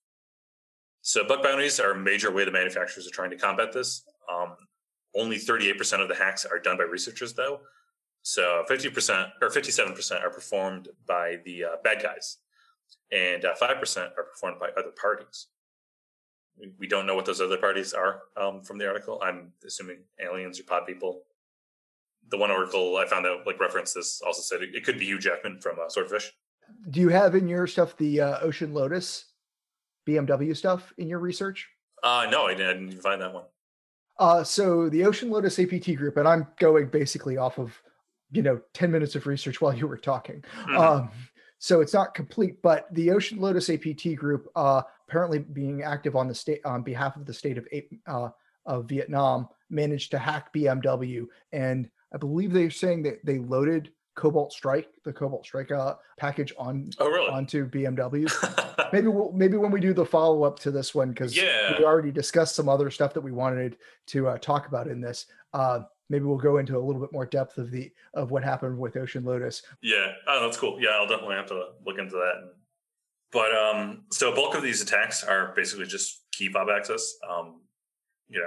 So 1.03 1.25
bug 1.27 1.43
bounties 1.43 1.81
are 1.81 1.93
a 1.93 1.99
major 1.99 2.33
way 2.33 2.45
the 2.45 2.51
manufacturers 2.53 3.07
are 3.07 3.15
trying 3.15 3.31
to 3.31 3.37
combat 3.37 3.73
this. 3.73 4.03
Um, 4.33 4.57
only 5.15 5.37
38% 5.37 6.01
of 6.01 6.09
the 6.09 6.15
hacks 6.15 6.45
are 6.45 6.59
done 6.59 6.77
by 6.77 6.85
researchers, 6.85 7.33
though. 7.33 7.61
So 8.27 8.65
50% 8.69 9.31
or 9.41 9.51
57% 9.51 10.25
are 10.25 10.31
performed 10.31 10.89
by 11.07 11.37
the 11.45 11.63
uh, 11.63 11.69
bad 11.85 12.03
guys, 12.03 12.39
and 13.13 13.45
uh, 13.45 13.55
5% 13.55 14.19
are 14.19 14.25
performed 14.25 14.59
by 14.59 14.71
other 14.77 14.91
parties. 15.01 15.47
We- 16.81 16.89
don't 16.89 17.07
know 17.07 17.15
what 17.15 17.25
those 17.25 17.41
other 17.41 17.57
parties 17.57 17.93
are 17.93 18.23
um, 18.37 18.65
from 18.65 18.79
the 18.79 18.89
article. 18.89 19.21
I'm 19.23 19.53
assuming 19.65 19.99
aliens 20.19 20.59
or 20.59 20.65
pod 20.65 20.87
people. 20.87 21.23
The 22.29 22.37
one 22.37 22.51
article 22.51 22.97
I 22.97 23.07
found 23.07 23.25
that 23.27 23.45
like 23.47 23.61
referenced 23.61 23.95
this 23.95 24.21
also 24.27 24.43
said 24.43 24.61
it, 24.61 24.75
it 24.75 24.85
could 24.85 24.99
be 24.99 25.05
Hugh 25.05 25.21
Jackman 25.21 25.61
from 25.61 25.77
uh, 25.79 25.89
Swordfish. 25.89 26.33
Do 26.91 26.99
you 26.99 27.11
have 27.11 27.37
in 27.37 27.47
your 27.47 27.69
stuff 27.69 27.97
the 27.97 28.23
uh, 28.23 28.41
Ocean 28.41 28.75
Lotus 28.75 29.27
BMW 30.05 30.57
stuff 30.57 30.93
in 30.99 31.09
your 31.09 31.21
research? 31.21 31.69
Uh, 32.03 32.27
no, 32.29 32.47
I 32.47 32.55
didn't, 32.55 32.67
I 32.67 32.73
didn't 32.73 32.89
even 32.89 33.03
find 33.03 33.23
that 33.23 33.33
one. 33.33 33.45
Uh, 34.19 34.43
so 34.43 34.89
the 34.89 35.05
Ocean 35.05 35.31
Lotus 35.31 35.61
APT 35.61 35.95
group, 35.95 36.17
and 36.17 36.27
I'm 36.27 36.49
going 36.59 36.89
basically 36.89 37.37
off 37.37 37.59
of, 37.59 37.81
you 38.31 38.43
know, 38.43 38.61
10 38.75 38.91
minutes 38.91 39.15
of 39.15 39.27
research 39.27 39.61
while 39.61 39.75
you 39.75 39.87
were 39.87 39.97
talking. 39.97 40.43
Mhm. 40.67 40.79
Um, 40.79 41.11
so 41.59 41.81
it's 41.81 41.95
not 41.95 42.15
complete, 42.15 42.61
but 42.63 42.87
the 42.93 43.11
Ocean 43.11 43.39
Lotus 43.41 43.71
APT 43.71 44.15
group, 44.15 44.49
uh, 44.57 44.83
apparently 45.09 45.39
being 45.39 45.83
active 45.83 46.17
on 46.17 46.29
the 46.29 46.35
state 46.35 46.61
on 46.65 46.83
behalf 46.83 47.17
of 47.17 47.25
the 47.25 47.35
state 47.35 47.59
of 47.59 47.67
uh, 48.07 48.31
of 48.67 48.87
Vietnam, 48.87 49.49
managed 49.71 50.11
to 50.11 50.19
hack 50.19 50.53
BMW, 50.53 51.27
and 51.53 51.89
I 52.13 52.19
believe 52.19 52.53
they're 52.53 52.71
saying 52.71 53.05
that 53.05 53.25
they 53.25 53.39
loaded 53.39 53.91
Cobalt 54.17 54.53
Strike, 54.53 54.89
the 55.05 55.13
Cobalt 55.13 55.45
Strike 55.45 55.71
uh, 55.71 55.95
package 56.19 56.53
on 56.59 56.91
oh, 56.99 57.09
really? 57.09 57.29
onto 57.31 57.69
BMWs. 57.69 58.33
maybe 58.93 59.09
we'll, 59.09 59.31
maybe 59.33 59.57
when 59.57 59.71
we 59.71 59.79
do 59.81 59.93
the 59.93 60.05
follow 60.05 60.43
up 60.43 60.59
to 60.61 60.71
this 60.71 60.95
one 60.95 61.11
because 61.11 61.37
Yeah. 61.37 61.79
we 61.79 61.85
already 61.85 62.11
discussed 62.11 62.55
some 62.57 62.69
other 62.69 62.91
stuff 62.91 63.13
that 63.15 63.21
we 63.21 63.33
wanted 63.33 63.77
to 64.09 64.29
uh, 64.29 64.39
talk 64.39 64.67
about 64.67 64.89
in 64.89 65.01
this. 65.01 65.27
Maybe 66.09 66.25
we'll 66.25 66.37
go 66.39 66.59
into 66.59 66.77
a 66.77 66.81
little 66.81 67.01
bit 67.01 67.13
more 67.13 67.27
depth 67.27 67.59
of 67.59 67.71
the 67.71 67.91
of 68.15 68.31
what 68.31 68.45
happened 68.45 68.79
with 68.79 68.97
Ocean 68.97 69.25
Lotus. 69.25 69.63
Yeah, 69.83 70.13
oh, 70.29 70.41
that's 70.45 70.57
cool. 70.57 70.79
Yeah, 70.81 70.91
I'll 70.91 71.07
definitely 71.07 71.37
have 71.37 71.47
to 71.47 71.71
look 71.85 71.99
into 71.99 72.15
that. 72.15 72.53
But 73.33 73.55
um, 73.57 74.05
so 74.13 74.35
bulk 74.35 74.55
of 74.55 74.63
these 74.63 74.81
attacks 74.81 75.25
are 75.25 75.53
basically 75.57 75.87
just 75.87 76.23
key 76.33 76.49
fob 76.49 76.69
access. 76.71 77.15
Um, 77.29 77.63
you 78.29 78.39
know, 78.39 78.47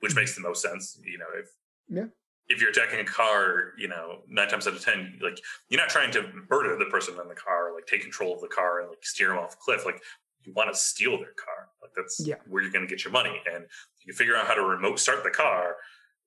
which 0.00 0.14
makes 0.16 0.34
the 0.34 0.40
most 0.40 0.62
sense. 0.62 0.98
You 1.04 1.18
know, 1.18 1.26
if 1.38 1.48
Yeah. 1.88 2.06
If 2.46 2.60
you're 2.60 2.70
attacking 2.70 3.00
a 3.00 3.04
car, 3.04 3.72
you 3.78 3.88
know, 3.88 4.20
nine 4.28 4.48
times 4.48 4.66
out 4.66 4.74
of 4.74 4.84
ten, 4.84 5.18
like 5.22 5.38
you're 5.68 5.80
not 5.80 5.88
trying 5.88 6.10
to 6.12 6.30
murder 6.50 6.76
the 6.78 6.84
person 6.86 7.18
in 7.20 7.28
the 7.28 7.34
car, 7.34 7.74
like 7.74 7.86
take 7.86 8.02
control 8.02 8.34
of 8.34 8.40
the 8.42 8.48
car 8.48 8.80
and 8.80 8.88
like 8.90 9.04
steer 9.04 9.28
them 9.28 9.38
off 9.38 9.54
a 9.54 9.56
cliff. 9.56 9.84
Like 9.86 10.02
you 10.42 10.52
want 10.54 10.70
to 10.70 10.76
steal 10.78 11.12
their 11.18 11.32
car. 11.32 11.68
Like 11.80 11.92
that's 11.96 12.20
Yeah. 12.26 12.34
where 12.46 12.62
you're 12.62 12.70
going 12.72 12.86
to 12.86 12.90
get 12.90 13.02
your 13.04 13.12
money. 13.12 13.40
And 13.50 13.64
you 14.04 14.12
figure 14.12 14.36
out 14.36 14.46
how 14.46 14.52
to 14.54 14.62
remote 14.62 14.98
start 15.00 15.24
the 15.24 15.30
car, 15.30 15.76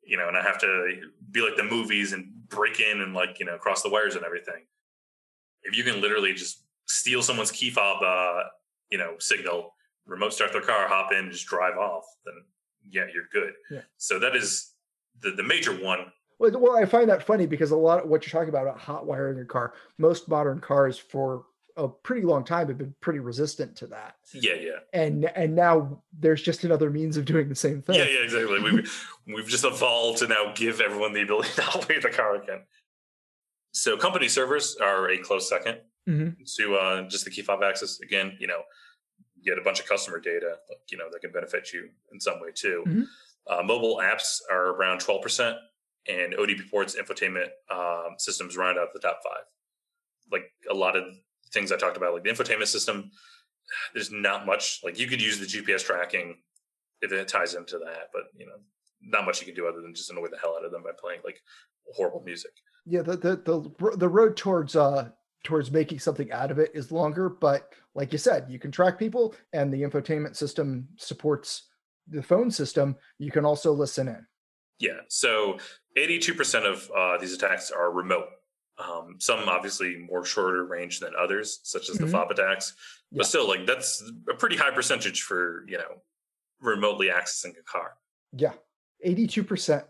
you 0.07 0.17
know, 0.17 0.27
and 0.27 0.37
I 0.37 0.41
have 0.41 0.59
to 0.59 1.01
be 1.31 1.41
like 1.41 1.57
the 1.57 1.63
movies 1.63 2.13
and 2.13 2.31
break 2.49 2.79
in 2.79 3.01
and 3.01 3.13
like 3.13 3.39
you 3.39 3.45
know 3.45 3.57
cross 3.57 3.83
the 3.83 3.89
wires 3.89 4.15
and 4.15 4.23
everything. 4.23 4.65
If 5.63 5.75
you 5.75 5.83
can 5.83 6.01
literally 6.01 6.33
just 6.33 6.63
steal 6.85 7.21
someone's 7.21 7.51
key 7.51 7.69
fob, 7.69 8.01
uh, 8.01 8.43
you 8.89 8.97
know, 8.97 9.15
signal, 9.19 9.73
remote 10.05 10.33
start 10.33 10.53
their 10.53 10.61
car, 10.61 10.87
hop 10.87 11.11
in, 11.11 11.29
just 11.31 11.45
drive 11.45 11.77
off, 11.77 12.05
then 12.25 12.35
yeah, 12.89 13.05
you're 13.13 13.27
good. 13.31 13.53
Yeah. 13.69 13.81
So 13.97 14.17
that 14.19 14.35
is 14.35 14.73
the 15.21 15.31
the 15.31 15.43
major 15.43 15.73
one. 15.73 16.11
Well, 16.39 16.51
well, 16.59 16.77
I 16.77 16.85
find 16.85 17.09
that 17.09 17.23
funny 17.23 17.47
because 17.47 17.71
a 17.71 17.77
lot 17.77 18.03
of 18.03 18.09
what 18.09 18.25
you're 18.25 18.31
talking 18.31 18.49
about, 18.49 18.63
about 18.63 18.79
hot 18.79 19.05
wiring 19.05 19.37
your 19.37 19.45
car, 19.45 19.73
most 19.97 20.29
modern 20.29 20.59
cars 20.59 20.97
for 20.97 21.45
a 21.77 21.87
pretty 21.87 22.23
long 22.23 22.43
time 22.43 22.67
have 22.67 22.77
been 22.77 22.93
pretty 23.01 23.19
resistant 23.19 23.75
to 23.77 23.87
that. 23.87 24.15
Yeah, 24.33 24.55
yeah. 24.59 24.79
And 24.93 25.25
and 25.35 25.55
now 25.55 26.03
there's 26.17 26.41
just 26.41 26.63
another 26.63 26.89
means 26.89 27.17
of 27.17 27.25
doing 27.25 27.47
the 27.49 27.55
same 27.55 27.81
thing. 27.81 27.95
Yeah, 27.95 28.05
yeah, 28.05 28.23
exactly. 28.23 28.59
We've 28.61 29.07
we've 29.27 29.47
just 29.47 29.63
evolved 29.63 30.19
to 30.19 30.27
now 30.27 30.51
give 30.55 30.81
everyone 30.81 31.13
the 31.13 31.21
ability 31.21 31.49
to 31.55 31.63
operate 31.67 32.01
the 32.01 32.09
car 32.09 32.35
again. 32.41 32.61
So 33.71 33.95
company 33.97 34.27
servers 34.27 34.75
are 34.81 35.09
a 35.09 35.17
close 35.17 35.47
second 35.49 35.79
Mhm. 36.09 36.35
to 36.55 36.75
uh, 36.75 37.01
just 37.09 37.25
the 37.25 37.31
key 37.31 37.41
fob 37.41 37.61
access. 37.63 37.99
Again, 37.99 38.37
you 38.39 38.47
know, 38.47 38.61
you 39.35 39.43
get 39.43 39.59
a 39.59 39.63
bunch 39.63 39.79
of 39.81 39.87
customer 39.87 40.19
data, 40.19 40.55
like, 40.69 40.79
you 40.89 40.97
know, 40.97 41.09
that 41.11 41.19
can 41.19 41.31
benefit 41.31 41.71
you 41.73 41.89
in 42.11 42.19
some 42.19 42.39
way 42.39 42.49
too. 42.55 42.83
Mhm. 42.87 43.03
Uh, 43.45 43.61
mobile 43.63 43.97
apps 43.97 44.39
are 44.49 44.69
around 44.69 44.99
twelve 44.99 45.21
percent, 45.21 45.57
and 46.07 46.33
OBD 46.33 46.69
ports 46.71 46.95
infotainment 46.95 47.49
um, 47.69 48.15
systems 48.17 48.57
round 48.57 48.77
out 48.79 48.87
the 48.93 48.99
top 48.99 49.19
five. 49.23 49.43
Like 50.31 50.51
a 50.69 50.73
lot 50.73 50.95
of 50.95 51.03
things 51.53 51.71
I 51.71 51.77
talked 51.77 51.97
about, 51.97 52.13
like 52.13 52.23
the 52.23 52.29
infotainment 52.29 52.67
system, 52.67 53.11
there's 53.93 54.11
not 54.11 54.45
much. 54.45 54.81
Like 54.83 54.99
you 54.99 55.07
could 55.07 55.21
use 55.21 55.39
the 55.39 55.45
GPS 55.45 55.83
tracking 55.83 56.37
if 57.01 57.11
it 57.11 57.27
ties 57.27 57.53
into 57.53 57.77
that, 57.79 58.09
but 58.13 58.23
you 58.37 58.45
know, 58.45 58.55
not 59.01 59.25
much 59.25 59.39
you 59.39 59.45
can 59.45 59.55
do 59.55 59.67
other 59.67 59.81
than 59.81 59.93
just 59.93 60.11
annoy 60.11 60.27
the 60.27 60.37
hell 60.37 60.55
out 60.57 60.65
of 60.65 60.71
them 60.71 60.83
by 60.83 60.91
playing 60.99 61.21
like 61.23 61.41
horrible 61.95 62.23
music. 62.23 62.51
Yeah, 62.85 63.01
the 63.01 63.17
the 63.17 63.35
the 63.35 63.97
the 63.97 64.09
road 64.09 64.37
towards 64.37 64.75
uh 64.75 65.09
towards 65.43 65.71
making 65.71 65.99
something 65.99 66.31
out 66.31 66.51
of 66.51 66.59
it 66.59 66.71
is 66.73 66.91
longer, 66.91 67.29
but 67.29 67.71
like 67.95 68.11
you 68.11 68.17
said, 68.17 68.47
you 68.49 68.59
can 68.59 68.71
track 68.71 68.99
people 68.99 69.35
and 69.53 69.71
the 69.71 69.81
infotainment 69.81 70.35
system 70.35 70.87
supports 70.97 71.67
the 72.07 72.21
phone 72.21 72.51
system. 72.51 72.95
You 73.17 73.31
can 73.31 73.45
also 73.45 73.71
listen 73.71 74.07
in. 74.07 74.25
Yeah. 74.79 74.99
So 75.07 75.57
82% 75.97 76.65
of 76.65 76.91
uh, 76.95 77.17
these 77.17 77.33
attacks 77.33 77.71
are 77.71 77.91
remote. 77.91 78.27
Um, 78.79 79.15
some 79.19 79.49
obviously 79.49 79.97
more 79.97 80.23
shorter 80.23 80.65
range 80.65 80.99
than 80.99 81.13
others, 81.17 81.59
such 81.63 81.89
as 81.89 81.97
the 81.97 82.05
Mhm. 82.05 82.11
fob 82.11 82.29
attacks, 82.31 82.75
Yeah. 83.11 83.17
but 83.19 83.25
still, 83.25 83.47
like 83.47 83.65
that's 83.65 84.03
a 84.29 84.35
pretty 84.35 84.55
high 84.55 84.69
percentage 84.71 85.23
for 85.23 85.65
you 85.67 85.77
know 85.79 86.01
remotely 86.61 87.07
accessing 87.07 87.57
a 87.59 87.63
car. 87.63 87.97
Yeah. 88.33 88.53
82%. 89.03 89.85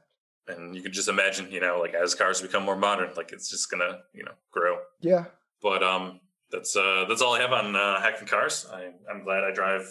And 0.48 0.74
you 0.76 0.82
can 0.82 0.94
just 0.94 1.10
imagine, 1.10 1.52
you 1.52 1.60
know, 1.60 1.80
like 1.80 1.94
as 1.94 2.16
cars 2.16 2.42
become 2.42 2.64
more 2.64 2.78
modern, 2.78 3.14
like 3.16 3.34
it's 3.34 3.50
just 3.50 3.70
gonna 3.70 4.04
you 4.14 4.24
know 4.24 4.34
grow. 4.52 4.80
Yeah. 5.02 5.26
But 5.62 5.84
um, 5.84 6.22
that's 6.50 6.76
uh, 6.78 7.06
that's 7.10 7.22
all 7.22 7.34
I 7.34 7.42
have 7.42 7.52
on 7.52 7.76
uh, 7.76 8.00
hacking 8.00 8.28
cars. 8.28 8.66
I, 8.72 8.94
I'm 9.12 9.24
glad 9.26 9.44
I 9.44 9.52
drive 9.52 9.82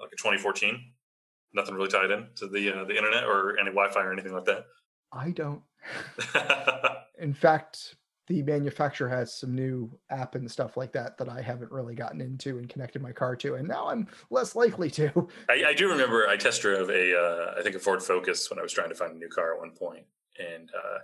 like 0.00 0.12
a 0.12 0.16
2014. 0.16 0.92
Nothing 1.52 1.74
really 1.74 1.88
tied 1.90 2.10
in 2.10 2.28
to 2.36 2.46
the 2.48 2.70
uh, 2.80 2.84
the 2.84 2.96
internet 2.96 3.24
or 3.24 3.58
any 3.58 3.68
Wi-Fi 3.70 4.00
or 4.02 4.12
anything 4.14 4.32
like 4.32 4.46
that. 4.46 4.64
I 5.12 5.30
don't. 5.30 5.62
In 7.18 7.34
fact, 7.34 7.96
the 8.28 8.42
manufacturer 8.42 9.08
has 9.08 9.34
some 9.34 9.54
new 9.54 9.90
app 10.10 10.34
and 10.34 10.50
stuff 10.50 10.76
like 10.76 10.92
that 10.92 11.18
that 11.18 11.28
I 11.28 11.40
haven't 11.40 11.72
really 11.72 11.94
gotten 11.94 12.20
into 12.20 12.58
and 12.58 12.68
connected 12.68 13.02
my 13.02 13.12
car 13.12 13.34
to, 13.36 13.54
and 13.54 13.66
now 13.66 13.88
I'm 13.88 14.06
less 14.30 14.54
likely 14.54 14.90
to. 14.92 15.28
I, 15.48 15.64
I 15.68 15.74
do 15.74 15.88
remember 15.88 16.28
I 16.28 16.36
test 16.36 16.62
drove 16.62 16.90
a 16.90 17.18
uh, 17.18 17.58
I 17.58 17.62
think 17.62 17.74
a 17.74 17.78
Ford 17.78 18.02
Focus 18.02 18.50
when 18.50 18.58
I 18.58 18.62
was 18.62 18.72
trying 18.72 18.90
to 18.90 18.94
find 18.94 19.12
a 19.12 19.18
new 19.18 19.28
car 19.28 19.54
at 19.54 19.60
one 19.60 19.72
point, 19.72 20.04
and 20.38 20.70
uh, 20.70 20.98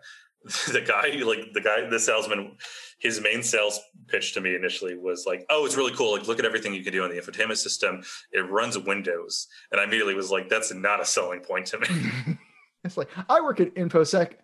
the 0.73 0.83
guy 0.83 1.09
like 1.25 1.53
the 1.55 1.61
guy 1.61 1.89
the 1.89 1.99
salesman 1.99 2.57
his 2.99 3.21
main 3.21 3.43
sales 3.43 3.81
pitch 4.09 4.35
to 4.35 4.41
me 4.43 4.55
initially 4.55 4.95
was 4.95 5.25
like 5.27 5.45
oh 5.49 5.65
it's 5.65 5.77
really 5.77 5.95
cool 5.95 6.13
like 6.13 6.29
look 6.29 6.39
at 6.39 6.45
everything 6.45 6.75
you 6.75 6.85
can 6.85 6.93
do 6.93 7.03
on 7.03 7.11
the 7.11 7.21
infotainment 7.21 7.57
system. 7.57 8.03
It 8.33 8.51
runs 8.51 8.77
windows. 8.79 9.49
And 9.73 9.81
i 9.81 9.85
immediately 9.85 10.15
was 10.15 10.31
like 10.31 10.51
that's 10.51 10.73
not 10.75 11.01
a 11.01 11.05
selling 11.05 11.41
point 11.41 11.67
to 11.69 11.79
me 11.79 12.39
it's 12.85 12.97
like 12.97 13.09
I 13.29 13.41
work 13.41 13.59
at 13.61 13.75
InfoSec. 13.75 14.35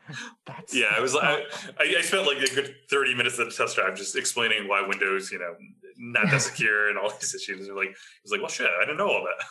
That's 0.46 0.74
yeah 0.74 0.94
i 0.96 1.00
was 1.00 1.14
like 1.14 1.24
I, 1.78 1.94
I 1.98 2.00
spent 2.00 2.26
like 2.26 2.38
a 2.38 2.52
good 2.54 2.74
30 2.90 3.14
minutes 3.14 3.38
of 3.38 3.46
the 3.46 3.52
test 3.54 3.76
drive 3.76 3.94
just 3.96 4.16
explaining 4.16 4.66
why 4.68 4.84
windows 4.86 5.30
you 5.30 5.38
know 5.38 5.54
not 5.98 6.30
that 6.30 6.40
secure 6.50 6.88
and 6.88 6.98
all 6.98 7.10
these 7.10 7.34
issues 7.34 7.68
and 7.68 7.76
like 7.76 7.88
he 7.88 7.94
was 8.24 8.32
like 8.32 8.40
well 8.40 8.48
shit 8.48 8.66
i 8.80 8.84
didn't 8.84 8.96
know 8.98 9.08
all 9.08 9.24
that 9.24 9.44